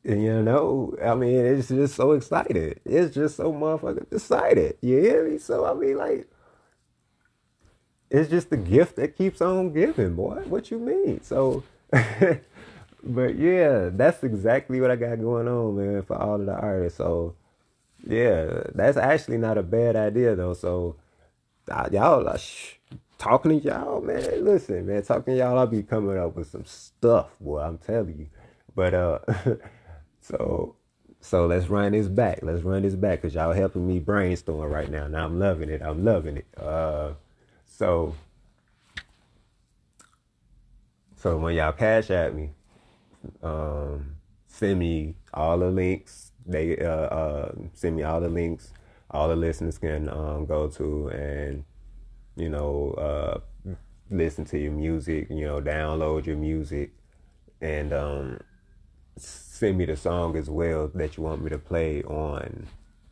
And 0.05 0.23
you 0.23 0.43
know, 0.43 0.97
I 1.03 1.15
mean, 1.15 1.45
it's 1.45 1.69
just 1.69 1.95
so 1.95 2.13
excited. 2.13 2.81
It's 2.85 3.15
just 3.15 3.37
so 3.37 3.53
motherfucking 3.53 4.13
excited. 4.13 4.79
You 4.81 4.99
hear 4.99 5.29
me? 5.29 5.39
So 5.39 5.67
I 5.67 5.75
mean 5.75 5.99
like 5.99 6.29
it's 8.11 8.29
just 8.29 8.51
the 8.51 8.57
gift 8.57 8.97
that 8.97 9.17
keeps 9.17 9.41
on 9.41 9.73
giving, 9.73 10.15
boy. 10.15 10.43
What 10.47 10.71
you 10.71 10.79
mean? 10.79 11.23
So, 11.23 11.63
but 11.93 13.37
yeah, 13.37 13.91
that's 13.93 14.25
exactly 14.25 14.81
what 14.81 14.91
I 14.91 14.97
got 14.97 15.21
going 15.21 15.47
on, 15.47 15.77
man, 15.77 16.03
for 16.03 16.17
all 16.17 16.41
of 16.41 16.47
the 16.47 16.55
artists. 16.55 16.99
So, 16.99 17.37
yeah, 18.07 18.63
that's 18.75 18.97
actually 18.97 19.39
not 19.39 19.59
a 19.59 19.63
bad 19.63 19.97
idea, 19.97 20.35
though. 20.35 20.55
So, 20.55 20.97
y'all 21.69 22.29
are 22.29 22.39
sh- 22.39 22.75
talking 23.19 23.61
to 23.61 23.67
y'all, 23.67 24.01
man. 24.01 24.45
Listen, 24.45 24.87
man, 24.87 25.03
talking 25.03 25.35
to 25.35 25.39
y'all, 25.39 25.59
I'll 25.59 25.67
be 25.67 25.83
coming 25.83 26.19
up 26.19 26.37
with 26.37 26.51
some 26.51 26.65
stuff, 26.65 27.31
boy. 27.41 27.61
I'm 27.61 27.79
telling 27.79 28.19
you. 28.19 28.27
But, 28.75 28.95
uh, 28.95 29.19
so, 30.21 30.77
so 31.21 31.47
let's 31.47 31.69
run 31.69 31.93
this 31.93 32.09
back. 32.09 32.41
Let's 32.43 32.63
run 32.63 32.83
this 32.83 32.95
back 32.95 33.21
because 33.21 33.35
y'all 33.35 33.53
helping 33.53 33.87
me 33.87 33.99
brainstorm 33.99 34.71
right 34.71 34.91
now. 34.91 35.07
Now 35.07 35.27
I'm 35.27 35.39
loving 35.39 35.69
it. 35.69 35.83
I'm 35.83 36.05
loving 36.05 36.39
it. 36.39 36.47
Uh, 36.57 37.13
so, 37.67 38.15
so 41.17 41.37
when 41.37 41.55
y'all 41.55 41.73
cash 41.73 42.11
at 42.11 42.35
me, 42.35 42.51
um, 43.43 44.17
send 44.47 44.79
me 44.79 45.15
all 45.35 45.59
the 45.59 45.71
links. 45.71 46.30
They 46.51 46.77
uh, 46.79 46.89
uh, 46.89 47.53
send 47.73 47.97
me 47.97 48.03
all 48.03 48.21
the 48.21 48.29
links 48.29 48.73
all 49.13 49.29
the 49.29 49.35
listeners 49.35 49.77
can 49.77 50.09
um, 50.09 50.47
go 50.47 50.69
to 50.69 51.09
and 51.09 51.65
you 52.37 52.49
know 52.49 52.93
uh, 52.93 53.41
listen 54.11 54.45
to 54.47 54.59
your 54.59 54.73
music. 54.73 55.29
You 55.31 55.47
know, 55.47 55.61
download 55.61 56.27
your 56.27 56.37
music 56.37 56.93
and 57.61 57.93
um, 57.93 58.41
send 59.17 59.79
me 59.79 59.85
the 59.87 59.97
song 59.97 60.37
as 60.37 60.51
well 60.51 60.91
that 60.95 61.17
you 61.17 61.23
want 61.23 61.43
me 61.43 61.51
to 61.51 61.59
play 61.59 62.03
on 62.03 62.67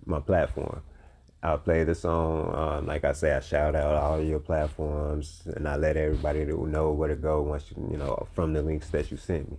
my 0.04 0.20
platform. 0.20 0.82
I'll 1.42 1.58
play 1.58 1.84
the 1.84 1.94
song. 1.94 2.52
Um, 2.54 2.86
like 2.86 3.04
I 3.04 3.12
say, 3.12 3.32
I 3.32 3.40
shout 3.40 3.76
out 3.76 3.94
all 3.94 4.20
your 4.20 4.40
platforms, 4.40 5.42
and 5.54 5.68
I 5.68 5.76
let 5.76 5.96
everybody 5.96 6.44
know 6.44 6.90
where 6.90 7.08
to 7.08 7.14
go 7.14 7.42
once 7.42 7.70
you, 7.70 7.88
you 7.92 7.96
know, 7.96 8.26
from 8.34 8.52
the 8.52 8.62
links 8.62 8.90
that 8.90 9.10
you 9.10 9.16
sent 9.16 9.52
me. 9.52 9.58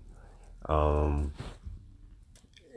Um, 0.67 1.31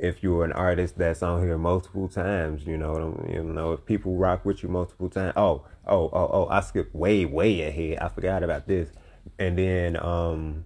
if 0.01 0.23
you're 0.23 0.45
an 0.45 0.53
artist 0.53 0.99
that's 0.99 1.23
on 1.23 1.43
here 1.43 1.59
multiple 1.59 2.09
times, 2.09 2.67
you 2.67 2.77
know, 2.77 3.25
you 3.29 3.43
know, 3.43 3.73
if 3.73 3.85
people 3.87 4.17
rock 4.17 4.45
with 4.45 4.63
you 4.63 4.69
multiple 4.69 5.09
times. 5.09 5.35
Oh, 5.37 5.65
oh, 5.87 6.11
oh, 6.13 6.31
oh! 6.33 6.49
I 6.49 6.61
skipped 6.61 6.95
way, 6.95 7.25
way 7.25 7.63
ahead. 7.63 7.99
I 7.99 8.09
forgot 8.09 8.43
about 8.43 8.67
this. 8.67 8.91
And 9.39 9.57
then, 9.57 9.97
um, 10.03 10.65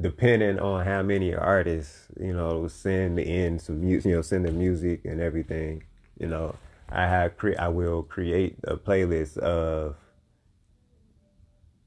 depending 0.00 0.58
on 0.60 0.84
how 0.84 1.02
many 1.02 1.34
artists, 1.34 2.06
you 2.18 2.32
know, 2.32 2.68
send 2.68 3.18
in 3.18 3.58
some 3.58 3.80
music, 3.80 4.08
you 4.10 4.16
know, 4.16 4.22
send 4.22 4.44
the 4.46 4.52
music 4.52 5.04
and 5.04 5.20
everything 5.20 5.82
you 6.20 6.26
know, 6.26 6.54
I 6.88 7.06
have 7.06 7.36
cre- 7.36 7.58
I 7.58 7.68
will 7.68 8.02
create 8.02 8.58
a 8.64 8.76
playlist 8.76 9.38
of 9.38 9.96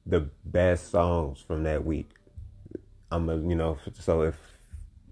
the 0.06 0.28
best 0.44 0.90
songs 0.90 1.40
from 1.40 1.64
that 1.64 1.86
week. 1.86 2.10
I'm 3.12 3.30
a, 3.30 3.38
you 3.38 3.56
know, 3.56 3.78
so 4.00 4.24
if 4.24 4.36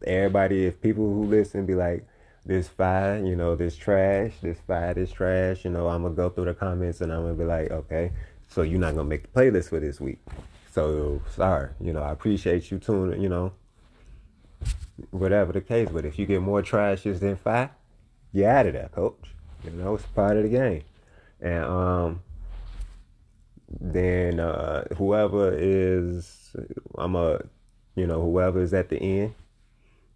everybody, 0.06 0.66
if 0.66 0.82
people 0.82 1.06
who 1.06 1.26
listen 1.26 1.66
be 1.66 1.76
like, 1.76 2.08
this 2.46 2.68
fire, 2.68 3.24
you 3.24 3.36
know, 3.36 3.56
this 3.56 3.76
trash, 3.76 4.34
this 4.42 4.58
fire, 4.68 4.94
this 4.94 5.12
trash, 5.12 5.64
you 5.64 5.72
know, 5.72 5.88
I'm 5.88 6.02
gonna 6.04 6.16
go 6.16 6.30
through 6.30 6.46
the 6.46 6.54
comments 6.54 7.02
and 7.02 7.14
I'm 7.14 7.22
gonna 7.22 7.36
be 7.36 7.44
like, 7.44 7.72
okay, 7.72 8.12
so 8.48 8.64
you're 8.64 8.80
not 8.80 8.96
gonna 8.96 9.08
make 9.08 9.24
the 9.24 9.40
playlist 9.40 9.70
for 9.70 9.80
this 9.80 10.00
week. 10.02 10.20
So 10.72 11.22
sorry, 11.36 11.70
you 11.80 11.94
know, 11.94 12.02
I 12.02 12.12
appreciate 12.12 12.72
you 12.72 12.80
tuning, 12.80 13.22
you 13.22 13.30
know, 13.30 13.54
whatever 15.12 15.54
the 15.54 15.62
case. 15.62 15.90
But 15.92 16.06
if 16.06 16.18
you 16.18 16.26
get 16.26 16.42
more 16.42 16.64
trashes 16.64 17.20
than 17.20 17.36
fire, 17.36 17.70
you 18.32 18.46
out 18.46 18.66
of 18.66 18.74
there, 18.74 18.90
coach. 18.90 19.36
You 19.64 19.72
know, 19.72 19.96
it's 19.96 20.06
part 20.08 20.38
of 20.38 20.44
the 20.44 20.50
game. 20.50 20.84
And 21.40 21.64
um, 21.66 22.22
then 23.80 24.40
uh, 24.40 24.86
whoever 24.98 25.54
is, 25.56 26.56
I'm 26.98 27.16
a, 27.16 27.42
you 27.96 28.08
know, 28.08 28.22
whoever 28.22 28.62
is 28.62 28.74
at 28.74 28.90
the 28.90 28.98
end, 28.98 29.36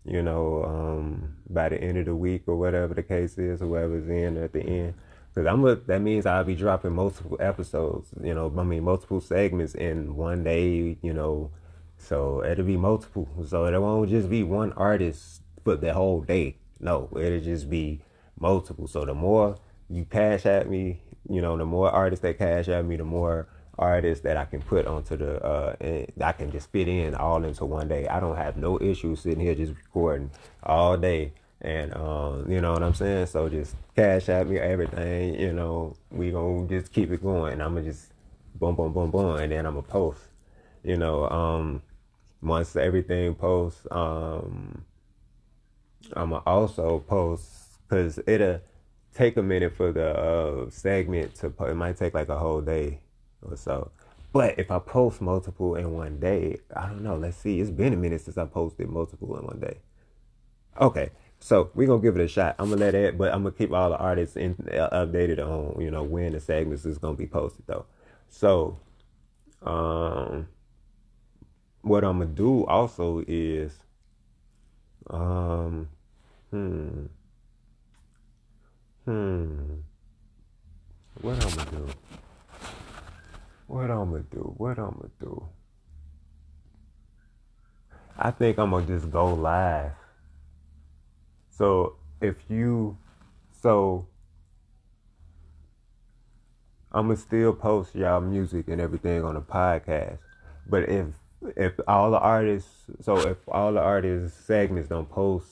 you 0.06 0.22
know, 0.22 0.64
um, 0.64 1.36
by 1.50 1.70
the 1.70 1.82
end 1.82 1.98
of 1.98 2.06
the 2.06 2.16
week 2.16 2.44
or 2.48 2.56
whatever 2.56 2.94
the 2.94 3.04
case 3.04 3.38
is, 3.38 3.60
whoever's 3.60 4.08
in 4.08 4.38
at 4.38 4.54
the 4.54 4.62
end. 4.62 4.94
Cause 5.34 5.46
I'm 5.46 5.66
a, 5.66 5.76
that 5.76 6.00
means 6.02 6.26
I'll 6.26 6.46
be 6.46 6.56
dropping 6.56 6.94
multiple 6.94 7.38
episodes, 7.42 8.10
you 8.24 8.34
know, 8.34 8.54
I 8.58 8.64
mean 8.64 8.84
multiple 8.86 9.20
segments 9.20 9.76
in 9.76 10.16
one 10.16 10.46
day, 10.46 10.98
you 11.02 11.14
know, 11.14 11.52
so 11.98 12.44
it'll 12.46 12.66
be 12.66 12.78
multiple. 12.78 13.28
So 13.46 13.66
it 13.66 13.78
won't 13.78 14.10
just 14.10 14.30
be 14.30 14.44
one 14.44 14.72
artist 14.74 15.42
for 15.64 15.76
the 15.76 15.94
whole 15.94 16.22
day. 16.22 16.58
No, 16.80 17.10
it'll 17.20 17.42
just 17.42 17.70
be 17.70 18.02
multiple. 18.40 18.88
So 18.88 19.04
the 19.04 19.14
more 19.14 19.58
you 19.90 20.06
cash 20.06 20.46
at 20.46 20.70
me, 20.70 21.02
you 21.30 21.42
know, 21.42 21.58
the 21.58 21.66
more 21.66 21.90
artists 21.90 22.24
that 22.24 22.38
cash 22.38 22.70
at 22.70 22.86
me, 22.86 22.96
the 22.96 23.04
more 23.04 23.48
artists 23.78 24.24
that 24.24 24.38
I 24.38 24.46
can 24.46 24.62
put 24.62 24.88
onto 24.88 25.18
the 25.18 25.44
uh 25.44 25.76
and 25.80 26.12
I 26.22 26.32
can 26.32 26.52
just 26.52 26.72
fit 26.72 26.88
in 26.88 27.16
all 27.16 27.44
into 27.44 27.66
one 27.66 27.88
day. 27.88 28.08
I 28.08 28.20
don't 28.20 28.36
have 28.36 28.58
no 28.58 28.80
issue 28.82 29.16
sitting 29.16 29.40
here 29.40 29.56
just 29.56 29.74
recording 29.76 30.32
all 30.64 30.98
day. 30.98 31.34
And 31.62 31.96
um, 31.96 32.46
you 32.52 32.62
know 32.62 32.74
what 32.74 32.84
I'm 32.84 32.94
saying? 32.94 33.28
So 33.28 33.50
just 33.50 33.76
cash 33.96 34.30
at 34.30 34.48
me 34.48 34.60
everything, 34.60 35.40
you 35.40 35.54
know, 35.54 35.96
we 36.12 36.32
gonna 36.32 36.68
just 36.68 36.92
keep 36.92 37.12
it 37.12 37.24
going. 37.24 37.54
And 37.54 37.64
I'm 37.64 37.74
gonna 37.74 37.86
just 37.86 38.12
boom 38.56 38.76
boom 38.76 38.94
boom 38.94 39.12
boom 39.12 39.38
and 39.38 39.52
then 39.52 39.66
I'm 39.66 39.74
gonna 39.74 39.88
post. 39.88 40.22
You 40.84 40.98
know, 40.98 41.30
um 41.30 41.82
once 42.42 42.76
everything 42.76 43.36
posts, 43.36 43.88
um 43.92 44.86
I'm 46.14 46.30
gonna 46.30 46.44
also 46.46 47.00
post 47.00 47.50
because 47.88 48.20
it'll 48.28 48.62
take 49.14 49.38
a 49.38 49.42
minute 49.42 49.76
for 49.76 49.92
the 49.92 50.10
uh, 50.10 50.70
segment 50.70 51.36
to 51.36 51.48
it 51.48 51.76
might 51.76 51.98
take 51.98 52.14
like 52.14 52.30
a 52.30 52.38
whole 52.38 52.62
day 52.62 53.00
or 53.50 53.58
so. 53.58 53.92
But 54.32 54.60
if 54.60 54.70
i 54.70 54.80
post 54.80 55.22
multiple 55.22 55.76
in 55.76 55.94
one 55.94 56.20
day 56.20 56.60
i 56.76 56.88
don't 56.88 57.02
know. 57.04 57.16
Let's 57.16 57.38
see. 57.38 57.60
It's 57.60 57.72
been 57.72 57.94
a 57.94 57.98
minute 57.98 58.22
since 58.22 58.38
i 58.38 58.46
posted 58.46 58.90
multiple 58.90 59.38
in 59.38 59.46
one 59.46 59.60
day. 59.60 59.78
Okay. 60.80 61.12
So 61.40 61.70
we're 61.76 61.88
gonna 61.88 62.02
give 62.02 62.18
it 62.18 62.24
a 62.24 62.28
shot. 62.28 62.56
I'm 62.60 62.70
gonna 62.70 62.82
let 62.82 62.96
it 62.96 63.18
but 63.18 63.34
i'm 63.34 63.44
gonna 63.44 63.56
keep 63.56 63.72
all 63.72 63.90
the 63.90 63.98
artists 63.98 64.36
in, 64.36 64.56
uh, 64.72 64.90
updated 65.06 65.40
on 65.40 65.82
you 65.82 65.92
know 65.92 66.04
when 66.04 66.34
the 66.34 66.40
segments 66.40 66.86
is 66.86 66.98
gonna 66.98 67.16
be 67.16 67.28
posted 67.28 67.66
though. 67.68 67.86
So 68.30 68.78
um 69.62 70.48
what 71.82 72.04
i'm 72.04 72.20
gonna 72.20 72.30
do 72.32 72.66
also 72.66 73.24
is 73.28 73.78
um 75.10 75.88
hmm. 76.52 77.06
Hmm. 79.06 79.76
What 81.22 81.46
I'm 81.46 81.56
gonna 81.56 81.72
do? 81.72 81.88
What 83.68 83.90
I'm 83.90 84.12
gonna 84.12 84.24
do? 84.32 84.54
What 84.58 84.78
I'm 84.78 84.92
gonna 84.92 85.10
do? 85.20 85.48
I 88.18 88.32
think 88.32 88.58
I'm 88.60 88.72
gonna 88.72 88.86
just 88.86 89.12
go 89.12 89.34
live. 89.34 89.92
So 91.50 91.96
if 92.22 92.36
you, 92.50 92.98
so 93.52 94.08
I'm 96.92 97.08
gonna 97.08 97.18
still 97.18 97.54
post 97.54 97.96
y'all 97.96 98.22
music 98.22 98.68
and 98.68 98.80
everything 98.80 99.24
on 99.24 99.34
the 99.34 99.42
podcast. 99.42 100.20
But 100.68 100.90
if 100.90 101.08
if 101.56 101.74
all 101.88 102.12
the 102.12 102.20
artists, 102.20 102.72
so 103.02 103.18
if 103.18 103.38
all 103.48 103.74
the 103.74 103.82
artists 103.82 104.40
segments 104.46 104.90
don't 104.90 105.10
post 105.10 105.48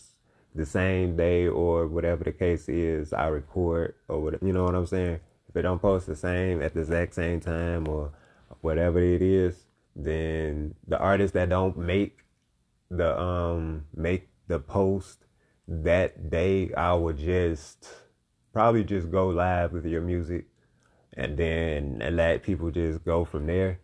the 0.55 0.65
same 0.65 1.17
day 1.17 1.47
or 1.47 1.87
whatever 1.87 2.23
the 2.23 2.31
case 2.31 2.69
is, 2.69 3.11
I 3.11 3.27
record 3.27 3.95
or 4.07 4.21
whatever, 4.21 4.45
you 4.45 4.53
know 4.53 4.65
what 4.65 4.75
I'm 4.75 4.85
saying? 4.85 5.19
If 5.53 5.57
it 5.57 5.61
don't 5.61 5.79
post 5.79 6.07
the 6.07 6.15
same 6.15 6.63
at 6.63 6.73
the 6.73 6.79
exact 6.79 7.13
same 7.13 7.39
time 7.39 7.87
or 7.87 8.11
whatever 8.61 8.97
it 8.97 9.21
is, 9.21 9.65
then 9.95 10.73
the 10.87 10.97
artists 10.97 11.35
that 11.35 11.49
don't 11.49 11.77
make 11.77 12.25
the 12.89 13.19
um 13.21 13.85
make 13.95 14.29
the 14.47 14.57
post 14.57 15.25
that 15.67 16.31
day, 16.31 16.73
I 16.73 16.95
would 16.95 17.19
just 17.19 17.87
probably 18.51 18.83
just 18.83 19.11
go 19.11 19.27
live 19.29 19.73
with 19.73 19.85
your 19.85 20.01
music 20.01 20.45
and 21.13 21.37
then 21.37 22.01
let 22.11 22.41
people 22.41 22.71
just 22.71 23.05
go 23.05 23.23
from 23.23 23.45
there. 23.45 23.79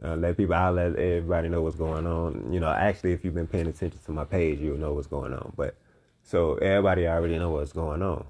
Uh, 0.00 0.14
let 0.14 0.36
people, 0.36 0.54
I'll 0.54 0.74
let 0.74 0.94
everybody 0.94 1.48
know 1.48 1.62
what's 1.62 1.74
going 1.74 2.06
on. 2.06 2.52
You 2.52 2.60
know, 2.60 2.70
actually, 2.70 3.14
if 3.14 3.24
you've 3.24 3.34
been 3.34 3.48
paying 3.48 3.66
attention 3.66 3.98
to 4.06 4.12
my 4.12 4.24
page, 4.24 4.60
you'll 4.60 4.78
know 4.78 4.94
what's 4.94 5.08
going 5.08 5.32
on. 5.32 5.52
But 5.56 5.76
so 6.22 6.54
everybody 6.54 7.08
already 7.08 7.36
know 7.36 7.50
what's 7.50 7.72
going 7.72 8.02
on. 8.02 8.26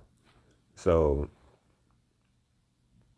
So 0.76 1.28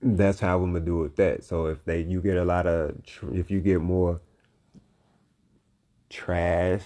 that's 0.02 0.40
how 0.40 0.62
I'm 0.62 0.72
gonna 0.72 0.84
do 0.84 0.98
with 0.98 1.16
that. 1.16 1.44
So 1.44 1.66
if 1.66 1.84
they, 1.84 2.00
you 2.02 2.20
get 2.20 2.36
a 2.36 2.44
lot 2.44 2.66
of, 2.66 2.96
if 3.32 3.50
you 3.50 3.60
get 3.60 3.80
more 3.80 4.20
trash 6.08 6.82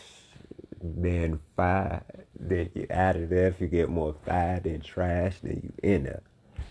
than 0.83 1.41
fire, 1.57 2.03
then 2.39 2.71
you 2.75 2.87
out 2.91 3.17
of 3.17 3.31
there. 3.31 3.49
If 3.49 3.61
you 3.61 3.69
get 3.69 3.89
more 3.89 4.15
fire 4.25 4.61
than 4.61 4.81
trash, 4.81 5.37
then 5.43 5.61
you 5.63 5.73
in 5.83 6.05
there. 6.05 6.23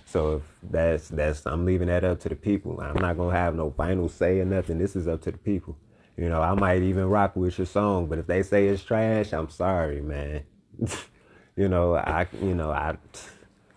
So 0.06 0.36
if 0.36 0.44
that's 0.62 1.08
that's 1.08 1.46
I'm 1.48 1.66
leaving 1.66 1.88
that 1.88 2.04
up 2.04 2.20
to 2.22 2.30
the 2.30 2.36
people. 2.36 2.80
I'm 2.80 3.02
not 3.02 3.18
gonna 3.18 3.36
have 3.36 3.56
no 3.56 3.72
final 3.72 4.08
say 4.10 4.40
or 4.40 4.46
nothing. 4.46 4.78
This 4.78 4.96
is 4.96 5.08
up 5.08 5.22
to 5.24 5.32
the 5.32 5.38
people. 5.38 5.76
You 6.18 6.30
know, 6.30 6.42
I 6.42 6.54
might 6.54 6.84
even 6.84 7.06
rock 7.06 7.36
with 7.36 7.58
your 7.58 7.66
song, 7.66 8.06
but 8.06 8.20
if 8.20 8.28
they 8.28 8.44
say 8.44 8.68
it's 8.68 8.84
trash, 8.84 9.34
I'm 9.34 9.50
sorry, 9.50 10.02
man. 10.02 10.44
you 11.56 11.68
know, 11.68 11.96
I 11.96 12.28
you 12.42 12.54
know, 12.54 12.70
I 12.70 12.98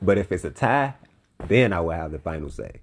but 0.02 0.18
if 0.18 0.30
it's 0.30 0.44
a 0.44 0.50
tie, 0.50 0.94
then 1.46 1.72
I 1.72 1.80
will 1.80 1.90
have 1.90 2.12
the 2.12 2.18
final 2.18 2.50
say. 2.50 2.80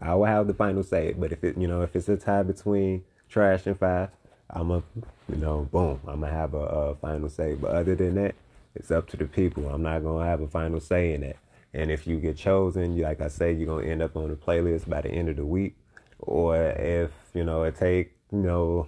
I 0.00 0.14
will 0.14 0.26
have 0.26 0.46
the 0.46 0.54
final 0.54 0.82
say. 0.82 1.14
But 1.16 1.32
if 1.32 1.42
it 1.44 1.56
you 1.56 1.68
know, 1.68 1.82
if 1.82 1.96
it's 1.96 2.08
a 2.08 2.16
tie 2.16 2.42
between 2.42 3.04
trash 3.28 3.66
and 3.66 3.78
fire, 3.78 4.10
I'm 4.50 4.70
a 4.70 4.82
you 5.28 5.36
know, 5.36 5.68
boom, 5.72 6.00
I'm 6.06 6.20
gonna 6.20 6.32
have 6.32 6.54
a, 6.54 6.58
a 6.58 6.94
final 6.96 7.28
say. 7.28 7.54
But 7.54 7.72
other 7.72 7.94
than 7.94 8.14
that, 8.16 8.34
it's 8.74 8.90
up 8.90 9.08
to 9.08 9.16
the 9.16 9.26
people. 9.26 9.68
I'm 9.68 9.82
not 9.82 10.02
gonna 10.02 10.24
have 10.24 10.40
a 10.40 10.48
final 10.48 10.80
say 10.80 11.14
in 11.14 11.22
that. 11.22 11.36
And 11.74 11.90
if 11.90 12.06
you 12.06 12.18
get 12.18 12.36
chosen, 12.36 12.96
like 12.98 13.20
I 13.20 13.28
say, 13.28 13.52
you're 13.52 13.66
gonna 13.66 13.90
end 13.90 14.02
up 14.02 14.16
on 14.16 14.28
the 14.28 14.36
playlist 14.36 14.88
by 14.88 15.00
the 15.00 15.10
end 15.10 15.28
of 15.28 15.36
the 15.36 15.46
week. 15.46 15.76
Or 16.18 16.56
if 16.56 17.10
you 17.34 17.44
know 17.44 17.64
it 17.64 17.76
take 17.76 18.16
you 18.32 18.38
know 18.38 18.86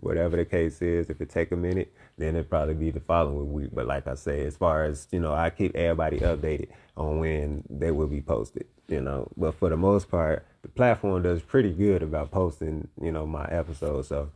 whatever 0.00 0.36
the 0.36 0.44
case 0.44 0.80
is, 0.82 1.10
if 1.10 1.20
it 1.20 1.30
take 1.30 1.52
a 1.52 1.56
minute, 1.56 1.92
then 2.18 2.36
it 2.36 2.50
probably 2.50 2.74
be 2.74 2.90
the 2.90 3.00
following 3.00 3.52
week. 3.52 3.70
But 3.72 3.86
like 3.86 4.06
I 4.06 4.14
say, 4.14 4.44
as 4.44 4.56
far 4.56 4.84
as 4.84 5.08
you 5.10 5.20
know, 5.20 5.32
I 5.32 5.50
keep 5.50 5.74
everybody 5.74 6.18
updated 6.20 6.68
on 6.96 7.20
when 7.20 7.64
they 7.70 7.90
will 7.90 8.08
be 8.08 8.20
posted. 8.20 8.66
You 8.88 9.00
know, 9.00 9.28
but 9.36 9.54
for 9.54 9.68
the 9.68 9.76
most 9.76 10.10
part, 10.10 10.46
the 10.62 10.68
platform 10.68 11.22
does 11.22 11.42
pretty 11.42 11.72
good 11.72 12.02
about 12.02 12.30
posting. 12.30 12.88
You 13.00 13.12
know, 13.12 13.26
my 13.26 13.44
episodes. 13.46 14.08
So, 14.08 14.30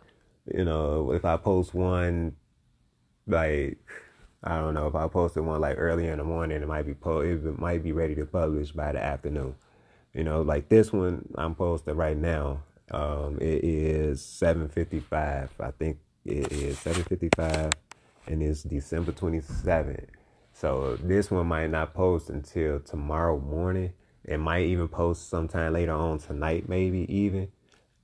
you 0.52 0.64
know, 0.64 1.12
if 1.12 1.24
I 1.24 1.36
post 1.36 1.74
one 1.74 2.36
like 3.26 3.78
I 4.44 4.58
don't 4.58 4.74
know 4.74 4.86
if 4.88 4.94
I 4.94 5.06
posted 5.08 5.44
one 5.44 5.60
like 5.60 5.76
early 5.78 6.08
in 6.08 6.18
the 6.18 6.24
morning, 6.24 6.62
it 6.62 6.68
might 6.68 6.86
be 6.86 6.94
po- 6.94 7.20
it 7.20 7.58
might 7.58 7.82
be 7.82 7.92
ready 7.92 8.14
to 8.16 8.26
publish 8.26 8.72
by 8.72 8.92
the 8.92 9.02
afternoon. 9.02 9.54
You 10.14 10.24
know, 10.24 10.42
like 10.42 10.68
this 10.68 10.92
one 10.92 11.28
I'm 11.36 11.54
posting 11.54 11.96
right 11.96 12.16
now. 12.16 12.62
Um, 12.90 13.38
it 13.40 13.64
is 13.64 14.20
7:55. 14.20 15.50
I 15.60 15.70
think 15.72 15.98
it 16.24 16.52
is 16.52 16.78
7:55, 16.78 17.72
and 18.26 18.42
it's 18.42 18.62
December 18.62 19.12
27th. 19.12 20.08
So 20.52 20.96
this 20.96 21.30
one 21.30 21.46
might 21.46 21.70
not 21.70 21.94
post 21.94 22.30
until 22.30 22.80
tomorrow 22.80 23.38
morning. 23.38 23.92
It 24.24 24.38
might 24.38 24.66
even 24.66 24.88
post 24.88 25.28
sometime 25.28 25.72
later 25.72 25.92
on 25.92 26.18
tonight, 26.18 26.68
maybe 26.68 27.12
even. 27.12 27.48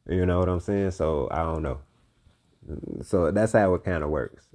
You 0.08 0.26
know 0.26 0.40
what 0.40 0.48
I'm 0.48 0.60
saying? 0.60 0.92
So 0.92 1.28
I 1.30 1.38
don't 1.38 1.62
know. 1.62 1.78
So 3.02 3.30
that's 3.30 3.52
how 3.52 3.74
it 3.74 3.84
kind 3.84 4.02
of 4.02 4.10
works. 4.10 4.46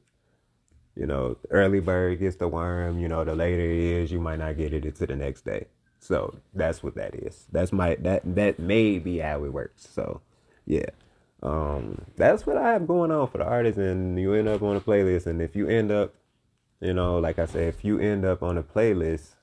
You 0.95 1.08
know, 1.08 1.38
early 1.49 1.80
bird 1.80 2.19
gets 2.19 2.36
the 2.36 2.47
worm. 2.47 2.99
You 2.99 3.08
know, 3.08 3.23
the 3.23 3.36
later 3.36 3.62
it 3.63 3.78
is, 4.04 4.12
you 4.12 4.19
might 4.19 4.39
not 4.39 4.58
get 4.58 4.73
it 4.73 4.86
until 4.86 5.08
the 5.08 5.15
next 5.15 5.45
day. 5.45 5.67
So 5.99 6.36
that's 6.54 6.84
what 6.84 6.95
that 6.95 7.15
is. 7.15 7.47
That's 7.52 7.71
my 7.71 7.95
that 8.02 8.21
that 8.36 8.60
may 8.60 8.99
be 8.99 9.19
how 9.19 9.43
it 9.45 9.54
works. 9.54 9.88
So 9.88 10.21
yeah. 10.65 10.88
Um, 11.44 12.06
that's 12.16 12.46
what 12.46 12.58
I 12.58 12.72
have 12.72 12.88
going 12.88 13.12
on 13.12 13.28
for 13.28 13.40
the 13.40 13.44
artists, 13.44 13.78
and 13.78 14.18
you 14.18 14.34
end 14.34 14.48
up 14.48 14.62
on 14.64 14.78
a 14.78 14.82
playlist. 14.82 15.28
And 15.28 15.42
if 15.42 15.56
you 15.56 15.68
end 15.68 15.92
up, 15.92 16.16
you 16.80 16.94
know, 16.94 17.20
like 17.20 17.38
I 17.38 17.46
said, 17.46 17.68
if 17.68 17.84
you 17.84 18.00
end 18.00 18.24
up 18.24 18.42
on 18.42 18.58
a 18.58 18.64
playlist, 18.64 19.36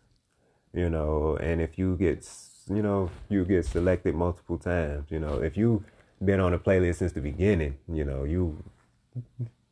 you 0.73 0.89
know, 0.89 1.37
and 1.37 1.61
if 1.61 1.79
you 1.79 1.97
get, 1.97 2.27
you 2.69 2.83
know, 2.83 3.11
you 3.29 3.45
get 3.45 3.67
selected 3.67 4.15
multiple 4.15 4.57
times, 4.57 5.11
you 5.11 5.21
know, 5.21 5.43
if 5.43 5.59
you 5.59 5.85
been 6.25 6.41
on 6.41 6.55
a 6.55 6.59
playlist 6.59 6.97
since 6.97 7.13
the 7.13 7.21
beginning, 7.21 7.77
you 7.87 8.05
know, 8.05 8.25
you, 8.25 8.63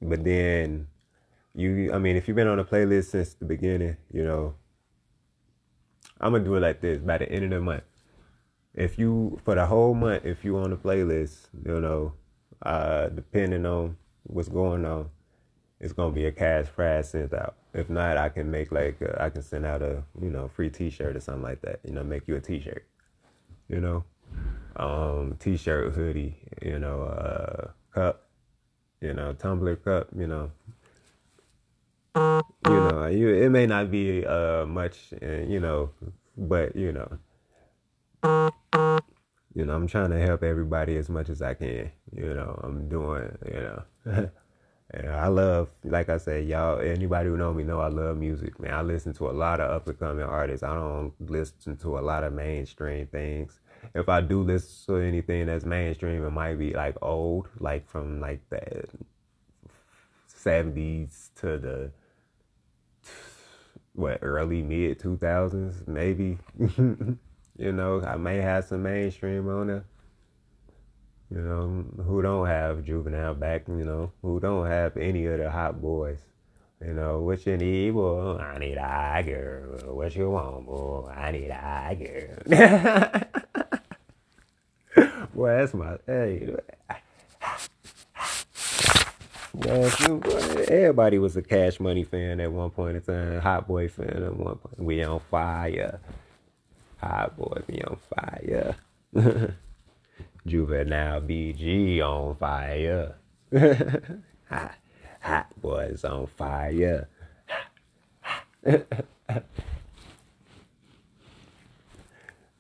but 0.03 0.23
then 0.23 0.87
you, 1.55 1.93
I 1.95 1.99
mean, 1.99 2.17
if 2.17 2.29
you've 2.29 2.37
been 2.37 2.47
on 2.47 2.59
a 2.59 2.65
playlist 2.65 3.11
since 3.11 3.35
the 3.35 3.47
beginning, 3.47 3.97
you 4.13 4.25
know, 4.25 4.55
I'm 6.21 6.33
gonna 6.33 6.45
do 6.45 6.57
it 6.57 6.61
like 6.61 6.83
this 6.83 6.99
by 6.99 7.19
the 7.19 7.31
end 7.31 7.45
of 7.45 7.51
the 7.51 7.61
month. 7.61 7.85
If 8.79 8.97
you 8.97 9.41
for 9.45 9.57
the 9.57 9.67
whole 9.67 9.93
month, 9.93 10.25
if 10.25 10.45
you 10.45 10.57
on 10.59 10.71
the 10.71 10.77
playlist, 10.77 11.49
you 11.67 11.81
know, 11.81 12.13
uh, 12.63 13.09
depending 13.09 13.67
on 13.67 13.97
what's 14.23 14.49
going 14.49 14.85
on, 14.85 15.11
it's 15.81 15.93
gonna 15.93 16.15
be 16.15 16.27
a 16.27 16.31
cash 16.31 16.67
prize 16.67 17.11
sent 17.11 17.35
out. 17.35 17.57
If 17.75 17.91
not, 17.91 18.17
I 18.17 18.29
can 18.29 18.53
make 18.53 18.71
like 18.71 19.03
uh, 19.03 19.21
I 19.21 19.31
can 19.31 19.43
send 19.43 19.67
out 19.67 19.83
a 19.83 20.05
you 20.23 20.31
know 20.31 20.47
free 20.47 20.71
T-shirt 20.71 21.17
or 21.17 21.21
something 21.21 21.43
like 21.43 21.61
that. 21.63 21.81
You 21.85 21.93
know, 21.93 22.05
make 22.05 22.29
you 22.29 22.37
a 22.37 22.41
T-shirt. 22.41 22.87
You 23.69 23.81
know, 23.81 24.05
um, 24.77 25.37
T-shirt, 25.41 25.95
hoodie. 25.95 26.37
You 26.63 26.79
know, 26.79 27.03
uh, 27.03 27.71
cup. 27.93 28.29
You 29.01 29.13
know, 29.13 29.33
tumbler 29.33 29.75
cup. 29.75 30.07
You 30.17 30.29
know, 30.29 30.53
you 32.15 32.41
know, 32.65 33.07
you 33.07 33.29
it 33.35 33.51
may 33.51 33.67
not 33.67 33.91
be 33.91 34.25
uh 34.25 34.67
much, 34.67 35.13
and 35.21 35.53
you 35.53 35.59
know, 35.59 35.91
but 36.37 36.77
you 36.77 36.93
know, 36.93 37.19
you 38.25 39.65
know, 39.65 39.75
I'm 39.75 39.87
trying 39.87 40.11
to 40.11 40.21
help 40.21 40.43
everybody 40.43 40.97
as 40.97 41.09
much 41.09 41.29
as 41.29 41.43
I 41.43 41.55
can. 41.55 41.91
You 42.15 42.35
know, 42.35 42.61
I'm 42.63 42.89
doing, 42.89 43.37
you 43.47 43.61
know. 43.61 43.83
and 44.93 45.11
I 45.11 45.29
love, 45.29 45.69
like 45.85 46.09
I 46.09 46.19
said, 46.19 46.47
y'all, 46.47 46.81
anybody 46.81 47.29
who 47.29 47.37
know 47.37 47.53
me 47.53 47.65
know 47.65 47.81
I 47.81 47.89
love 47.89 48.17
music, 48.17 48.59
man. 48.61 48.75
I 48.75 48.83
listen 48.83 49.13
to 49.15 49.29
a 49.29 49.33
lot 49.33 49.61
of 49.61 49.71
up 49.71 49.89
and 49.89 49.99
coming 49.99 50.25
artists. 50.25 50.63
I 50.63 50.75
don't 50.75 51.13
listen 51.21 51.77
to 51.79 51.99
a 51.99 52.01
lot 52.01 52.25
of 52.25 52.33
mainstream 52.33 53.07
things. 53.07 53.61
If 53.95 54.09
I 54.09 54.21
do 54.21 54.43
listen 54.43 54.95
to 54.95 55.01
anything 55.01 55.47
that's 55.47 55.65
mainstream, 55.65 56.25
it 56.25 56.31
might 56.31 56.59
be 56.59 56.73
like 56.73 56.97
old, 57.03 57.49
like 57.59 57.89
from 57.89 58.21
like 58.21 58.41
the 58.51 58.85
70s 60.29 61.31
to 61.37 61.59
the 61.59 61.91
what 63.95 64.21
early 64.23 64.63
mid 64.63 64.99
2000s 65.01 65.87
maybe 65.89 66.39
you 67.59 67.73
know 67.73 68.01
i 68.03 68.17
may 68.17 68.39
have 68.39 68.65
some 68.65 68.83
mainstream 68.83 69.49
on 69.49 69.67
there 69.67 69.85
you 71.31 71.41
know 71.41 71.85
who 72.05 72.23
don't 72.23 72.47
have 72.47 72.85
juvenile 72.85 73.35
back 73.35 73.67
you 73.69 73.85
know 73.85 74.11
who 74.23 74.41
don't 74.41 74.67
have 74.67 74.97
any 74.97 75.27
of 75.27 75.39
the 75.39 75.51
hot 75.51 75.81
boys 75.83 76.21
you 76.85 76.95
know 76.95 77.21
what 77.21 77.45
you 77.45 77.57
need 77.57 77.93
boy 77.93 78.37
i 78.37 78.57
need 78.59 78.77
a 78.77 78.83
high 78.83 79.23
girl 79.23 79.95
what 79.95 80.15
you 80.15 80.31
want 80.31 80.65
boy 80.65 81.13
i 81.15 81.31
need 81.33 81.51
a 81.51 81.55
high 81.55 81.95
girl 81.95 82.39
boy 85.35 85.49
that's 85.49 85.75
my 85.75 85.99
hey 86.07 86.57
yeah, 89.65 89.91
everybody 90.69 91.19
was 91.19 91.37
a 91.37 91.43
Cash 91.43 91.81
Money 91.81 92.05
fan 92.05 92.39
at 92.39 92.53
one 92.53 92.71
point 92.71 92.97
in 92.97 93.03
time. 93.03 93.41
Hot 93.41 93.67
Boy 93.67 93.89
fan 93.89 94.23
at 94.23 94.37
one 94.37 94.57
point. 94.57 94.79
We 94.79 95.03
on 95.03 95.21
fire. 95.31 96.01
Hot 96.99 97.37
Boy 97.37 97.63
be 97.67 97.83
on 97.83 97.97
fire. 98.15 98.77
Juvenile 100.47 101.21
BG 101.21 102.01
on 102.01 102.35
fire. 102.37 103.15
hot, 104.49 104.75
hot 105.21 105.47
boys 105.61 106.05
on 106.05 106.27
fire. 106.27 107.09
Hell 108.67 108.83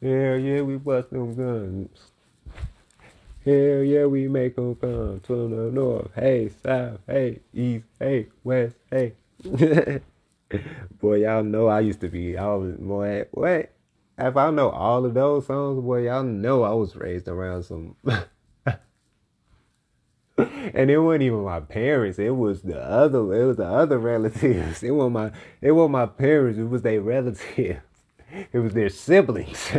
yeah, 0.01 0.61
we 0.61 0.77
bust 0.77 1.11
them 1.11 1.35
guns. 1.35 2.11
Hell 3.44 3.83
yeah, 3.83 4.05
we 4.05 4.29
make 4.29 4.57
them 4.57 4.74
come 4.77 5.20
to 5.20 5.48
the 5.48 5.70
north. 5.72 6.11
Hey, 6.14 6.51
south. 6.62 7.01
Hey, 7.07 7.40
east. 7.55 7.87
Hey, 7.98 8.29
west. 8.44 8.77
Hey. 8.90 9.14
boy, 11.01 11.16
y'all 11.16 11.42
know 11.42 11.68
I 11.68 11.81
used 11.81 12.01
to 12.01 12.09
be. 12.09 12.37
I 12.37 12.55
was 12.55 12.77
boy. 12.77 13.24
What? 13.31 13.72
If 14.19 14.37
I 14.37 14.51
know 14.51 14.71
all 14.71 15.05
of 15.05 15.15
those 15.15 15.47
songs, 15.47 15.81
boy, 15.83 16.07
y'all 16.07 16.25
know 16.25 16.65
I 16.65 16.73
was 16.73 16.97
raised 16.97 17.29
around 17.29 17.63
some. 17.63 17.95
and 20.37 20.91
it 20.91 20.99
wasn't 20.99 21.23
even 21.23 21.45
my 21.45 21.61
parents. 21.61 22.19
It 22.19 22.35
was 22.37 22.63
the 22.63 22.81
other. 22.81 23.19
It 23.33 23.47
was 23.47 23.57
the 23.59 23.67
other 23.67 23.99
relatives. 23.99 24.83
It 24.83 24.91
was 24.91 25.11
my. 25.13 25.31
It 25.61 25.73
was 25.73 25.89
my 25.89 26.07
parents. 26.07 26.59
It 26.59 26.65
was 26.65 26.83
their 26.83 27.01
relatives. 27.01 27.81
It 28.53 28.59
was 28.59 28.75
their 28.75 28.91
siblings. 28.91 29.71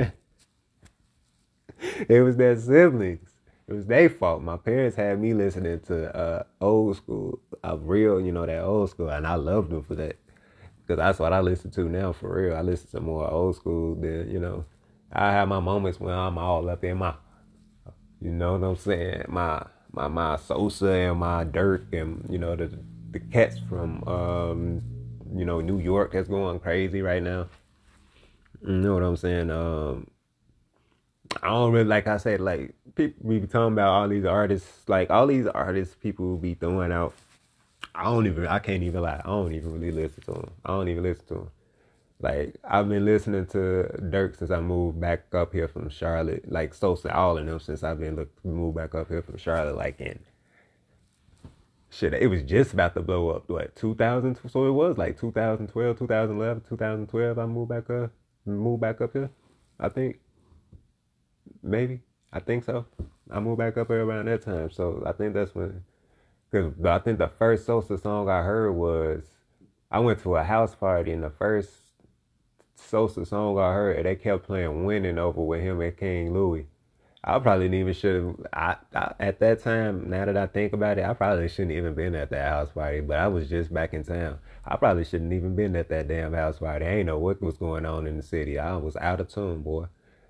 it 2.07 2.21
was 2.23 2.37
their 2.37 2.57
siblings 2.57 3.29
it 3.69 3.75
was 3.75 3.85
their 3.85 4.09
fault. 4.09 4.41
My 4.41 4.57
parents 4.57 4.95
had 4.95 5.21
me 5.21 5.35
listening 5.35 5.79
to 5.81 6.15
uh, 6.15 6.43
old 6.59 6.97
school, 6.97 7.39
a 7.63 7.77
real, 7.77 8.19
you 8.19 8.31
know, 8.31 8.43
that 8.43 8.63
old 8.63 8.89
school, 8.89 9.09
and 9.09 9.27
I 9.27 9.35
loved 9.35 9.69
them 9.69 9.83
for 9.83 9.93
that. 9.93 10.15
Because 10.89 10.97
that's 10.97 11.19
what 11.19 11.33
I 11.33 11.39
listen 11.41 11.69
to 11.71 11.83
now, 11.83 12.13
for 12.13 12.41
real. 12.41 12.57
I 12.57 12.61
listen 12.61 12.89
to 12.89 12.99
more 12.99 13.29
old 13.29 13.55
school 13.55 13.93
than, 13.93 14.27
you 14.31 14.39
know, 14.39 14.65
I 15.13 15.31
have 15.33 15.47
my 15.47 15.59
moments 15.59 15.99
when 15.99 16.15
I'm 16.15 16.39
all 16.39 16.67
up 16.67 16.83
in 16.83 16.97
my, 16.97 17.13
you 18.19 18.31
know 18.31 18.53
what 18.53 18.67
I'm 18.67 18.75
saying, 18.75 19.25
my 19.27 19.67
my 19.91 20.07
my 20.07 20.35
Sosa 20.37 20.89
and 20.89 21.19
my 21.19 21.45
Durk 21.45 21.93
and 21.93 22.25
you 22.27 22.39
know 22.39 22.55
the 22.55 22.71
the 23.11 23.19
cats 23.19 23.59
from 23.69 24.03
um 24.07 24.81
you 25.35 25.45
know 25.45 25.61
New 25.61 25.77
York 25.77 26.13
that's 26.13 26.27
going 26.27 26.59
crazy 26.59 27.03
right 27.03 27.21
now. 27.21 27.45
You 28.65 28.73
know 28.73 28.95
what 28.95 29.03
I'm 29.03 29.15
saying? 29.15 29.51
Um 29.51 30.09
I 31.43 31.49
don't 31.49 31.71
really 31.71 31.85
like 31.85 32.07
I 32.07 32.17
said 32.17 32.41
like 32.41 32.73
people 32.95 33.29
we 33.29 33.37
be 33.37 33.45
talking 33.45 33.73
about 33.73 33.89
all 33.89 34.07
these 34.07 34.25
artists 34.25 34.89
like 34.89 35.11
all 35.11 35.27
these 35.27 35.45
artists 35.45 35.93
people 35.93 36.35
be 36.37 36.55
throwing 36.55 36.91
out. 36.91 37.13
I 37.99 38.05
don't 38.05 38.27
even 38.27 38.47
I 38.47 38.59
can't 38.59 38.81
even 38.81 39.01
lie. 39.01 39.21
I 39.23 39.27
don't 39.27 39.53
even 39.53 39.73
really 39.73 39.91
listen 39.91 40.23
to 40.23 40.31
them. 40.31 40.51
I 40.63 40.69
don't 40.69 40.87
even 40.87 41.03
listen 41.03 41.25
to 41.27 41.33
them. 41.33 41.51
Like 42.21 42.55
I've 42.63 42.87
been 42.87 43.03
listening 43.03 43.45
to 43.47 43.89
Durk 43.99 44.37
since 44.37 44.51
I 44.51 44.61
moved 44.61 45.01
back 45.01 45.25
up 45.35 45.51
here 45.51 45.67
from 45.67 45.89
Charlotte. 45.89 46.49
Like 46.49 46.73
Sosa, 46.73 47.13
all 47.13 47.37
of 47.37 47.45
them 47.45 47.59
since 47.59 47.83
I've 47.83 47.99
been 47.99 48.15
look, 48.15 48.29
moved 48.45 48.77
back 48.77 48.95
up 48.95 49.09
here 49.09 49.21
from 49.21 49.35
Charlotte. 49.37 49.75
Like 49.75 49.99
in 49.99 50.17
shit, 51.89 52.13
it 52.13 52.27
was 52.27 52.41
just 52.43 52.71
about 52.71 52.93
to 52.93 53.01
blow 53.01 53.31
up. 53.31 53.49
What 53.49 53.75
2000? 53.75 54.39
So 54.47 54.65
it 54.65 54.71
was 54.71 54.97
like 54.97 55.19
2012, 55.19 55.99
2011, 55.99 56.63
2012. 56.69 57.37
I 57.37 57.45
moved 57.45 57.69
back 57.69 57.89
up, 57.89 58.11
moved 58.45 58.81
back 58.81 59.01
up 59.01 59.11
here. 59.11 59.29
I 59.77 59.89
think 59.89 60.19
maybe 61.61 61.99
I 62.31 62.39
think 62.39 62.63
so. 62.63 62.85
I 63.29 63.41
moved 63.41 63.59
back 63.59 63.75
up 63.75 63.87
here 63.87 64.05
around 64.05 64.27
that 64.27 64.43
time, 64.43 64.71
so 64.71 65.03
I 65.05 65.11
think 65.11 65.33
that's 65.33 65.53
when. 65.53 65.83
Because 66.51 66.73
I 66.83 66.99
think 66.99 67.19
the 67.19 67.27
first 67.27 67.65
Sosa 67.65 67.97
song 67.97 68.29
I 68.29 68.41
heard 68.41 68.71
was 68.71 69.23
I 69.91 69.99
went 69.99 70.19
to 70.23 70.35
a 70.35 70.43
house 70.43 70.75
party 70.75 71.11
and 71.11 71.23
the 71.23 71.29
first 71.29 71.71
Sosa 72.75 73.25
song 73.25 73.59
I 73.59 73.73
heard 73.73 74.05
they 74.05 74.15
kept 74.15 74.45
playing 74.45 74.85
"Winning" 74.85 75.19
over 75.19 75.41
with 75.41 75.61
him 75.61 75.81
and 75.81 75.95
King 75.95 76.33
Louie. 76.33 76.67
I 77.23 77.37
probably 77.39 77.65
didn't 77.65 77.81
even 77.81 77.93
should 77.93 78.23
have. 78.23 78.47
I, 78.53 78.75
I, 78.97 79.13
at 79.19 79.39
that 79.39 79.61
time, 79.61 80.09
now 80.09 80.25
that 80.25 80.37
I 80.37 80.47
think 80.47 80.71
about 80.71 80.97
it, 80.97 81.03
I 81.03 81.13
probably 81.13 81.49
shouldn't 81.49 81.73
even 81.73 81.93
been 81.93 82.15
at 82.15 82.29
that 82.29 82.49
house 82.49 82.69
party. 82.71 83.01
But 83.01 83.17
I 83.17 83.27
was 83.27 83.49
just 83.49 83.73
back 83.73 83.93
in 83.93 84.03
town. 84.03 84.39
I 84.65 84.77
probably 84.77 85.03
shouldn't 85.03 85.33
even 85.33 85.55
been 85.55 85.75
at 85.75 85.89
that 85.89 86.07
damn 86.07 86.33
house 86.33 86.59
party. 86.59 86.85
I 86.85 86.89
ain't 86.89 87.07
know 87.07 87.19
what 87.19 87.41
was 87.41 87.57
going 87.57 87.85
on 87.85 88.07
in 88.07 88.15
the 88.15 88.23
city. 88.23 88.57
I 88.57 88.77
was 88.77 88.95
out 88.95 89.19
of 89.19 89.27
tune, 89.27 89.61
boy. 89.61 89.87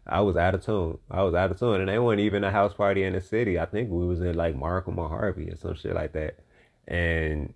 I 0.09 0.21
was 0.21 0.35
out 0.35 0.55
of 0.55 0.65
tune. 0.65 0.97
I 1.09 1.21
was 1.21 1.35
out 1.35 1.51
of 1.51 1.59
tune, 1.59 1.79
and 1.79 1.89
they 1.89 1.99
weren't 1.99 2.19
even 2.19 2.43
a 2.43 2.51
house 2.51 2.73
party 2.73 3.03
in 3.03 3.13
the 3.13 3.21
city. 3.21 3.59
I 3.59 3.65
think 3.65 3.89
we 3.89 4.05
was 4.05 4.19
in 4.21 4.35
like 4.35 4.55
Markham 4.55 4.97
or 4.97 5.07
Harvey 5.07 5.49
or 5.49 5.55
some 5.55 5.75
shit 5.75 5.93
like 5.93 6.13
that. 6.13 6.39
And 6.87 7.53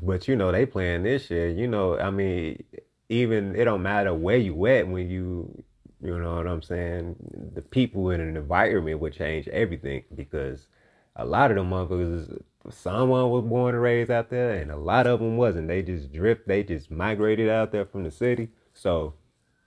but 0.00 0.28
you 0.28 0.36
know 0.36 0.52
they 0.52 0.64
playing 0.64 1.02
this 1.02 1.26
shit. 1.26 1.56
You 1.56 1.66
know, 1.66 1.98
I 1.98 2.10
mean, 2.10 2.62
even 3.08 3.56
it 3.56 3.64
don't 3.64 3.82
matter 3.82 4.14
where 4.14 4.36
you 4.36 4.66
at 4.66 4.86
when 4.86 5.10
you, 5.10 5.64
you 6.00 6.18
know 6.18 6.36
what 6.36 6.46
I'm 6.46 6.62
saying. 6.62 7.16
The 7.54 7.62
people 7.62 8.10
in 8.10 8.20
an 8.20 8.36
environment 8.36 9.00
would 9.00 9.12
change 9.12 9.48
everything 9.48 10.04
because 10.14 10.68
a 11.16 11.24
lot 11.24 11.50
of 11.50 11.56
them 11.56 11.70
motherfuckers, 11.70 12.40
someone 12.70 13.30
was 13.30 13.44
born 13.44 13.74
and 13.74 13.82
raised 13.82 14.10
out 14.10 14.30
there, 14.30 14.52
and 14.52 14.70
a 14.70 14.76
lot 14.76 15.08
of 15.08 15.18
them 15.18 15.36
wasn't. 15.36 15.66
They 15.66 15.82
just 15.82 16.12
drift. 16.12 16.46
They 16.46 16.62
just 16.62 16.90
migrated 16.92 17.48
out 17.48 17.72
there 17.72 17.86
from 17.86 18.04
the 18.04 18.10
city. 18.12 18.50
So 18.72 19.14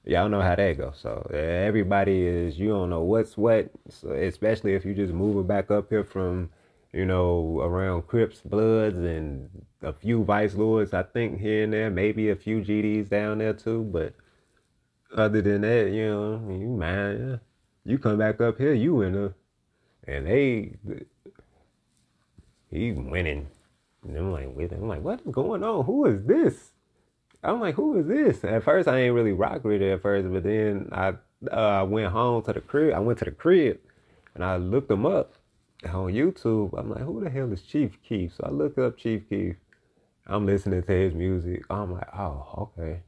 y'all 0.06 0.30
know 0.30 0.42
how 0.42 0.56
that 0.56 0.78
goes. 0.78 0.98
So 1.02 1.30
everybody 1.34 2.26
is 2.26 2.58
you 2.58 2.70
don't 2.70 2.90
know 2.90 3.02
what's 3.02 3.38
what, 3.38 3.70
so 3.90 4.12
especially 4.12 4.74
if 4.74 4.86
you 4.86 4.94
just 4.94 5.14
moving 5.14 5.48
back 5.48 5.72
up 5.72 5.90
here 5.90 6.04
from, 6.04 6.50
you 6.94 7.06
know, 7.06 7.60
around 7.62 8.08
Crips, 8.08 8.42
Bloods, 8.42 8.98
and 8.98 9.50
a 9.82 9.94
few 9.94 10.24
Vice 10.24 10.56
Lords. 10.56 10.94
I 10.94 11.04
think 11.04 11.40
here 11.40 11.64
and 11.64 11.74
there, 11.74 11.90
maybe 11.90 12.30
a 12.30 12.36
few 12.36 12.62
GDs 12.62 13.10
down 13.10 13.40
there 13.40 13.54
too. 13.54 13.84
But 13.84 14.14
other 15.16 15.42
than 15.42 15.62
that, 15.62 15.92
you 15.92 16.08
know, 16.08 16.32
you 16.50 16.68
man, 16.68 17.40
you 17.86 17.98
come 17.98 18.18
back 18.18 18.42
up 18.42 18.58
here, 18.58 18.74
you 18.74 19.02
in 19.02 19.16
a, 19.16 19.34
and 20.08 20.28
they, 20.28 20.76
he 22.70 22.92
winning. 22.92 23.48
And 24.08 24.18
I'm 24.18 24.32
like, 24.32 24.72
I'm 24.72 24.88
like, 24.88 25.04
what 25.04 25.22
is 25.22 25.28
going 25.32 25.64
on? 25.64 25.86
Who 25.86 26.06
is 26.06 26.24
this? 26.24 26.71
I'm 27.44 27.60
like, 27.60 27.76
who 27.76 27.98
is 27.98 28.08
this? 28.08 28.44
At 28.44 28.64
first, 28.64 28.88
I 28.88 29.00
ain't 29.00 29.16
really 29.16 29.32
rock 29.32 29.64
with 29.64 29.82
it 29.82 29.92
at 29.92 30.02
first, 30.02 30.32
but 30.32 30.44
then 30.44 30.90
I 30.92 31.14
uh, 31.50 31.86
went 31.86 32.12
home 32.12 32.44
to 32.44 32.54
the 32.54 32.62
crib. 32.62 32.94
I 32.94 33.00
went 33.00 33.20
to 33.20 33.26
the 33.26 33.32
crib 33.32 33.80
and 34.36 34.44
I 34.44 34.58
looked 34.58 34.90
them 34.90 35.06
up 35.06 35.34
on 35.86 36.14
YouTube. 36.14 36.78
I'm 36.78 36.90
like, 36.90 37.02
who 37.02 37.24
the 37.24 37.30
hell 37.30 37.52
is 37.52 37.64
Chief 37.64 37.98
Keef? 38.04 38.36
So 38.36 38.46
I 38.48 38.52
looked 38.52 38.78
up 38.78 38.98
Chief 38.98 39.28
Keef. 39.28 39.56
I'm 40.28 40.46
listening 40.46 40.84
to 40.84 40.92
his 40.92 41.14
music. 41.14 41.64
I'm 41.70 41.94
like, 41.94 42.08
oh, 42.18 42.72
okay, 42.78 43.02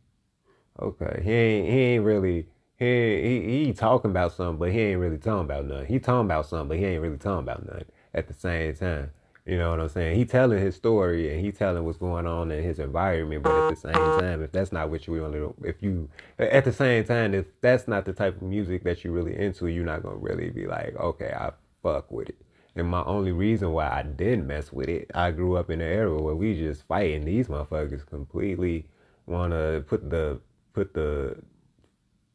okay. 0.81 1.21
He 1.23 1.31
ain't 1.31 1.69
he 1.69 1.79
ain't 1.79 2.03
really 2.03 2.47
he 2.77 2.85
he 2.85 3.65
he 3.65 3.73
talking 3.73 4.11
about 4.11 4.33
something, 4.33 4.57
but 4.57 4.71
he 4.71 4.79
ain't 4.79 4.99
really 4.99 5.19
talking 5.19 5.45
about 5.45 5.65
nothing. 5.65 5.85
He 5.85 5.99
talking 5.99 6.25
about 6.25 6.47
something, 6.47 6.69
but 6.69 6.77
he 6.77 6.85
ain't 6.85 7.01
really 7.01 7.17
talking 7.17 7.43
about 7.43 7.65
nothing 7.65 7.85
at 8.13 8.27
the 8.27 8.33
same 8.33 8.75
time. 8.75 9.11
You 9.45 9.57
know 9.57 9.71
what 9.71 9.81
I'm 9.81 9.89
saying? 9.89 10.15
He 10.15 10.23
telling 10.23 10.59
his 10.59 10.75
story 10.75 11.33
and 11.33 11.45
he 11.45 11.51
telling 11.51 11.83
what's 11.83 11.97
going 11.97 12.25
on 12.25 12.49
in 12.49 12.63
his 12.63 12.79
environment, 12.79 13.43
but 13.43 13.51
at 13.51 13.69
the 13.71 13.75
same 13.75 13.93
time, 13.93 14.41
if 14.41 14.53
that's 14.53 14.71
not 14.71 14.89
what 14.89 15.05
you 15.05 15.15
to, 15.19 15.53
if 15.67 15.83
you, 15.83 16.09
at 16.39 16.63
the 16.63 16.71
same 16.71 17.03
time, 17.03 17.33
if 17.33 17.47
that's 17.59 17.85
not 17.85 18.05
the 18.05 18.13
type 18.13 18.37
of 18.37 18.41
music 18.41 18.85
that 18.85 19.03
you're 19.03 19.11
really 19.11 19.37
into, 19.37 19.67
you're 19.67 19.83
not 19.83 20.01
gonna 20.01 20.15
really 20.15 20.49
be 20.49 20.65
like, 20.65 20.95
okay, 20.95 21.33
I 21.37 21.51
fuck 21.81 22.09
with 22.09 22.29
it. 22.29 22.37
And 22.77 22.87
my 22.87 23.03
only 23.03 23.33
reason 23.33 23.73
why 23.73 23.89
I 23.89 24.03
didn't 24.03 24.47
mess 24.47 24.71
with 24.71 24.87
it, 24.87 25.11
I 25.13 25.31
grew 25.31 25.57
up 25.57 25.69
in 25.69 25.81
an 25.81 25.91
era 25.91 26.21
where 26.21 26.35
we 26.35 26.55
just 26.55 26.83
fighting 26.83 27.25
these 27.25 27.47
motherfuckers 27.47 28.05
completely 28.05 28.87
want 29.25 29.51
to 29.51 29.83
put 29.87 30.09
the 30.09 30.39
put 30.73 30.93
the 30.93 31.35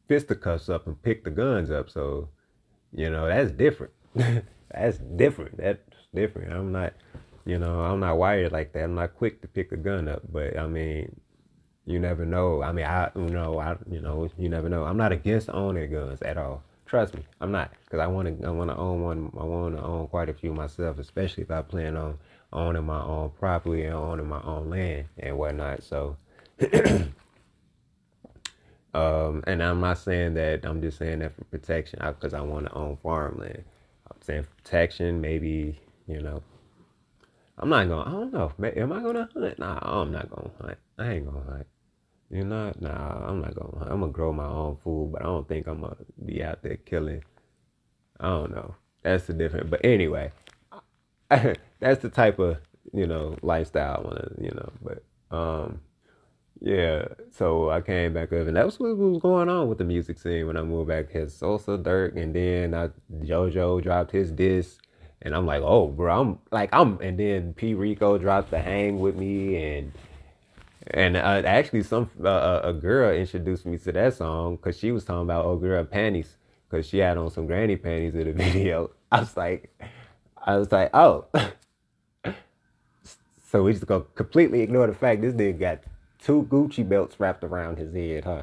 fisticuffs 0.09 0.69
up 0.69 0.87
and 0.87 1.03
pick 1.03 1.25
the 1.25 1.31
guns 1.31 1.71
up. 1.71 1.89
So, 1.89 2.29
you 2.93 3.09
know, 3.09 3.27
that's 3.27 3.51
different. 3.51 3.93
that's 4.71 4.99
different. 4.99 5.57
That's 5.59 5.79
different. 6.15 6.53
I'm 6.53 6.73
not, 6.73 6.95
you 7.45 7.59
know, 7.59 7.81
I'm 7.81 8.01
not 8.01 8.19
wired 8.19 8.53
like 8.53 8.73
that. 8.73 8.85
I'm 8.85 8.95
not 8.95 9.15
quick 9.15 9.41
to 9.43 9.49
pick 9.49 9.73
a 9.73 9.77
gun 9.77 10.09
up. 10.09 10.23
But 10.31 10.59
I 10.59 10.67
mean, 10.67 11.21
you 11.87 11.99
never 11.99 12.25
know. 12.25 12.63
I 12.63 12.73
mean, 12.73 12.87
I, 12.87 13.11
you 13.15 13.29
know, 13.29 13.59
I, 13.59 13.77
you 13.91 14.01
know, 14.01 14.31
you 14.39 14.49
never 14.49 14.69
know. 14.69 14.85
I'm 14.85 14.97
not 14.97 15.13
against 15.13 15.51
owning 15.51 15.91
guns 15.91 16.23
at 16.23 16.37
all. 16.37 16.63
Trust 16.87 17.15
me, 17.15 17.23
I'm 17.41 17.53
not, 17.53 17.71
because 17.85 18.01
I 18.01 18.07
want 18.07 18.41
to, 18.41 18.47
I 18.47 18.51
want 18.51 18.71
to 18.71 18.77
own 18.77 19.03
one. 19.03 19.31
I 19.39 19.45
want 19.45 19.77
to 19.77 19.83
own 19.83 20.07
quite 20.09 20.31
a 20.31 20.35
few 20.35 20.55
myself, 20.55 20.99
especially 20.99 21.43
if 21.43 21.51
I 21.51 21.61
plan 21.61 21.97
on 21.97 22.19
owning 22.51 22.85
my 22.85 23.03
own 23.03 23.31
property 23.39 23.85
and 23.85 23.95
owning 23.95 24.27
my 24.29 24.41
own 24.43 24.71
land 24.71 25.07
and 25.19 25.37
whatnot. 25.39 25.83
So. 25.83 26.17
Um, 28.95 29.45
and 29.47 29.63
I'm 29.63 29.81
not 29.81 29.99
saying 29.99 30.35
that. 30.35 30.65
I'm 30.65 30.81
just 30.81 30.99
saying 30.99 31.21
that 31.21 31.37
for 31.37 31.45
protection, 31.45 32.01
because 32.03 32.35
I, 32.35 32.39
I 32.39 32.43
want 32.43 32.67
to 32.67 32.75
own 32.75 32.97
farmland. 33.03 33.65
Saying 34.29 34.47
protection, 34.59 35.23
maybe 35.23 35.81
you 36.07 36.21
know. 36.21 36.43
I'm 37.57 37.71
not 37.71 37.89
gonna. 37.89 38.03
I 38.03 38.13
don't 38.13 38.33
know. 38.33 38.53
Am 38.77 38.93
I 38.93 39.01
gonna 39.01 39.27
hunt? 39.33 39.59
Nah, 39.59 39.79
I'm 39.81 40.13
not 40.13 40.29
gonna 40.29 40.51
hunt. 40.61 40.79
I 40.99 41.13
ain't 41.13 41.25
gonna 41.25 41.45
hunt. 41.51 41.67
You 42.31 42.45
know, 42.45 42.75
nah, 42.79 43.27
I'm 43.27 43.41
not 43.41 43.55
gonna. 43.55 43.79
Hunt. 43.79 43.91
I'm 43.91 44.01
gonna 44.01 44.13
grow 44.13 44.35
my 44.35 44.45
own 44.45 44.77
food, 44.85 45.13
but 45.13 45.23
I 45.23 45.25
don't 45.25 45.49
think 45.49 45.67
I'm 45.67 45.81
gonna 45.81 45.97
be 46.27 46.45
out 46.45 46.63
there 46.63 46.77
killing. 46.77 47.25
I 48.21 48.29
don't 48.29 48.51
know. 48.51 48.75
That's 49.03 49.27
the 49.27 49.33
difference. 49.33 49.71
But 49.71 49.81
anyway, 49.83 50.31
that's 51.31 52.03
the 52.03 52.11
type 52.11 52.39
of 52.39 52.59
you 52.93 53.07
know 53.07 53.35
lifestyle 53.41 53.97
I 53.97 54.01
wanna. 54.03 54.29
You 54.39 54.51
know, 54.51 54.73
but 54.83 55.35
um 55.35 55.81
yeah, 56.61 57.07
so 57.31 57.71
I 57.71 57.81
came 57.81 58.15
back 58.15 58.33
up, 58.33 58.47
and 58.47 58.57
that 58.57 58.67
was 58.67 58.79
what 58.81 58.97
was 58.97 59.21
going 59.21 59.49
on 59.49 59.69
with 59.69 59.79
the 59.79 59.85
music 59.85 60.19
scene 60.19 60.47
when 60.47 60.57
I 60.57 60.63
moved 60.63 60.89
back. 60.89 61.11
His 61.11 61.35
Sosa, 61.35 61.79
Durk, 61.79 62.17
and 62.17 62.35
then 62.35 62.75
I, 62.75 62.91
JoJo 63.25 63.83
dropped 63.83 64.11
his 64.11 64.33
disc, 64.33 64.81
and 65.23 65.35
I'm 65.35 65.47
like, 65.47 65.63
oh, 65.63 65.87
bro, 65.89 66.21
I'm 66.21 66.39
like, 66.51 66.71
I'm, 66.73 67.01
and 67.01 67.19
then 67.19 67.55
P 67.55 67.75
Rico 67.75 68.19
dropped 68.19 68.51
the 68.51 68.59
Hang 68.59 68.99
with 68.99 69.17
me, 69.17 69.57
and 69.57 69.93
and 70.91 71.17
uh, 71.17 71.43
actually, 71.45 71.83
some 71.83 72.11
uh, 72.25 72.61
a 72.65 72.73
girl 72.73 73.15
introduced 73.15 73.67
me 73.67 73.79
to 73.79 73.93
that 73.93 74.15
song 74.15 74.57
because 74.57 74.79
she 74.79 74.91
was 74.91 75.05
talking 75.05 75.23
about 75.23 75.45
oh 75.45 75.57
girl 75.57 75.85
panties 75.85 76.37
because 76.69 76.87
she 76.87 76.99
had 76.99 77.19
on 77.19 77.31
some 77.31 77.47
granny 77.47 77.77
panties 77.77 78.15
in 78.15 78.25
the 78.25 78.33
video. 78.45 78.91
I 79.13 79.21
was 79.21 79.37
like, 79.37 79.71
I 80.45 80.57
was 80.57 80.73
like, 80.73 80.91
oh. 80.95 81.27
so 83.51 83.63
we 83.63 83.73
just 83.73 83.87
gonna 83.87 84.05
completely 84.15 84.63
ignore 84.63 84.87
the 84.87 84.95
fact 84.95 85.23
this 85.23 85.35
nigga 85.35 85.59
got 85.59 85.79
two 86.23 86.47
Gucci 86.51 86.89
belts 86.89 87.19
wrapped 87.19 87.45
around 87.45 87.79
his 87.79 87.95
head, 87.95 88.25
huh? 88.25 88.43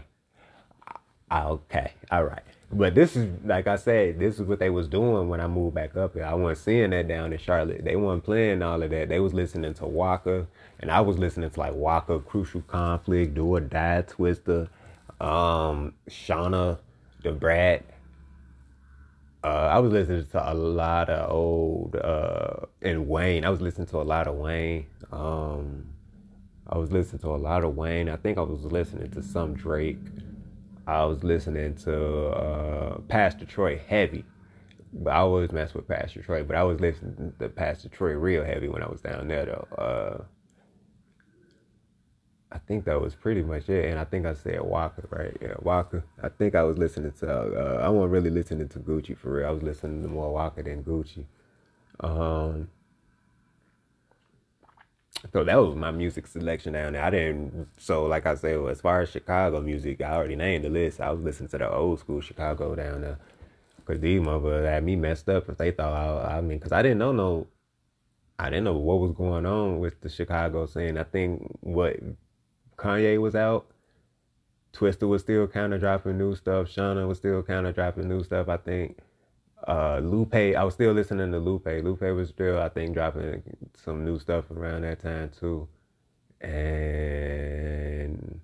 Ah, 1.29 1.47
okay, 1.47 1.93
all 2.11 2.23
right. 2.23 2.43
But 2.71 2.95
this 2.95 3.15
is 3.15 3.29
like 3.43 3.67
I 3.67 3.75
said, 3.77 4.19
this 4.19 4.35
is 4.35 4.41
what 4.41 4.59
they 4.59 4.69
was 4.69 4.87
doing 4.87 5.29
when 5.29 5.39
I 5.39 5.47
moved 5.47 5.75
back 5.75 5.95
up 5.95 6.13
here. 6.13 6.25
I 6.25 6.33
wasn't 6.33 6.65
seeing 6.65 6.89
that 6.91 7.07
down 7.07 7.31
in 7.31 7.39
Charlotte. 7.39 7.83
They 7.83 7.95
weren't 7.95 8.23
playing 8.23 8.61
all 8.61 8.81
of 8.81 8.89
that. 8.89 9.09
They 9.09 9.19
was 9.19 9.33
listening 9.33 9.73
to 9.75 9.85
Waka, 9.85 10.47
and 10.79 10.91
I 10.91 11.01
was 11.01 11.17
listening 11.17 11.49
to 11.49 11.59
like 11.59 11.73
Waka, 11.73 12.19
Crucial 12.19 12.61
Conflict, 12.61 13.33
Do 13.33 13.55
or 13.55 13.59
Die, 13.61 14.03
Twista, 14.07 14.67
um, 15.21 15.93
Shawnna, 16.09 16.79
Da 17.23 17.31
Brat. 17.31 17.85
Uh, 19.43 19.69
I 19.71 19.79
was 19.79 19.91
listening 19.91 20.25
to 20.31 20.51
a 20.51 20.55
lot 20.55 21.09
of 21.09 21.31
old 21.31 21.95
uh, 21.95 22.65
and 22.81 23.07
Wayne. 23.07 23.45
I 23.45 23.49
was 23.51 23.61
listening 23.61 23.87
to 23.87 23.97
a 23.97 24.03
lot 24.03 24.27
of 24.27 24.35
Wayne. 24.35 24.87
Um, 25.11 25.85
I 26.67 26.77
was 26.77 26.91
listening 26.91 27.19
to 27.21 27.29
a 27.29 27.37
lot 27.37 27.63
of 27.63 27.75
Wayne. 27.75 28.09
I 28.09 28.15
think 28.15 28.37
I 28.37 28.41
was 28.41 28.63
listening 28.63 29.11
to 29.11 29.21
some 29.21 29.53
Drake. 29.53 29.99
I 30.87 31.05
was 31.05 31.23
listening 31.23 31.75
to 31.77 32.27
uh, 32.27 32.97
Pastor 33.07 33.45
Troy 33.45 33.81
heavy. 33.87 34.25
But 34.93 35.11
I 35.11 35.17
always 35.17 35.51
mess 35.51 35.73
with 35.73 35.87
Pastor 35.87 36.21
Troy. 36.21 36.43
But 36.43 36.55
I 36.55 36.63
was 36.63 36.79
listening 36.79 37.33
to 37.39 37.49
Pastor 37.49 37.89
Troy 37.89 38.13
real 38.13 38.43
heavy 38.43 38.69
when 38.69 38.81
I 38.81 38.89
was 38.89 39.01
down 39.01 39.27
there 39.27 39.45
though. 39.45 39.67
Uh, 39.77 40.23
I 42.51 42.59
think 42.59 42.85
that 42.85 43.01
was 43.01 43.13
pretty 43.13 43.43
much 43.43 43.69
it. 43.69 43.85
And 43.89 43.99
I 43.99 44.05
think 44.05 44.25
I 44.25 44.33
said 44.33 44.61
Waka, 44.61 45.03
right? 45.09 45.35
Yeah, 45.41 45.55
Waka. 45.59 46.03
I 46.23 46.29
think 46.29 46.55
I 46.55 46.63
was 46.63 46.77
listening 46.77 47.11
to, 47.19 47.29
uh, 47.29 47.81
I 47.83 47.89
wasn't 47.89 48.13
really 48.13 48.29
listening 48.29 48.69
to 48.69 48.79
Gucci 48.79 49.17
for 49.17 49.33
real. 49.33 49.47
I 49.47 49.51
was 49.51 49.63
listening 49.63 50.01
to 50.03 50.07
more 50.07 50.31
Waka 50.31 50.63
than 50.63 50.83
Gucci. 50.83 51.25
Um, 51.99 52.69
so 55.33 55.43
that 55.43 55.55
was 55.55 55.75
my 55.75 55.91
music 55.91 56.27
selection 56.27 56.73
down 56.73 56.93
there. 56.93 57.03
I 57.03 57.09
didn't. 57.09 57.67
So 57.77 58.05
like 58.05 58.25
I 58.25 58.35
said, 58.35 58.59
as 58.69 58.81
far 58.81 59.01
as 59.01 59.09
Chicago 59.09 59.61
music, 59.61 60.01
I 60.01 60.13
already 60.13 60.35
named 60.35 60.65
the 60.65 60.69
list. 60.69 61.01
I 61.01 61.11
was 61.11 61.21
listening 61.21 61.49
to 61.49 61.57
the 61.57 61.71
old 61.71 61.99
school 61.99 62.21
Chicago 62.21 62.75
down 62.75 63.01
there. 63.01 63.19
Cause 63.85 63.99
these 63.99 64.19
motherfuckers 64.19 64.65
had 64.65 64.83
me 64.83 64.95
messed 64.95 65.29
up 65.29 65.47
if 65.47 65.57
they 65.57 65.69
thought 65.69 65.93
I, 65.93 66.37
I 66.37 66.41
mean, 66.41 66.59
cause 66.59 66.71
I 66.71 66.81
didn't 66.81 66.97
know 66.97 67.11
no, 67.11 67.45
I 68.39 68.49
didn't 68.49 68.63
know 68.63 68.77
what 68.77 68.99
was 68.99 69.11
going 69.11 69.45
on 69.45 69.79
with 69.79 70.01
the 70.01 70.09
Chicago 70.09 70.65
scene. 70.65 70.97
I 70.97 71.03
think 71.03 71.55
what 71.61 71.97
Kanye 72.77 73.21
was 73.21 73.35
out, 73.35 73.67
Twista 74.73 75.07
was 75.07 75.21
still 75.21 75.47
kind 75.47 75.73
of 75.73 75.81
dropping 75.81 76.17
new 76.17 76.35
stuff. 76.35 76.67
Shawnna 76.67 77.07
was 77.07 77.19
still 77.19 77.43
kind 77.43 77.67
of 77.67 77.75
dropping 77.75 78.09
new 78.09 78.23
stuff. 78.23 78.49
I 78.49 78.57
think 78.57 78.97
uh, 79.67 79.99
Lupe, 79.99 80.35
I 80.35 80.63
was 80.63 80.73
still 80.73 80.93
listening 80.93 81.31
to 81.31 81.39
Lupe. 81.39 81.65
Lupe 81.65 82.01
was 82.01 82.29
still, 82.29 82.61
I 82.61 82.69
think, 82.69 82.93
dropping 82.93 83.43
some 83.75 84.05
new 84.05 84.19
stuff 84.19 84.51
around 84.51 84.83
that 84.83 85.01
time 85.01 85.31
too. 85.37 85.67
And 86.41 88.41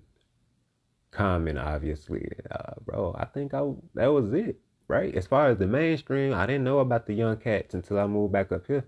Common, 1.12 1.58
obviously, 1.58 2.26
uh, 2.50 2.72
bro. 2.86 3.14
I 3.18 3.26
think 3.26 3.52
I 3.52 3.60
that 3.94 4.06
was 4.06 4.32
it, 4.32 4.58
right? 4.88 5.14
As 5.14 5.26
far 5.26 5.48
as 5.48 5.58
the 5.58 5.66
mainstream, 5.66 6.32
I 6.32 6.46
didn't 6.46 6.64
know 6.64 6.78
about 6.78 7.06
the 7.06 7.12
young 7.12 7.36
cats 7.36 7.74
until 7.74 7.98
I 7.98 8.06
moved 8.06 8.32
back 8.32 8.50
up 8.50 8.66
here. 8.66 8.86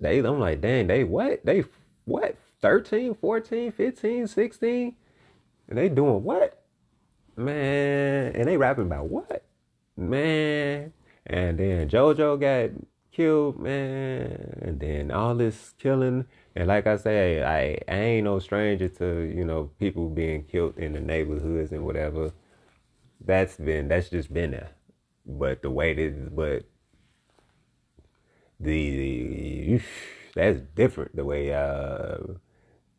They, 0.00 0.18
I'm 0.18 0.40
like, 0.40 0.60
dang, 0.60 0.88
they 0.88 1.04
what? 1.04 1.46
They 1.46 1.64
what? 2.04 2.36
13, 2.62 3.14
14, 3.14 3.70
15, 3.70 4.26
16? 4.26 4.96
And 5.68 5.78
they 5.78 5.88
doing 5.88 6.24
what? 6.24 6.64
Man, 7.36 8.34
and 8.34 8.48
they 8.48 8.56
rapping 8.56 8.86
about 8.86 9.06
what? 9.06 9.44
Man, 9.96 10.92
and 11.26 11.58
then 11.58 11.88
JoJo 11.88 12.40
got 12.40 12.70
killed, 13.12 13.58
man. 13.58 14.58
And 14.62 14.80
then 14.80 15.10
all 15.10 15.34
this 15.34 15.74
killing, 15.78 16.26
And 16.54 16.68
like 16.68 16.86
I 16.86 16.96
say, 16.96 17.42
I, 17.42 17.78
I 17.92 17.96
ain't 17.98 18.24
no 18.24 18.38
stranger 18.38 18.88
to, 18.88 19.20
you 19.20 19.44
know, 19.44 19.70
people 19.78 20.08
being 20.10 20.44
killed 20.44 20.76
in 20.78 20.92
the 20.92 21.00
neighborhoods 21.00 21.72
and 21.72 21.84
whatever. 21.84 22.32
That's 23.24 23.56
been 23.56 23.88
that's 23.88 24.10
just 24.10 24.32
been 24.32 24.50
there. 24.50 24.70
But 25.24 25.62
the 25.62 25.70
way 25.70 25.94
that 25.94 26.34
but 26.34 26.64
the, 28.60 28.96
the 28.96 29.82
that's 30.34 30.60
different 30.74 31.16
the 31.16 31.24
way 31.24 31.54
uh 31.54 32.18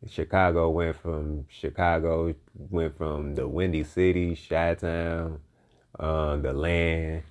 Chicago 0.08 0.70
went 0.70 0.96
from 0.96 1.46
Chicago 1.48 2.34
went 2.54 2.96
from 2.96 3.34
the 3.34 3.46
Windy 3.48 3.84
City, 3.84 4.36
Chi 4.36 4.74
Town, 4.74 5.40
uh, 5.98 6.36
the 6.36 6.52
land, 6.52 7.22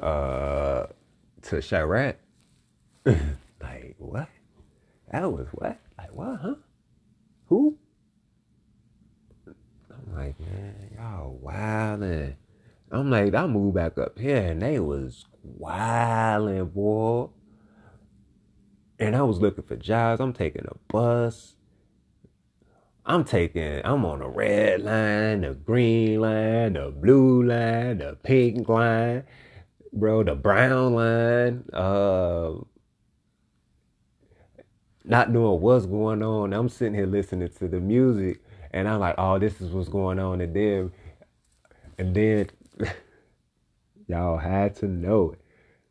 uh, 0.00 0.86
to 1.42 1.56
Chiraq. 1.56 2.16
like 3.06 3.94
what? 3.98 4.28
That 5.10 5.30
was 5.32 5.46
what? 5.52 5.78
Like 5.98 6.12
what? 6.12 6.40
Huh? 6.40 6.54
Who? 7.46 7.78
I'm 9.46 10.14
like, 10.14 10.40
man, 10.40 10.90
y'all 10.96 11.38
wildin'. 11.42 12.34
I'm 12.90 13.10
like, 13.10 13.34
I 13.34 13.46
moved 13.46 13.74
back 13.74 13.98
up 13.98 14.18
here 14.18 14.36
and 14.36 14.62
they 14.62 14.78
was 14.78 15.26
wildin', 15.58 16.72
boy. 16.72 17.28
And 18.98 19.14
I 19.14 19.22
was 19.22 19.40
looking 19.40 19.64
for 19.64 19.76
jobs. 19.76 20.20
I'm 20.20 20.32
taking 20.32 20.66
a 20.66 20.76
bus. 20.92 21.56
I'm 23.08 23.22
taking, 23.22 23.82
I'm 23.84 24.04
on 24.04 24.18
the 24.18 24.28
red 24.28 24.82
line, 24.82 25.42
the 25.42 25.54
green 25.54 26.20
line, 26.20 26.72
the 26.72 26.90
blue 26.90 27.44
line, 27.44 27.98
the 27.98 28.18
pink 28.20 28.68
line, 28.68 29.22
bro, 29.96 30.22
the 30.22 30.34
brown 30.34 30.94
line. 30.94 31.64
Uh, 31.72 32.52
not 35.04 35.30
knowing 35.30 35.60
what's 35.60 35.86
going 35.86 36.22
on. 36.22 36.52
I'm 36.52 36.68
sitting 36.68 36.94
here 36.94 37.06
listening 37.06 37.48
to 37.58 37.68
the 37.68 37.80
music, 37.80 38.42
and 38.72 38.88
I'm 38.88 39.00
like, 39.00 39.14
oh, 39.18 39.38
this 39.38 39.60
is 39.60 39.70
what's 39.70 39.88
going 39.88 40.18
on. 40.18 40.40
And 40.40 40.54
then, 40.54 40.92
and 41.98 42.14
then, 42.14 42.48
y'all 44.08 44.38
had 44.38 44.76
to 44.76 44.86
know 44.86 45.32
it, 45.32 45.40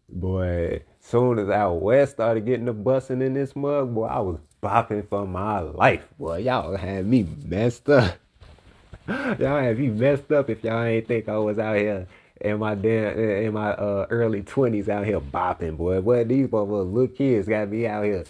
boy. 0.09 0.83
Soon 0.99 1.39
as 1.39 1.49
out 1.49 1.81
west 1.81 2.13
started 2.13 2.45
getting 2.45 2.65
the 2.65 2.73
busing 2.73 3.21
in 3.21 3.35
this 3.35 3.55
mug, 3.55 3.93
boy, 3.93 4.05
I 4.05 4.19
was 4.19 4.39
bopping 4.61 5.07
for 5.07 5.25
my 5.25 5.59
life. 5.59 6.03
Boy, 6.17 6.37
y'all 6.39 6.75
had 6.75 7.05
me 7.05 7.27
messed 7.45 7.87
up. 7.89 8.15
y'all 9.07 9.37
had 9.37 9.77
me 9.77 9.89
messed 9.89 10.31
up 10.31 10.49
if 10.49 10.63
y'all 10.63 10.83
ain't 10.83 11.07
think 11.07 11.29
I 11.29 11.37
was 11.37 11.59
out 11.59 11.77
here 11.77 12.07
in 12.41 12.59
my 12.59 12.75
damn 12.75 13.17
in 13.17 13.53
my 13.53 13.71
uh, 13.71 14.07
early 14.09 14.43
twenties 14.43 14.89
out 14.89 15.05
here 15.05 15.19
bopping, 15.19 15.77
boy. 15.77 16.01
What 16.01 16.27
these 16.27 16.47
motherfuckers 16.47 16.93
little 16.93 17.07
kids 17.07 17.47
got 17.47 17.69
me 17.69 17.87
out 17.87 18.03
here. 18.03 18.25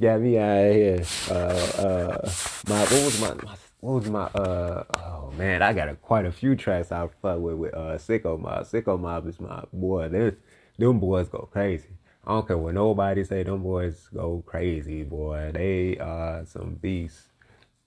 Got 0.00 0.20
me 0.20 0.38
out 0.38 0.72
here. 0.72 1.02
Uh, 1.30 1.34
uh, 1.34 2.30
my 2.68 2.80
what 2.80 3.04
was 3.04 3.20
my, 3.20 3.34
my 3.34 3.56
what 3.80 3.92
was 3.94 4.10
my 4.10 4.24
uh 4.24 4.84
oh 4.96 5.32
man, 5.36 5.62
I 5.62 5.72
got 5.72 5.88
a, 5.88 5.94
quite 5.94 6.24
a 6.24 6.32
few 6.32 6.54
tracks 6.54 6.92
I 6.92 7.08
fuck 7.20 7.38
with 7.40 7.56
with 7.56 7.74
uh 7.74 7.98
Sicko 7.98 8.38
Mob. 8.38 8.64
Sicko 8.64 8.98
Mob 8.98 9.26
is 9.26 9.40
my 9.40 9.64
boy. 9.72 10.08
Them, 10.08 10.36
them 10.78 10.98
boys 11.00 11.28
go 11.28 11.48
crazy. 11.52 11.88
I 12.24 12.30
don't 12.30 12.46
care 12.46 12.56
what 12.56 12.74
nobody 12.74 13.24
say. 13.24 13.42
Them 13.42 13.62
boys 13.62 14.08
go 14.14 14.42
crazy, 14.46 15.02
boy. 15.02 15.50
They 15.52 15.98
are 15.98 16.46
some 16.46 16.74
beasts. 16.74 17.31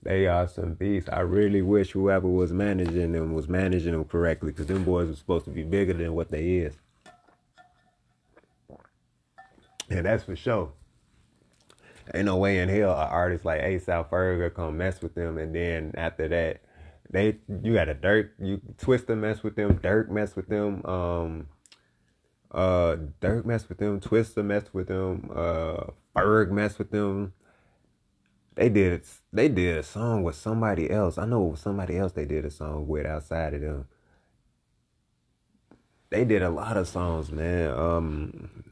They 0.05 0.27
are 0.27 0.47
some 0.47 0.75
beasts. 0.75 1.09
I 1.11 1.21
really 1.21 1.63
wish 1.63 1.91
whoever 1.91 2.27
was 2.27 2.53
managing 2.53 3.11
them 3.11 3.33
was 3.33 3.49
managing 3.49 3.93
them 3.93 4.05
correctly, 4.05 4.51
because 4.51 4.67
them 4.67 4.83
boys 4.83 5.07
were 5.09 5.15
supposed 5.15 5.45
to 5.45 5.51
be 5.51 5.63
bigger 5.63 5.93
than 5.93 6.13
what 6.13 6.29
they 6.29 6.57
is. 6.57 6.75
And 9.89 10.05
that's 10.05 10.23
for 10.23 10.35
sure. 10.35 10.71
Ain't 12.13 12.25
no 12.25 12.37
way 12.37 12.59
in 12.59 12.69
hell 12.69 12.91
an 12.91 13.07
artist 13.07 13.45
like 13.45 13.61
ASAP 13.61 14.09
Ferg 14.09 14.53
come 14.53 14.77
mess 14.77 15.01
with 15.01 15.15
them, 15.15 15.39
and 15.39 15.55
then 15.55 15.91
after 15.97 16.27
that, 16.27 16.61
they 17.09 17.39
you 17.63 17.73
got 17.73 17.89
a 17.89 17.95
Durk, 17.95 18.29
you 18.37 18.61
Twista 18.77 19.17
mess 19.17 19.41
with 19.41 19.55
them, 19.55 19.79
Durk 19.79 20.09
mess 20.09 20.35
with 20.35 20.47
them, 20.47 20.85
um, 20.85 21.47
uh, 22.51 22.97
Durk 23.21 23.45
mess 23.45 23.67
with 23.67 23.79
them, 23.79 23.99
Twista 23.99 24.45
mess 24.45 24.71
with 24.71 24.87
them, 24.87 25.31
uh, 25.33 25.85
Ferg 26.15 26.51
mess 26.51 26.77
with 26.77 26.91
them. 26.91 27.33
They 28.55 28.69
did 28.69 29.03
they 29.33 29.49
did 29.49 29.77
a 29.77 29.83
song 29.83 30.23
with 30.23 30.35
somebody 30.35 30.89
else. 30.89 31.17
I 31.17 31.25
know 31.25 31.47
it 31.47 31.51
was 31.51 31.59
somebody 31.59 31.97
else 31.97 32.13
they 32.13 32.25
did 32.25 32.45
a 32.45 32.51
song 32.51 32.87
with 32.87 33.05
outside 33.05 33.53
of 33.53 33.61
them. 33.61 33.87
They 36.09 36.23
did 36.23 36.41
a 36.41 36.49
lot 36.49 36.77
of 36.77 36.87
songs, 36.87 37.31
man. 37.31 37.71
Um, 37.71 38.63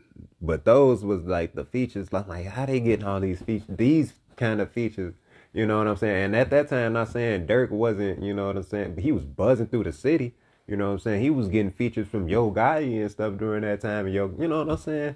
but 0.42 0.64
those 0.66 1.04
was 1.04 1.24
like 1.24 1.56
the 1.56 1.66
features. 1.66 2.14
Like, 2.14 2.28
like 2.28 2.46
how 2.46 2.66
they 2.66 2.80
getting 2.80 3.06
all 3.06 3.20
these 3.20 3.42
features? 3.42 3.68
These 3.70 4.14
kind 4.38 4.62
of 4.62 4.72
features. 4.72 5.16
You 5.54 5.66
know 5.66 5.78
what 5.78 5.88
I'm 5.88 5.98
saying? 5.98 6.26
And 6.26 6.36
at 6.36 6.50
that 6.52 6.70
time, 6.70 6.94
not 6.94 7.10
saying 7.10 7.48
Durk 7.48 7.70
wasn't. 7.70 8.24
You 8.24 8.34
know 8.34 8.48
what 8.48 8.58
I'm 8.58 8.64
saying? 8.64 8.96
But 8.96 9.04
he 9.04 9.12
was 9.12 9.26
buzzing 9.26 9.68
through 9.68 9.84
the 9.84 9.92
city. 9.94 10.34
You 10.68 10.78
know 10.78 10.88
what 10.88 10.94
I'm 10.94 11.00
saying? 11.00 11.22
He 11.22 11.30
was 11.30 11.50
getting 11.50 11.72
features 11.72 12.08
from 12.08 12.30
Yo 12.30 12.52
Gotti 12.52 13.02
and 13.02 13.12
stuff 13.12 13.38
during 13.38 13.62
that 13.62 13.82
time. 13.82 14.06
And 14.06 14.16
Yo, 14.16 14.34
you 14.40 14.48
know 14.48 14.60
what 14.60 14.72
I'm 14.72 14.78
saying? 14.78 15.16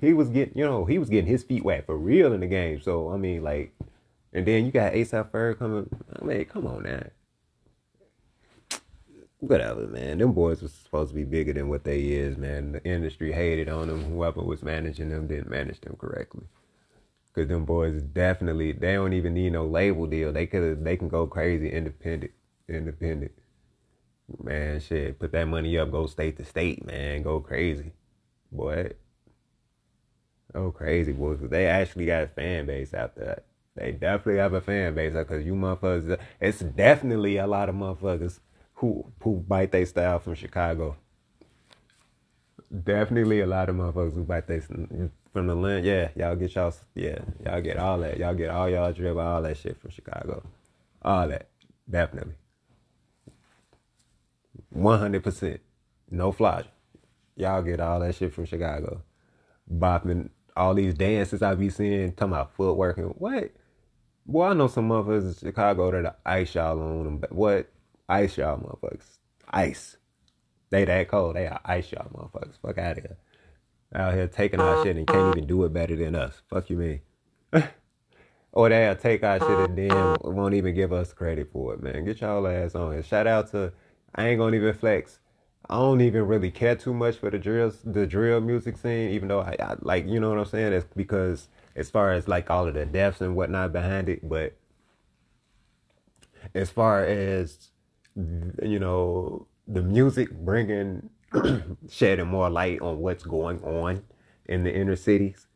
He 0.00 0.12
was 0.12 0.28
getting, 0.28 0.56
you 0.58 0.64
know, 0.64 0.84
he 0.84 0.98
was 0.98 1.08
getting 1.10 1.30
his 1.30 1.44
feet 1.44 1.64
wet 1.64 1.86
for 1.86 1.96
real 1.96 2.32
in 2.32 2.40
the 2.40 2.46
game. 2.46 2.80
So 2.80 3.10
I 3.12 3.16
mean, 3.16 3.42
like, 3.42 3.72
and 4.32 4.46
then 4.46 4.64
you 4.64 4.72
got 4.72 4.92
ASAP 4.92 5.30
Ferg 5.30 5.58
coming. 5.58 5.88
I 6.20 6.24
mean, 6.24 6.44
come 6.44 6.66
on 6.66 6.84
now. 6.84 7.02
Whatever, 9.38 9.86
man. 9.86 10.18
Them 10.18 10.32
boys 10.32 10.62
was 10.62 10.72
supposed 10.72 11.10
to 11.10 11.14
be 11.14 11.24
bigger 11.24 11.54
than 11.54 11.68
what 11.68 11.84
they 11.84 12.00
is, 12.00 12.36
man. 12.36 12.72
The 12.72 12.84
industry 12.84 13.32
hated 13.32 13.68
on 13.68 13.88
them. 13.88 14.04
Whoever 14.04 14.42
was 14.42 14.62
managing 14.62 15.08
them 15.08 15.26
didn't 15.26 15.48
manage 15.48 15.80
them 15.80 15.96
correctly. 15.96 16.44
Cause 17.32 17.46
them 17.46 17.64
boys 17.64 18.02
definitely 18.02 18.72
they 18.72 18.94
don't 18.94 19.12
even 19.12 19.34
need 19.34 19.52
no 19.52 19.64
label 19.64 20.06
deal. 20.06 20.32
They 20.32 20.46
could 20.46 20.84
they 20.84 20.96
can 20.96 21.08
go 21.08 21.28
crazy 21.28 21.70
independent, 21.70 22.32
independent. 22.68 23.30
Man, 24.42 24.80
shit, 24.80 25.18
put 25.18 25.30
that 25.32 25.44
money 25.44 25.78
up, 25.78 25.92
go 25.92 26.06
state 26.06 26.36
to 26.38 26.44
state, 26.44 26.84
man, 26.84 27.22
go 27.22 27.40
crazy, 27.40 27.92
boy. 28.50 28.90
Oh, 30.54 30.64
go 30.64 30.72
crazy, 30.72 31.12
boys. 31.12 31.38
They 31.40 31.66
actually 31.66 32.06
got 32.06 32.24
a 32.24 32.26
fan 32.26 32.66
base 32.66 32.94
out 32.94 33.14
there. 33.14 33.42
They 33.76 33.92
definitely 33.92 34.38
have 34.38 34.52
a 34.52 34.60
fan 34.60 34.94
base 34.94 35.12
because 35.14 35.44
you 35.44 35.54
motherfuckers. 35.54 36.18
It's 36.40 36.60
definitely 36.60 37.36
a 37.36 37.46
lot 37.46 37.68
of 37.68 37.74
motherfuckers 37.74 38.40
who 38.74 39.12
who 39.22 39.36
bite 39.36 39.72
their 39.72 39.86
style 39.86 40.18
from 40.18 40.34
Chicago. 40.34 40.96
Definitely 42.84 43.40
a 43.40 43.46
lot 43.46 43.68
of 43.68 43.76
motherfuckers 43.76 44.14
who 44.14 44.24
bite 44.24 44.46
their 44.46 44.60
from 45.32 45.46
the 45.46 45.54
land. 45.54 45.86
Yeah, 45.86 46.08
y'all 46.16 46.36
get 46.36 46.54
y'all. 46.54 46.74
Yeah, 46.94 47.18
y'all 47.44 47.60
get 47.60 47.78
all 47.78 47.98
that. 47.98 48.18
Y'all 48.18 48.34
get 48.34 48.50
all 48.50 48.68
y'all 48.68 48.92
drip, 48.92 49.16
all 49.16 49.42
that 49.42 49.56
shit 49.56 49.80
from 49.80 49.90
Chicago. 49.90 50.42
All 51.02 51.28
that, 51.28 51.48
definitely. 51.88 52.34
One 54.70 54.98
hundred 54.98 55.22
percent, 55.22 55.60
no 56.10 56.32
flash. 56.32 56.64
Y'all 57.36 57.62
get 57.62 57.80
all 57.80 58.00
that 58.00 58.14
shit 58.14 58.34
from 58.34 58.44
Chicago. 58.44 59.02
Bopping 59.72 60.30
all 60.56 60.74
these 60.74 60.94
dances 60.94 61.42
I 61.42 61.54
be 61.54 61.70
seeing, 61.70 62.12
talking 62.12 62.34
about 62.34 62.54
footwork 62.54 62.98
and 62.98 63.14
what? 63.16 63.50
Boy, 64.26 64.46
I 64.46 64.54
know 64.54 64.68
some 64.68 64.88
motherfuckers 64.88 65.42
in 65.42 65.48
Chicago 65.48 65.90
that 65.90 66.20
ice 66.24 66.54
y'all 66.54 66.80
on 66.80 67.04
them. 67.04 67.18
But 67.18 67.32
What? 67.32 67.70
Ice 68.08 68.38
y'all 68.38 68.58
motherfuckers. 68.58 69.18
Ice. 69.50 69.96
They 70.70 70.84
that 70.84 71.08
cold. 71.08 71.36
They 71.36 71.46
are 71.46 71.60
ice 71.64 71.90
y'all 71.92 72.08
motherfuckers. 72.10 72.60
Fuck 72.60 72.78
out 72.78 72.98
of 72.98 73.04
here. 73.04 73.16
Out 73.94 74.14
here 74.14 74.28
taking 74.28 74.60
our 74.60 74.84
shit 74.84 74.96
and 74.96 75.06
can't 75.06 75.18
uh-huh. 75.18 75.32
even 75.36 75.46
do 75.46 75.64
it 75.64 75.72
better 75.72 75.96
than 75.96 76.14
us. 76.14 76.42
Fuck 76.48 76.70
you 76.70 76.76
mean. 76.76 77.00
or 78.52 78.68
they'll 78.68 78.94
take 78.94 79.24
our 79.24 79.38
shit 79.38 79.70
and 79.70 79.78
then 79.78 79.90
uh-huh. 79.90 80.30
won't 80.30 80.54
even 80.54 80.74
give 80.74 80.92
us 80.92 81.12
credit 81.12 81.50
for 81.52 81.74
it, 81.74 81.82
man. 81.82 82.04
Get 82.04 82.20
y'all 82.20 82.46
ass 82.46 82.74
on 82.74 82.92
here. 82.92 83.02
Shout 83.02 83.26
out 83.26 83.50
to 83.50 83.72
I 84.14 84.28
ain't 84.28 84.38
gonna 84.38 84.56
even 84.56 84.74
flex. 84.74 85.18
I 85.68 85.74
don't 85.74 86.00
even 86.00 86.26
really 86.26 86.50
care 86.50 86.74
too 86.74 86.94
much 86.94 87.16
for 87.16 87.30
the 87.30 87.38
drill 87.38 87.72
the 87.84 88.06
drill 88.06 88.40
music 88.40 88.76
scene, 88.76 89.10
even 89.10 89.28
though 89.28 89.40
I, 89.40 89.56
I 89.60 89.76
like 89.80 90.06
you 90.08 90.18
know 90.18 90.30
what 90.30 90.38
I'm 90.38 90.46
saying. 90.46 90.72
It's 90.72 90.86
because 90.96 91.48
as 91.76 91.90
far 91.90 92.12
as 92.12 92.28
like 92.28 92.50
all 92.50 92.66
of 92.66 92.74
the 92.74 92.86
deaths 92.86 93.20
and 93.20 93.36
whatnot 93.36 93.72
behind 93.72 94.08
it, 94.08 94.28
but 94.28 94.56
as 96.54 96.70
far 96.70 97.04
as 97.04 97.70
you 98.16 98.78
know 98.78 99.46
the 99.68 99.82
music 99.82 100.30
bringing 100.32 101.10
shedding 101.88 102.26
more 102.26 102.50
light 102.50 102.80
on 102.80 102.98
what's 102.98 103.22
going 103.22 103.62
on 103.62 104.02
in 104.46 104.64
the 104.64 104.74
inner 104.74 104.96
cities 104.96 105.46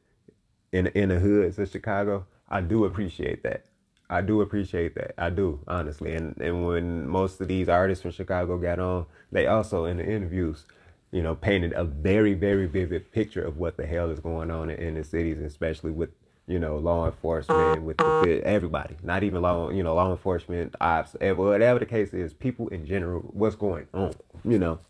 in 0.73 0.87
in 0.89 1.09
the 1.09 1.19
hoods 1.19 1.59
of 1.59 1.69
Chicago, 1.69 2.27
I 2.49 2.61
do 2.61 2.85
appreciate 2.85 3.43
that. 3.43 3.65
I 4.11 4.21
do 4.21 4.43
appreciate 4.43 4.95
that. 4.97 5.15
I 5.19 5.31
do, 5.31 5.61
honestly. 5.67 6.15
And 6.15 6.37
and 6.41 6.67
when 6.67 7.09
most 7.09 7.41
of 7.41 7.49
these 7.49 7.69
artists 7.69 8.03
from 8.03 8.13
Chicago 8.13 8.59
got 8.59 8.79
on, 8.79 9.07
they 9.33 9.47
also 9.47 9.85
in 9.87 9.97
the 9.97 10.05
interviews, 10.05 10.67
you 11.15 11.23
know, 11.23 11.37
painted 11.37 11.73
a 11.75 11.85
very, 11.85 12.35
very 12.35 12.67
vivid 12.67 13.13
picture 13.13 13.45
of 13.45 13.57
what 13.57 13.77
the 13.77 13.87
hell 13.87 14.11
is 14.11 14.19
going 14.19 14.51
on 14.51 14.69
in, 14.69 14.97
the 14.97 15.05
cities, 15.05 15.39
especially 15.39 15.93
with, 15.93 16.11
you 16.49 16.59
know, 16.59 16.77
law 16.77 17.07
enforcement, 17.07 17.85
with 17.85 17.99
the, 17.99 18.05
uh-huh. 18.05 18.41
everybody. 18.43 18.97
Not 19.01 19.23
even 19.23 19.41
law, 19.41 19.71
you 19.71 19.85
know, 19.85 19.95
law 19.95 20.11
enforcement, 20.11 20.75
ops, 20.81 21.15
eh, 21.21 21.31
whatever 21.31 21.79
the 21.79 21.87
case 21.87 22.13
is, 22.13 22.35
people 22.35 22.67
in 22.67 22.85
general, 22.85 23.21
what's 23.33 23.55
going 23.55 23.87
on, 23.95 24.13
you 24.45 24.59
know. 24.59 24.81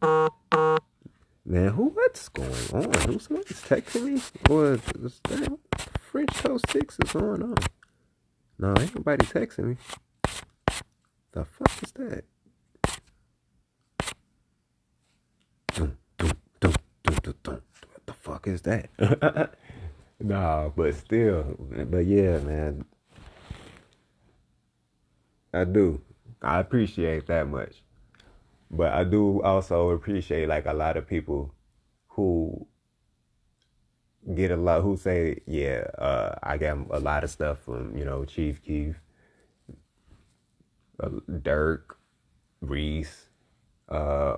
Uh-huh. 0.00 0.78
Man, 1.44 1.68
who 1.68 1.90
what's 1.90 2.30
going 2.30 2.50
on? 2.72 2.90
Who's 3.06 3.24
somebody's 3.24 3.60
texting 3.60 4.04
me? 4.04 4.22
Or 4.48 4.72
is, 4.72 4.80
is 5.02 5.48
French 6.00 6.30
Toast 6.30 6.64
Six 6.70 6.96
is 7.04 7.12
going 7.12 7.42
on? 7.42 7.56
No, 8.58 8.74
ain't 8.80 8.94
nobody 8.94 9.26
texting 9.26 9.64
me. 9.64 9.76
The 11.32 11.44
fuck 11.44 11.82
is 11.82 11.92
that? 11.92 12.24
What 17.24 18.06
the 18.06 18.12
fuck 18.12 18.46
is 18.46 18.62
that? 18.62 18.90
nah, 20.20 20.68
but 20.68 20.94
still, 20.94 21.56
but 21.90 22.06
yeah, 22.06 22.38
man. 22.38 22.84
I 25.52 25.64
do. 25.64 26.00
I 26.42 26.60
appreciate 26.60 27.26
that 27.26 27.48
much. 27.48 27.82
But 28.70 28.92
I 28.92 29.04
do 29.04 29.42
also 29.42 29.90
appreciate 29.90 30.48
like 30.48 30.66
a 30.66 30.74
lot 30.74 30.96
of 30.96 31.06
people 31.06 31.54
who 32.08 32.66
get 34.34 34.50
a 34.50 34.56
lot 34.56 34.82
who 34.82 34.96
say, 34.96 35.40
yeah, 35.46 35.84
uh, 35.98 36.34
I 36.42 36.58
got 36.58 36.78
a 36.90 37.00
lot 37.00 37.24
of 37.24 37.30
stuff 37.30 37.60
from, 37.60 37.96
you 37.96 38.04
know, 38.04 38.24
Chief 38.24 38.62
Keef, 38.62 38.96
uh, 41.02 41.08
Durk, 41.30 41.94
Reese, 42.60 43.28
uh, 43.88 44.36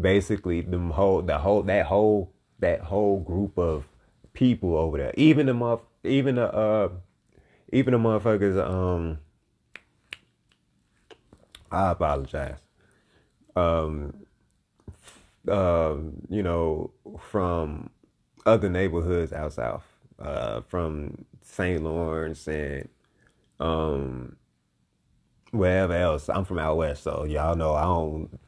basically 0.00 0.60
the 0.60 0.78
whole 0.78 1.22
the 1.22 1.38
whole 1.38 1.62
that 1.62 1.86
whole 1.86 2.32
that 2.58 2.80
whole 2.80 3.20
group 3.20 3.58
of 3.58 3.88
people 4.32 4.76
over 4.76 4.98
there. 4.98 5.14
Even 5.16 5.46
the 5.46 5.54
month 5.54 5.80
even 6.04 6.36
the 6.36 6.52
uh 6.52 6.88
even 7.72 7.92
the 7.92 7.98
motherfuckers 7.98 8.62
um 8.62 9.18
I 11.70 11.90
apologize. 11.90 12.58
Um 13.56 14.14
um, 15.48 16.22
you 16.28 16.42
know, 16.42 16.90
from 17.18 17.90
other 18.46 18.68
neighborhoods 18.68 19.32
out 19.32 19.52
south, 19.52 19.86
uh, 20.18 20.60
from 20.62 21.24
St. 21.42 21.82
Lawrence 21.82 22.46
and 22.48 22.88
um 23.60 24.36
wherever 25.50 25.94
else. 25.94 26.28
I'm 26.28 26.44
from 26.44 26.58
out 26.58 26.76
west, 26.76 27.02
so 27.02 27.24
y'all 27.24 27.56
know 27.56 27.74
I 27.74 27.82
don't 27.82 28.38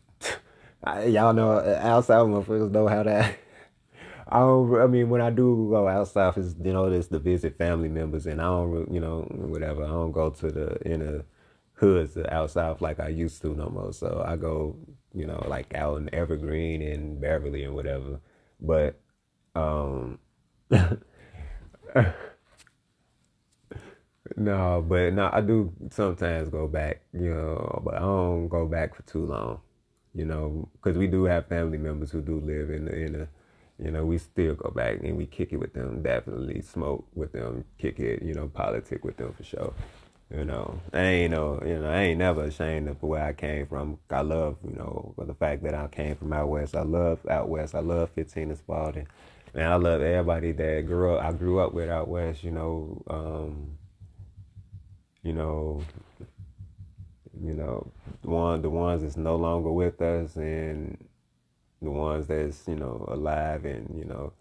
y'all 0.86 1.32
know 1.32 1.58
outside 1.58 2.14
south 2.14 2.28
motherfuckers 2.28 2.70
know 2.70 2.86
how 2.88 3.02
that. 3.02 3.38
I 4.28 4.38
don't. 4.40 4.80
I 4.80 4.86
mean, 4.86 5.10
when 5.10 5.20
I 5.20 5.30
do 5.30 5.68
go 5.70 5.88
outside, 5.88 6.36
is 6.38 6.54
you 6.62 6.72
know, 6.72 6.86
it's 6.86 7.08
to 7.08 7.18
visit 7.18 7.58
family 7.58 7.88
members, 7.88 8.26
and 8.26 8.40
I 8.40 8.44
don't, 8.44 8.92
you 8.92 9.00
know, 9.00 9.22
whatever. 9.30 9.84
I 9.84 9.88
don't 9.88 10.12
go 10.12 10.30
to 10.30 10.50
the 10.50 10.80
inner 10.86 11.24
hoods 11.74 12.16
out 12.28 12.50
south 12.50 12.80
like 12.80 13.00
I 13.00 13.08
used 13.08 13.42
to 13.42 13.54
no 13.54 13.68
more. 13.68 13.92
So 13.92 14.24
I 14.26 14.36
go, 14.36 14.76
you 15.14 15.26
know, 15.26 15.44
like 15.48 15.74
out 15.74 15.96
in 15.98 16.14
Evergreen 16.14 16.82
and 16.82 17.20
Beverly 17.20 17.64
and 17.64 17.74
whatever. 17.74 18.20
But, 18.60 19.00
um, 19.54 20.18
no, 24.36 24.84
but 24.86 25.14
no, 25.14 25.30
I 25.32 25.40
do 25.40 25.72
sometimes 25.90 26.50
go 26.50 26.68
back, 26.68 27.00
you 27.12 27.34
know, 27.34 27.82
but 27.84 27.94
I 27.94 28.00
don't 28.00 28.48
go 28.48 28.66
back 28.66 28.94
for 28.94 29.02
too 29.02 29.24
long 29.26 29.60
you 30.14 30.24
know, 30.24 30.68
because 30.72 30.98
we 30.98 31.06
do 31.06 31.24
have 31.24 31.46
family 31.46 31.78
members 31.78 32.10
who 32.10 32.20
do 32.20 32.40
live 32.40 32.70
in 32.70 32.86
the, 32.86 32.96
in 32.96 33.28
you 33.82 33.90
know, 33.90 34.04
we 34.04 34.18
still 34.18 34.54
go 34.54 34.70
back 34.70 35.00
and 35.02 35.16
we 35.16 35.26
kick 35.26 35.52
it 35.52 35.56
with 35.56 35.72
them, 35.72 36.02
definitely 36.02 36.60
smoke 36.60 37.06
with 37.14 37.32
them, 37.32 37.64
kick 37.78 37.98
it, 37.98 38.22
you 38.22 38.34
know, 38.34 38.48
politic 38.48 39.04
with 39.04 39.16
them 39.16 39.32
for 39.32 39.42
sure. 39.42 39.72
You 40.32 40.44
know, 40.44 40.78
I 40.92 41.00
ain't 41.00 41.32
no, 41.32 41.60
you 41.66 41.80
know, 41.80 41.90
I 41.90 42.02
ain't 42.02 42.18
never 42.18 42.44
ashamed 42.44 42.88
of 42.88 43.02
where 43.02 43.24
I 43.24 43.32
came 43.32 43.66
from. 43.66 43.98
I 44.10 44.20
love, 44.20 44.58
you 44.62 44.76
know, 44.76 45.14
the 45.18 45.34
fact 45.34 45.64
that 45.64 45.74
I 45.74 45.88
came 45.88 46.14
from 46.14 46.32
out 46.32 46.48
west. 46.48 46.76
I 46.76 46.82
love 46.82 47.18
out 47.28 47.48
west. 47.48 47.74
I 47.74 47.80
love 47.80 48.10
15 48.10 48.50
and 48.50 48.58
Spaulding. 48.58 49.08
And 49.54 49.64
I 49.64 49.74
love 49.74 50.00
everybody 50.02 50.52
that 50.52 50.86
grew 50.86 51.16
up, 51.16 51.24
I 51.24 51.32
grew 51.32 51.58
up 51.58 51.74
with 51.74 51.88
out 51.88 52.06
west, 52.06 52.44
you 52.44 52.52
know, 52.52 53.02
um, 53.08 53.78
you 55.22 55.32
know, 55.32 55.82
you 57.42 57.54
know, 57.54 57.90
one 58.22 58.62
the 58.62 58.70
ones 58.70 59.02
that's 59.02 59.16
no 59.16 59.36
longer 59.36 59.70
with 59.72 60.00
us 60.02 60.36
and 60.36 60.96
the 61.82 61.90
ones 61.90 62.26
that's, 62.26 62.68
you 62.68 62.76
know, 62.76 63.04
alive 63.08 63.64
and, 63.64 63.96
you 63.98 64.04
know, 64.04 64.32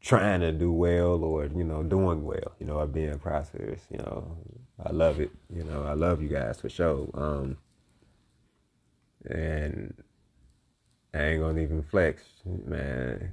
trying 0.00 0.40
to 0.40 0.52
do 0.52 0.72
well 0.72 1.22
or, 1.22 1.44
you 1.46 1.64
know, 1.64 1.82
doing 1.82 2.24
well, 2.24 2.52
you 2.58 2.66
know, 2.66 2.78
or 2.78 2.86
being 2.86 3.18
prosperous, 3.18 3.82
you 3.90 3.98
know. 3.98 4.36
I 4.82 4.92
love 4.92 5.20
it. 5.20 5.30
You 5.54 5.64
know, 5.64 5.84
I 5.84 5.92
love 5.92 6.22
you 6.22 6.28
guys 6.28 6.60
for 6.60 6.70
sure. 6.70 7.08
Um 7.14 7.58
and 9.28 9.94
I 11.12 11.22
ain't 11.22 11.40
gonna 11.40 11.60
even 11.60 11.82
flex, 11.82 12.22
man. 12.44 13.32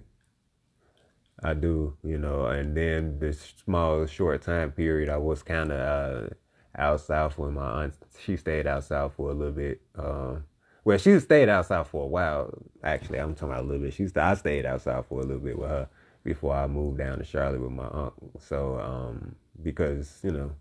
I 1.42 1.54
do, 1.54 1.96
you 2.04 2.18
know, 2.18 2.48
and 2.48 2.76
then 2.76 3.20
this 3.20 3.54
small 3.64 4.06
short 4.08 4.42
time 4.42 4.72
period 4.72 5.10
I 5.10 5.18
was 5.18 5.44
kinda 5.44 5.76
uh 5.76 6.34
out 6.78 7.02
south 7.02 7.38
with 7.38 7.52
my 7.52 7.84
aunt. 7.84 7.94
She 8.24 8.38
stayed 8.38 8.68
out 8.68 8.84
south 8.84 9.14
for 9.16 9.32
a 9.32 9.34
little 9.34 9.54
bit. 9.54 9.82
Um, 9.96 10.44
well, 10.84 10.98
she 10.98 11.20
stayed 11.20 11.50
out 11.50 11.66
south 11.66 11.90
for 11.90 12.04
a 12.04 12.08
while. 12.08 12.54
Actually, 12.84 13.20
I'm 13.20 13.34
talking 13.36 13.50
about 13.50 13.64
a 13.64 13.68
little 13.68 13.82
bit. 13.84 13.94
She 13.94 14.08
I 14.16 14.36
stayed 14.36 14.66
out 14.66 14.82
south 14.82 15.08
for 15.08 15.20
a 15.20 15.24
little 15.24 15.42
bit 15.42 15.58
with 15.58 15.70
her 15.70 15.90
before 16.24 16.56
I 16.56 16.68
moved 16.68 16.98
down 16.98 17.18
to 17.18 17.24
Charlotte 17.24 17.62
with 17.62 17.72
my 17.72 17.86
uncle. 17.86 18.32
So, 18.40 18.80
um, 18.80 19.36
because 19.62 20.20
you 20.24 20.32
know, 20.32 20.52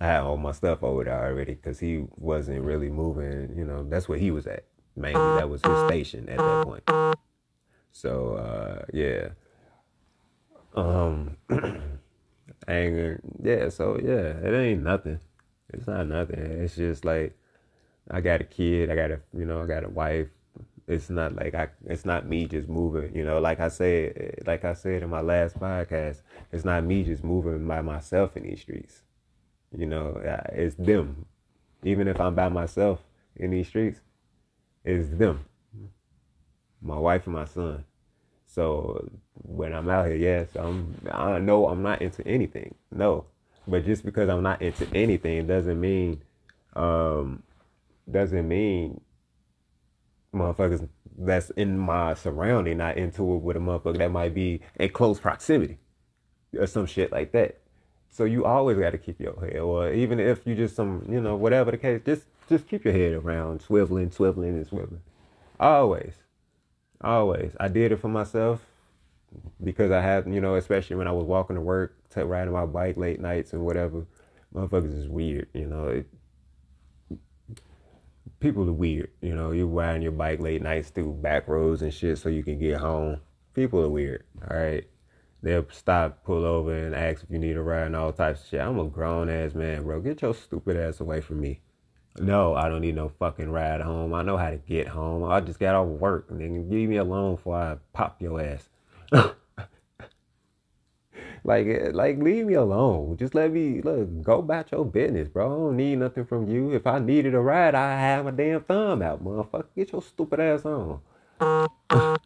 I 0.00 0.06
had 0.06 0.20
all 0.20 0.36
my 0.36 0.52
stuff 0.52 0.82
over 0.82 1.04
there 1.04 1.26
already 1.26 1.54
because 1.54 1.80
he 1.80 2.04
wasn't 2.16 2.62
really 2.62 2.90
moving. 2.90 3.54
You 3.56 3.64
know, 3.64 3.84
that's 3.84 4.08
where 4.08 4.18
he 4.18 4.30
was 4.30 4.46
at. 4.46 4.64
Mainly, 4.94 5.36
that 5.38 5.48
was 5.48 5.62
his 5.62 5.86
station 5.86 6.28
at 6.28 6.38
that 6.38 6.64
point. 6.64 7.16
So, 7.92 8.34
uh, 8.34 8.84
yeah. 8.92 9.28
Um, 10.74 11.36
anger. 12.68 13.20
Yeah. 13.42 13.68
So 13.70 13.98
yeah, 14.02 14.38
it 14.46 14.54
ain't 14.54 14.82
nothing. 14.82 15.20
It's 15.72 15.86
not 15.86 16.06
nothing. 16.06 16.38
It's 16.38 16.76
just 16.76 17.04
like 17.04 17.36
I 18.10 18.20
got 18.20 18.40
a 18.40 18.44
kid. 18.44 18.90
I 18.90 18.94
got 18.94 19.10
a 19.10 19.20
you 19.36 19.44
know 19.44 19.62
I 19.62 19.66
got 19.66 19.84
a 19.84 19.88
wife. 19.88 20.28
It's 20.86 21.10
not 21.10 21.36
like 21.36 21.54
I. 21.54 21.68
It's 21.84 22.06
not 22.06 22.26
me 22.26 22.46
just 22.46 22.68
moving. 22.68 23.14
You 23.14 23.24
know, 23.24 23.38
like 23.38 23.60
I 23.60 23.68
said, 23.68 24.42
like 24.46 24.64
I 24.64 24.72
said 24.72 25.02
in 25.02 25.10
my 25.10 25.20
last 25.20 25.58
podcast, 25.60 26.22
it's 26.50 26.64
not 26.64 26.84
me 26.84 27.04
just 27.04 27.22
moving 27.22 27.66
by 27.68 27.82
myself 27.82 28.36
in 28.36 28.44
these 28.44 28.60
streets. 28.60 29.02
You 29.76 29.86
know, 29.86 30.20
it's 30.52 30.76
them. 30.76 31.26
Even 31.84 32.08
if 32.08 32.18
I'm 32.20 32.34
by 32.34 32.48
myself 32.48 33.00
in 33.36 33.50
these 33.50 33.68
streets, 33.68 34.00
it's 34.84 35.10
them. 35.10 35.44
My 36.80 36.98
wife 36.98 37.26
and 37.26 37.34
my 37.34 37.44
son. 37.44 37.84
So 38.46 39.10
when 39.34 39.74
I'm 39.74 39.90
out 39.90 40.06
here, 40.06 40.16
yes, 40.16 40.56
I'm. 40.56 40.94
I 41.10 41.38
know 41.38 41.68
I'm 41.68 41.82
not 41.82 42.00
into 42.00 42.26
anything. 42.26 42.74
No, 42.90 43.26
but 43.68 43.84
just 43.84 44.04
because 44.04 44.28
I'm 44.28 44.42
not 44.42 44.62
into 44.62 44.86
anything 44.94 45.46
doesn't 45.46 45.80
mean 45.80 46.22
um 46.74 47.42
doesn't 48.10 48.48
mean 48.48 49.00
motherfuckers 50.34 50.88
that's 51.16 51.50
in 51.50 51.78
my 51.78 52.14
surrounding 52.14 52.78
not 52.78 52.96
into 52.96 53.34
it 53.34 53.42
with 53.42 53.56
a 53.56 53.60
motherfucker 53.60 53.98
that 53.98 54.10
might 54.10 54.34
be 54.34 54.60
in 54.78 54.88
close 54.90 55.18
proximity 55.18 55.78
or 56.56 56.66
some 56.66 56.86
shit 56.86 57.12
like 57.12 57.32
that. 57.32 57.58
So 58.10 58.24
you 58.24 58.44
always 58.44 58.78
got 58.78 58.90
to 58.90 58.98
keep 58.98 59.20
your 59.20 59.38
head, 59.40 59.58
or 59.58 59.92
even 59.92 60.18
if 60.18 60.46
you 60.46 60.54
just 60.54 60.74
some, 60.74 61.06
you 61.08 61.20
know, 61.20 61.36
whatever 61.36 61.70
the 61.70 61.76
case, 61.76 62.00
just 62.04 62.22
just 62.48 62.66
keep 62.66 62.84
your 62.84 62.94
head 62.94 63.12
around, 63.12 63.60
swiveling, 63.60 64.14
swiveling, 64.14 64.50
and 64.50 64.68
swiveling. 64.68 65.00
Always, 65.60 66.14
always. 67.00 67.52
I 67.60 67.68
did 67.68 67.92
it 67.92 68.00
for 68.00 68.08
myself 68.08 68.62
because 69.62 69.90
I 69.90 70.00
have, 70.00 70.26
you 70.26 70.40
know, 70.40 70.54
especially 70.56 70.96
when 70.96 71.08
I 71.08 71.12
was 71.12 71.24
walking 71.24 71.56
to 71.56 71.62
work, 71.62 71.96
to 72.10 72.24
riding 72.24 72.52
my 72.52 72.66
bike 72.66 72.96
late 72.96 73.20
nights 73.20 73.52
and 73.52 73.62
whatever. 73.64 74.06
Motherfuckers 74.54 74.96
is 74.96 75.08
weird, 75.08 75.48
you 75.52 75.66
know. 75.66 75.88
It, 75.88 76.06
people 78.40 78.68
are 78.68 78.72
weird, 78.72 79.10
you 79.20 79.34
know. 79.34 79.50
You're 79.50 79.66
riding 79.66 80.02
your 80.02 80.12
bike 80.12 80.40
late 80.40 80.62
nights 80.62 80.90
through 80.90 81.12
back 81.14 81.48
roads 81.48 81.82
and 81.82 81.92
shit 81.92 82.18
so 82.18 82.28
you 82.28 82.42
can 82.42 82.58
get 82.58 82.78
home. 82.78 83.20
People 83.54 83.80
are 83.80 83.90
weird, 83.90 84.24
all 84.48 84.56
right. 84.56 84.84
They'll 85.42 85.66
stop, 85.70 86.24
pull 86.24 86.44
over, 86.44 86.74
and 86.74 86.94
ask 86.94 87.22
if 87.22 87.30
you 87.30 87.38
need 87.38 87.56
a 87.56 87.62
ride 87.62 87.86
and 87.86 87.96
all 87.96 88.12
types 88.12 88.42
of 88.42 88.48
shit. 88.48 88.60
I'm 88.60 88.78
a 88.78 88.84
grown 88.86 89.28
ass 89.28 89.54
man, 89.54 89.84
bro. 89.84 90.00
Get 90.00 90.22
your 90.22 90.34
stupid 90.34 90.76
ass 90.76 91.00
away 91.00 91.20
from 91.20 91.40
me. 91.40 91.60
No, 92.18 92.54
I 92.54 92.68
don't 92.68 92.80
need 92.80 92.96
no 92.96 93.08
fucking 93.08 93.50
ride 93.50 93.80
home. 93.80 94.12
I 94.14 94.22
know 94.22 94.36
how 94.36 94.50
to 94.50 94.56
get 94.56 94.88
home. 94.88 95.22
I 95.22 95.40
just 95.40 95.60
got 95.60 95.76
off 95.76 95.86
work. 95.86 96.26
And 96.30 96.40
then 96.40 96.68
leave 96.68 96.88
me 96.88 96.96
alone 96.96 97.36
before 97.36 97.56
I 97.56 97.76
pop 97.92 98.20
your 98.20 98.40
ass. 98.40 98.68
like, 101.44 101.66
eh, 101.66 101.90
like, 101.92 102.18
leave 102.18 102.46
me 102.46 102.54
alone. 102.54 103.16
Just 103.16 103.34
let 103.34 103.52
me 103.52 103.80
look. 103.82 104.22
Go 104.22 104.38
about 104.38 104.70
your 104.72 104.84
business, 104.84 105.28
bro. 105.28 105.46
I 105.46 105.56
don't 105.56 105.76
need 105.76 105.96
nothing 105.96 106.24
from 106.26 106.48
you. 106.48 106.72
If 106.72 106.86
I 106.86 106.98
needed 106.98 107.34
a 107.34 107.40
ride, 107.40 107.74
I 107.74 107.98
have 107.98 108.24
my 108.24 108.30
damn 108.30 108.62
thumb 108.62 109.02
out, 109.02 109.24
motherfucker. 109.24 109.66
Get 109.76 109.92
your 109.92 110.02
stupid 110.02 110.40
ass 110.40 110.64
on. 110.64 111.00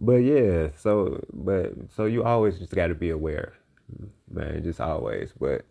but 0.00 0.16
yeah, 0.16 0.68
so 0.76 1.22
but 1.32 1.72
so 1.94 2.06
you 2.06 2.24
always 2.24 2.58
just 2.58 2.74
got 2.74 2.88
to 2.88 2.94
be 2.94 3.10
aware, 3.10 3.54
man. 4.30 4.62
Just 4.62 4.80
always. 4.80 5.32
But 5.38 5.64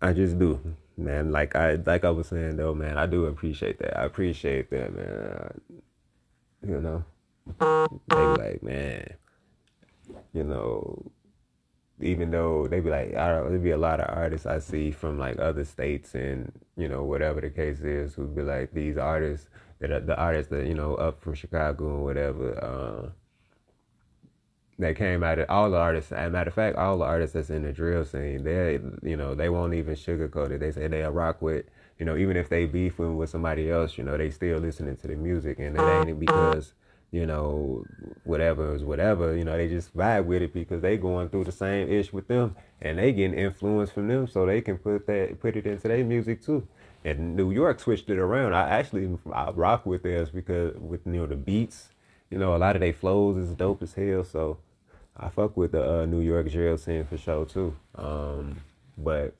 I 0.00 0.12
just 0.12 0.38
do, 0.38 0.60
man. 0.96 1.30
Like 1.30 1.54
I 1.56 1.74
like 1.74 2.04
I 2.04 2.10
was 2.10 2.28
saying 2.28 2.56
though, 2.56 2.74
man. 2.74 2.98
I 2.98 3.06
do 3.06 3.26
appreciate 3.26 3.78
that. 3.80 3.98
I 3.98 4.04
appreciate 4.04 4.70
that, 4.70 4.94
man. 4.94 5.60
You 6.66 6.80
know. 6.80 7.04
They 7.60 8.16
be 8.16 8.42
like, 8.42 8.62
man, 8.62 9.14
you 10.32 10.44
know, 10.44 11.10
even 12.00 12.30
though 12.30 12.66
they 12.68 12.80
be 12.80 12.90
like, 12.90 13.12
there 13.12 13.58
be 13.58 13.70
a 13.70 13.78
lot 13.78 14.00
of 14.00 14.16
artists 14.16 14.46
I 14.46 14.58
see 14.60 14.90
from 14.90 15.18
like 15.18 15.38
other 15.38 15.64
states 15.64 16.14
and 16.14 16.52
you 16.76 16.88
know 16.88 17.02
whatever 17.04 17.40
the 17.40 17.50
case 17.50 17.80
is, 17.80 18.14
who 18.14 18.26
be 18.26 18.42
like 18.42 18.72
these 18.72 18.96
artists 18.96 19.48
that 19.80 19.90
are 19.90 20.00
the 20.00 20.16
artists 20.16 20.50
that 20.50 20.66
you 20.66 20.74
know 20.74 20.94
up 20.94 21.20
from 21.20 21.34
Chicago 21.34 21.84
or 21.84 22.04
whatever. 22.04 22.64
Uh, 22.64 23.10
that 24.78 24.96
came 24.96 25.24
out 25.24 25.40
of 25.40 25.50
all 25.50 25.70
the 25.70 25.76
artists. 25.76 26.12
As 26.12 26.28
a 26.28 26.30
matter 26.30 26.48
of 26.48 26.54
fact, 26.54 26.76
all 26.76 26.98
the 26.98 27.04
artists 27.04 27.34
that's 27.34 27.50
in 27.50 27.64
the 27.64 27.72
drill 27.72 28.04
scene, 28.04 28.44
they 28.44 28.78
you 29.02 29.16
know 29.16 29.34
they 29.34 29.48
won't 29.48 29.74
even 29.74 29.94
sugarcoat 29.94 30.50
it. 30.50 30.60
They 30.60 30.70
say 30.70 30.86
they'll 30.86 31.10
rock 31.10 31.42
with 31.42 31.66
you 31.98 32.06
know 32.06 32.16
even 32.16 32.36
if 32.36 32.48
they 32.48 32.66
beefing 32.66 33.16
with 33.16 33.30
somebody 33.30 33.70
else, 33.70 33.98
you 33.98 34.04
know 34.04 34.16
they 34.16 34.30
still 34.30 34.58
listening 34.58 34.96
to 34.96 35.08
the 35.08 35.16
music, 35.16 35.58
and 35.58 35.76
it 35.76 35.82
ain't 35.82 36.20
because 36.20 36.74
you 37.10 37.26
know, 37.26 37.84
whatever 38.24 38.74
is 38.74 38.84
whatever, 38.84 39.34
you 39.36 39.44
know, 39.44 39.56
they 39.56 39.68
just 39.68 39.96
vibe 39.96 40.26
with 40.26 40.42
it 40.42 40.52
because 40.52 40.82
they 40.82 40.96
going 40.96 41.28
through 41.28 41.44
the 41.44 41.52
same 41.52 41.88
ish 41.88 42.12
with 42.12 42.28
them 42.28 42.54
and 42.82 42.98
they 42.98 43.12
getting 43.12 43.38
influence 43.38 43.90
from 43.90 44.08
them 44.08 44.26
so 44.26 44.44
they 44.44 44.60
can 44.60 44.76
put 44.76 45.06
that 45.06 45.40
put 45.40 45.56
it 45.56 45.66
into 45.66 45.88
their 45.88 46.04
music 46.04 46.42
too. 46.42 46.66
And 47.04 47.36
New 47.36 47.50
York 47.50 47.80
switched 47.80 48.10
it 48.10 48.18
around. 48.18 48.52
I 48.54 48.68
actually 48.68 49.16
I 49.32 49.50
rock 49.50 49.86
with 49.86 50.02
theirs 50.02 50.28
because 50.30 50.76
with 50.76 51.06
you 51.06 51.12
know 51.12 51.26
the 51.26 51.36
beats, 51.36 51.88
you 52.30 52.38
know, 52.38 52.54
a 52.54 52.58
lot 52.58 52.76
of 52.76 52.80
their 52.80 52.92
flows 52.92 53.36
is 53.38 53.52
dope 53.52 53.82
as 53.82 53.94
hell. 53.94 54.24
So 54.24 54.58
I 55.16 55.28
fuck 55.30 55.56
with 55.56 55.72
the 55.72 56.00
uh, 56.02 56.06
New 56.06 56.20
York 56.20 56.50
drill 56.50 56.76
scene 56.76 57.04
for 57.04 57.16
sure 57.16 57.46
too. 57.46 57.74
Um, 57.94 58.60
but 58.98 59.34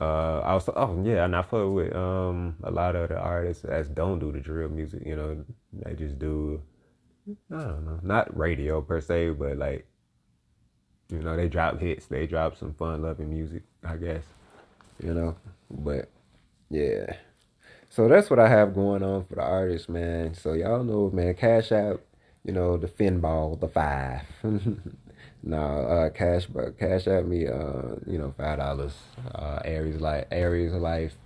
uh, 0.00 0.40
I 0.40 0.54
was 0.54 0.68
oh 0.74 1.02
yeah, 1.04 1.24
and 1.24 1.36
I 1.36 1.42
fuck 1.42 1.70
with 1.72 1.94
um 1.94 2.56
a 2.62 2.70
lot 2.70 2.96
of 2.96 3.10
the 3.10 3.18
artists 3.18 3.62
that 3.62 3.94
don't 3.94 4.18
do 4.18 4.32
the 4.32 4.40
drill 4.40 4.68
music. 4.68 5.02
You 5.04 5.16
know, 5.16 5.44
they 5.72 5.94
just 5.94 6.18
do 6.18 6.62
I 7.52 7.62
don't 7.62 7.84
know, 7.84 8.00
not 8.02 8.36
radio 8.36 8.80
per 8.80 9.00
se, 9.00 9.30
but 9.30 9.56
like 9.58 9.86
you 11.10 11.18
know 11.20 11.36
they 11.36 11.48
drop 11.48 11.80
hits, 11.80 12.06
they 12.06 12.26
drop 12.26 12.56
some 12.56 12.74
fun 12.74 13.02
loving 13.02 13.30
music. 13.30 13.62
I 13.84 13.96
guess 13.96 14.24
you 15.02 15.14
know, 15.14 15.36
but 15.70 16.10
yeah. 16.70 17.16
So 17.90 18.08
that's 18.08 18.30
what 18.30 18.38
I 18.38 18.48
have 18.48 18.74
going 18.74 19.02
on 19.02 19.24
for 19.24 19.36
the 19.36 19.42
artists, 19.42 19.88
man. 19.88 20.34
So 20.34 20.52
y'all 20.52 20.84
know, 20.84 21.10
man, 21.10 21.34
Cash 21.34 21.72
App, 21.72 22.00
you 22.44 22.52
know, 22.52 22.76
the 22.76 22.86
Finball, 22.88 23.58
the 23.60 23.68
five. 23.68 24.22
No, 25.42 25.56
uh, 25.56 26.10
cash, 26.10 26.46
cash 26.78 27.06
at 27.06 27.26
me, 27.26 27.46
uh, 27.46 27.96
you 28.06 28.18
know, 28.18 28.34
five 28.36 28.58
dollars. 28.58 28.92
Uh, 29.34 29.60
Aries 29.64 30.00
life, 30.00 30.26
Aries 30.30 30.72
life. 30.72 31.16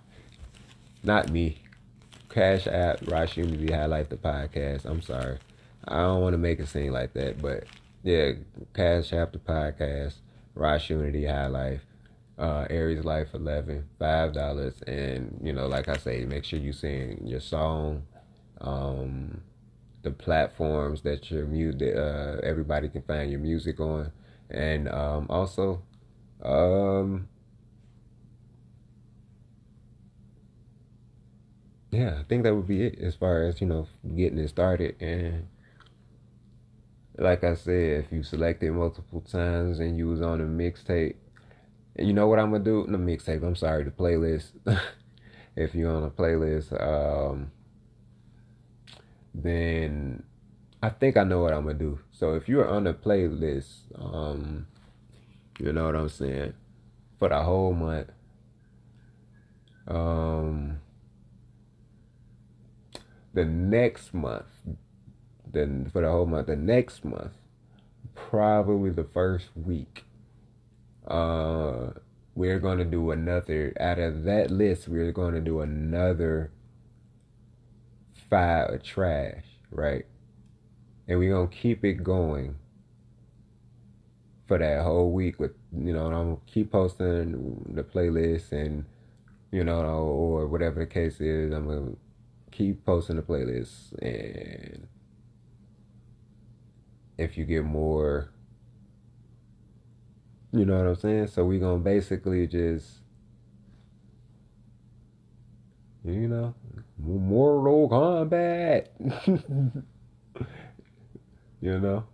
Not 1.03 1.31
me. 1.31 1.59
Cash 2.29 2.67
at 2.67 3.07
Ras 3.09 3.37
Unity 3.37 3.73
High 3.73 3.87
Life, 3.87 4.09
the 4.09 4.17
podcast. 4.17 4.85
I'm 4.85 5.03
sorry, 5.03 5.39
I 5.87 5.99
don't 5.99 6.21
want 6.21 6.35
to 6.35 6.39
make 6.39 6.59
it 6.61 6.69
seem 6.69 6.93
like 6.93 7.13
that, 7.15 7.41
but 7.41 7.65
yeah, 8.03 8.33
Cash 8.75 9.13
App, 9.13 9.33
the 9.33 9.39
podcast, 9.39 10.15
Ras 10.55 10.89
Unity 10.91 11.27
High 11.27 11.47
Life, 11.47 11.83
uh, 12.39 12.67
Aries 12.71 13.05
Life 13.05 13.29
11, 13.35 13.85
five 13.99 14.33
dollars, 14.33 14.75
and 14.87 15.41
you 15.43 15.53
know, 15.53 15.67
like 15.67 15.89
I 15.89 15.97
say, 15.97 16.25
make 16.25 16.45
sure 16.45 16.59
you 16.59 16.73
sing 16.73 17.23
your 17.25 17.41
song. 17.41 18.05
Um, 18.61 19.43
the 20.05 20.11
platforms 20.13 21.03
that 21.03 21.31
your 21.31 21.47
music, 21.47 21.97
uh, 21.97 22.37
everybody 22.45 22.89
can 22.89 23.03
find 23.03 23.31
your 23.31 23.41
music 23.41 23.81
on, 23.81 24.13
and 24.51 24.89
um, 24.89 25.27
also, 25.31 25.83
um, 26.43 27.29
yeah, 31.91 32.19
I 32.21 32.25
think 32.25 32.45
that 32.45 32.55
would 32.55 32.69
be 32.69 32.83
it 32.85 32.99
as 33.01 33.15
far 33.17 33.45
as 33.45 33.61
you 33.61 33.67
know 33.67 33.89
getting 34.17 34.39
it 34.39 34.49
started. 34.49 34.97
And 35.01 35.49
like 37.19 37.45
I 37.45 37.55
said, 37.55 38.05
if 38.05 38.13
you 38.13 38.23
selected 38.23 38.73
multiple 38.73 39.21
times 39.23 39.79
and 39.81 39.97
you 39.97 40.09
was 40.09 40.21
on 40.21 40.41
a 40.41 40.45
mixtape, 40.45 41.17
you 41.99 42.13
know 42.13 42.27
what 42.27 42.39
I'm 42.39 42.51
gonna 42.53 42.65
do? 42.65 42.87
The 42.89 42.99
mixtape. 42.99 43.43
I'm 43.43 43.57
sorry, 43.57 43.85
the 43.85 43.91
playlist. 43.91 44.53
if 45.57 45.75
you're 45.75 45.95
on 45.95 46.05
a 46.05 46.11
playlist, 46.11 46.73
um, 46.81 47.53
then 49.35 50.23
I 50.83 50.91
think 50.91 51.17
I 51.17 51.25
know 51.25 51.41
what 51.41 51.53
I'm 51.53 51.65
gonna 51.65 51.79
do. 51.79 51.99
So 52.13 52.35
if 52.35 52.49
you're 52.49 52.69
on 52.69 52.85
the 52.85 52.95
playlist, 52.95 53.73
um, 53.99 54.67
you 55.59 55.73
know 55.73 55.87
what 55.87 55.97
I'm 55.97 56.09
saying, 56.09 56.55
for 57.19 57.29
the 57.29 57.43
whole 57.43 57.73
month, 57.73 58.11
um, 59.89 60.79
the 63.33 63.45
next 63.45 64.15
month, 64.15 64.47
then 65.51 65.91
for 65.91 66.03
the 66.03 66.11
whole 66.11 66.27
month, 66.27 66.47
the 66.47 66.57
next 66.57 67.05
month, 67.05 67.33
probably 68.15 68.91
the 68.91 69.05
first 69.05 69.49
week, 69.57 70.05
uh, 71.09 71.91
we're 72.35 72.59
gonna 72.59 72.85
do 72.85 73.11
another 73.11 73.73
out 73.81 73.99
of 73.99 74.25
that 74.25 74.51
list. 74.51 74.89
We're 74.89 75.13
gonna 75.13 75.41
do 75.41 75.61
another 75.61 76.51
five 78.35 78.71
of 78.71 78.83
trash, 78.83 79.45
right? 79.71 80.05
And 81.07 81.21
we're 81.21 81.33
gonna 81.33 81.47
keep 81.47 81.85
it 81.85 82.03
going 82.03 82.57
for 84.47 84.59
that 84.59 84.83
whole 84.83 85.13
week 85.13 85.39
with 85.39 85.53
you 85.73 85.93
know, 85.93 86.07
I'm 86.07 86.13
gonna 86.13 86.37
keep 86.45 86.73
posting 86.73 87.65
the 87.73 87.85
playlist 87.85 88.51
and 88.51 88.87
you 89.53 89.63
know, 89.63 89.83
or 89.83 90.49
whatever 90.49 90.81
the 90.81 90.87
case 90.87 91.21
is, 91.21 91.53
I'm 91.53 91.69
gonna 91.69 91.93
keep 92.51 92.85
posting 92.85 93.15
the 93.17 93.23
playlist 93.23 93.93
and 94.03 94.89
if 97.17 97.39
you 97.39 97.45
get 97.45 97.63
more 97.65 98.31
you 100.51 100.65
know 100.65 100.79
what 100.79 100.87
I'm 100.89 100.97
saying? 100.97 101.27
So 101.29 101.45
we're 101.45 101.61
gonna 101.61 101.79
basically 101.79 102.49
just 102.49 102.95
you 106.05 106.27
know, 106.27 106.53
Mortal 106.99 107.89
Kombat. 107.89 108.87
you 111.61 111.79
know? 111.79 112.05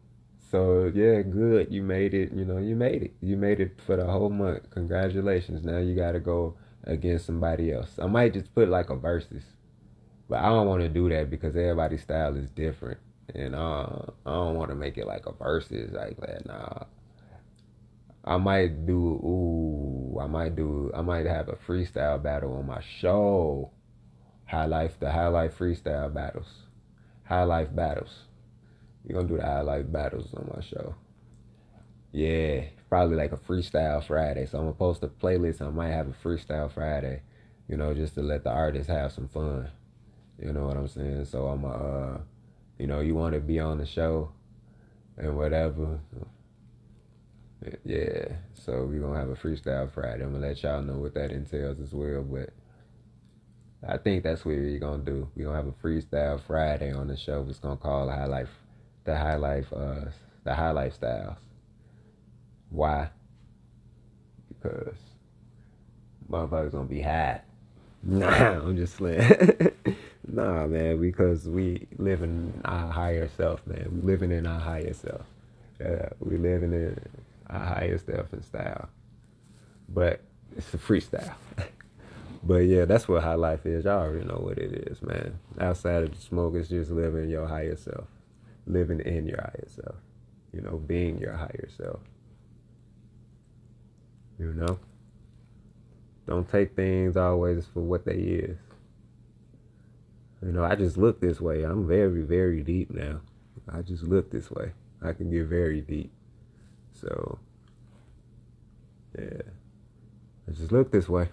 So 0.50 0.90
yeah, 0.94 1.22
good. 1.22 1.68
You 1.70 1.82
made 1.82 2.12
it. 2.12 2.32
You 2.32 2.44
know, 2.44 2.58
you 2.58 2.74
made 2.74 3.02
it. 3.02 3.14
You 3.20 3.36
made 3.36 3.60
it 3.60 3.78
for 3.86 3.96
the 3.96 4.04
whole 4.04 4.30
month. 4.30 4.68
Congratulations. 4.70 5.64
Now 5.64 5.78
you 5.78 5.94
got 5.94 6.12
to 6.12 6.20
go 6.20 6.56
against 6.84 7.26
somebody 7.26 7.72
else. 7.72 7.98
I 8.02 8.06
might 8.06 8.32
just 8.32 8.52
put 8.54 8.68
like 8.68 8.90
a 8.90 8.96
versus, 8.96 9.44
but 10.28 10.40
I 10.40 10.48
don't 10.48 10.66
want 10.66 10.82
to 10.82 10.88
do 10.88 11.08
that 11.10 11.30
because 11.30 11.54
everybody's 11.54 12.02
style 12.02 12.36
is 12.36 12.50
different, 12.50 12.98
and 13.32 13.54
uh, 13.54 13.86
I 14.26 14.30
don't 14.30 14.56
want 14.56 14.70
to 14.70 14.76
make 14.76 14.98
it 14.98 15.06
like 15.06 15.26
a 15.26 15.32
versus 15.32 15.92
like 15.92 16.16
that. 16.20 16.46
Nah. 16.46 16.84
I 18.24 18.36
might 18.36 18.86
do. 18.86 18.92
Ooh, 18.94 20.18
I 20.20 20.26
might 20.26 20.56
do. 20.56 20.90
I 20.94 21.00
might 21.00 21.26
have 21.26 21.48
a 21.48 21.56
freestyle 21.66 22.22
battle 22.22 22.54
on 22.54 22.66
my 22.66 22.82
show. 22.98 23.70
High 24.50 24.66
Life, 24.66 24.98
the 24.98 25.12
High 25.12 25.28
Life 25.28 25.56
freestyle 25.56 26.12
battles. 26.12 26.48
High 27.24 27.44
Life 27.44 27.74
battles. 27.74 28.24
We're 29.04 29.14
gonna 29.14 29.28
do 29.28 29.36
the 29.36 29.46
High 29.46 29.60
Life 29.60 29.90
battles 29.90 30.34
on 30.34 30.50
my 30.54 30.60
show. 30.60 30.94
Yeah, 32.12 32.64
probably 32.88 33.16
like 33.16 33.30
a 33.30 33.36
freestyle 33.36 34.04
Friday. 34.04 34.46
So 34.46 34.58
I'm 34.58 34.64
gonna 34.64 34.74
post 34.74 35.04
a 35.04 35.08
playlist. 35.08 35.62
I 35.62 35.70
might 35.70 35.92
have 35.92 36.08
a 36.08 36.26
freestyle 36.26 36.70
Friday, 36.70 37.22
you 37.68 37.76
know, 37.76 37.94
just 37.94 38.14
to 38.14 38.22
let 38.22 38.42
the 38.42 38.50
artists 38.50 38.90
have 38.90 39.12
some 39.12 39.28
fun. 39.28 39.70
You 40.42 40.52
know 40.52 40.66
what 40.66 40.76
I'm 40.76 40.88
saying? 40.88 41.26
So 41.26 41.46
I'm 41.46 41.64
uh, 41.64 42.18
you 42.78 42.88
know, 42.88 43.00
you 43.00 43.14
want 43.14 43.34
to 43.34 43.40
be 43.40 43.60
on 43.60 43.78
the 43.78 43.86
show 43.86 44.32
and 45.16 45.36
whatever. 45.36 46.00
Yeah, 47.84 48.24
so 48.54 48.84
we're 48.86 49.00
gonna 49.00 49.18
have 49.18 49.28
a 49.28 49.36
freestyle 49.36 49.92
Friday. 49.92 50.24
I'm 50.24 50.32
gonna 50.32 50.46
let 50.46 50.62
y'all 50.62 50.82
know 50.82 50.94
what 50.94 51.14
that 51.14 51.30
entails 51.30 51.78
as 51.78 51.92
well, 51.92 52.22
but 52.22 52.50
I 53.86 53.96
think 53.98 54.24
that's 54.24 54.44
what 54.44 54.56
we're 54.56 54.78
gonna 54.78 55.04
do. 55.04 55.28
We're 55.36 55.46
gonna 55.46 55.56
have 55.56 55.66
a 55.68 55.72
freestyle 55.72 56.40
Friday 56.40 56.92
on 56.92 57.08
the 57.08 57.16
show. 57.16 57.46
It's 57.48 57.58
gonna 57.58 57.76
call 57.76 58.06
the 58.06 58.12
high 58.12 58.26
life, 58.26 58.50
the 59.04 59.16
high 59.16 59.36
life, 59.36 59.72
uh, 59.72 60.06
the 60.44 60.54
high 60.54 60.72
lifestyles. 60.72 61.36
Why? 62.70 63.10
Because 64.48 64.96
motherfuckers 66.30 66.72
gonna 66.72 66.84
be 66.88 67.02
high. 67.02 67.42
Nah, 68.02 68.28
I'm 68.28 68.76
just 68.76 68.96
playing. 68.96 69.22
nah, 70.26 70.66
man, 70.66 71.00
because 71.00 71.48
we 71.48 71.86
live 71.98 72.22
in 72.22 72.60
our 72.64 72.90
higher 72.90 73.28
self, 73.36 73.66
man. 73.66 73.88
We 73.92 74.12
living 74.12 74.32
in 74.32 74.46
our 74.46 74.60
higher 74.60 74.94
self. 74.94 75.26
Yeah, 75.80 76.08
we 76.20 76.38
living 76.38 76.72
in 76.72 76.98
our 77.50 77.60
higher 77.64 77.98
self 77.98 78.32
and 78.32 78.44
style. 78.44 78.88
But 79.88 80.20
it's 80.56 80.74
a 80.74 80.78
freestyle. 80.78 81.34
But 82.42 82.60
yeah, 82.60 82.86
that's 82.86 83.06
what 83.06 83.22
high 83.22 83.34
life 83.34 83.66
is. 83.66 83.84
Y'all 83.84 84.00
already 84.00 84.24
know 84.24 84.40
what 84.42 84.58
it 84.58 84.72
is, 84.88 85.02
man. 85.02 85.38
Outside 85.58 86.04
of 86.04 86.14
the 86.14 86.20
smoke, 86.20 86.54
it's 86.54 86.68
just 86.68 86.90
living 86.90 87.28
your 87.28 87.46
higher 87.46 87.76
self, 87.76 88.06
living 88.66 89.00
in 89.00 89.26
your 89.26 89.40
higher 89.40 89.66
self, 89.66 89.96
you 90.52 90.62
know, 90.62 90.78
being 90.78 91.18
your 91.18 91.34
higher 91.34 91.68
self. 91.76 92.00
You 94.38 94.54
know, 94.54 94.78
don't 96.26 96.48
take 96.50 96.74
things 96.74 97.16
always 97.16 97.66
for 97.66 97.80
what 97.80 98.06
they 98.06 98.12
is. 98.14 98.56
You 100.42 100.52
know, 100.52 100.64
I 100.64 100.76
just 100.76 100.96
look 100.96 101.20
this 101.20 101.40
way. 101.40 101.64
I'm 101.64 101.86
very, 101.86 102.22
very 102.22 102.62
deep 102.62 102.90
now. 102.90 103.20
I 103.70 103.82
just 103.82 104.04
look 104.04 104.30
this 104.30 104.50
way. 104.50 104.72
I 105.02 105.12
can 105.12 105.30
get 105.30 105.46
very 105.46 105.82
deep. 105.82 106.10
So, 106.94 107.38
yeah. 109.18 109.42
I 110.48 110.52
just 110.52 110.72
look 110.72 110.90
this 110.90 111.08
way. 111.08 111.28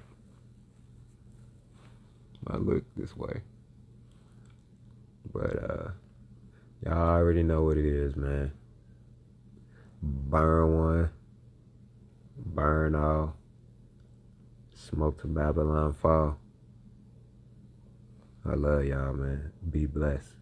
I 2.49 2.57
look 2.57 2.83
this 2.95 3.15
way. 3.15 3.41
But, 5.33 5.63
uh, 5.63 5.91
y'all 6.85 7.09
already 7.09 7.43
know 7.43 7.63
what 7.63 7.77
it 7.77 7.85
is, 7.85 8.15
man. 8.15 8.51
Burn 10.01 10.77
one, 10.77 11.09
burn 12.37 12.95
all, 12.95 13.35
smoke 14.75 15.19
to 15.21 15.27
Babylon 15.27 15.93
fall. 15.93 16.37
I 18.45 18.53
love 18.53 18.85
y'all, 18.85 19.13
man. 19.13 19.51
Be 19.69 19.85
blessed. 19.85 20.36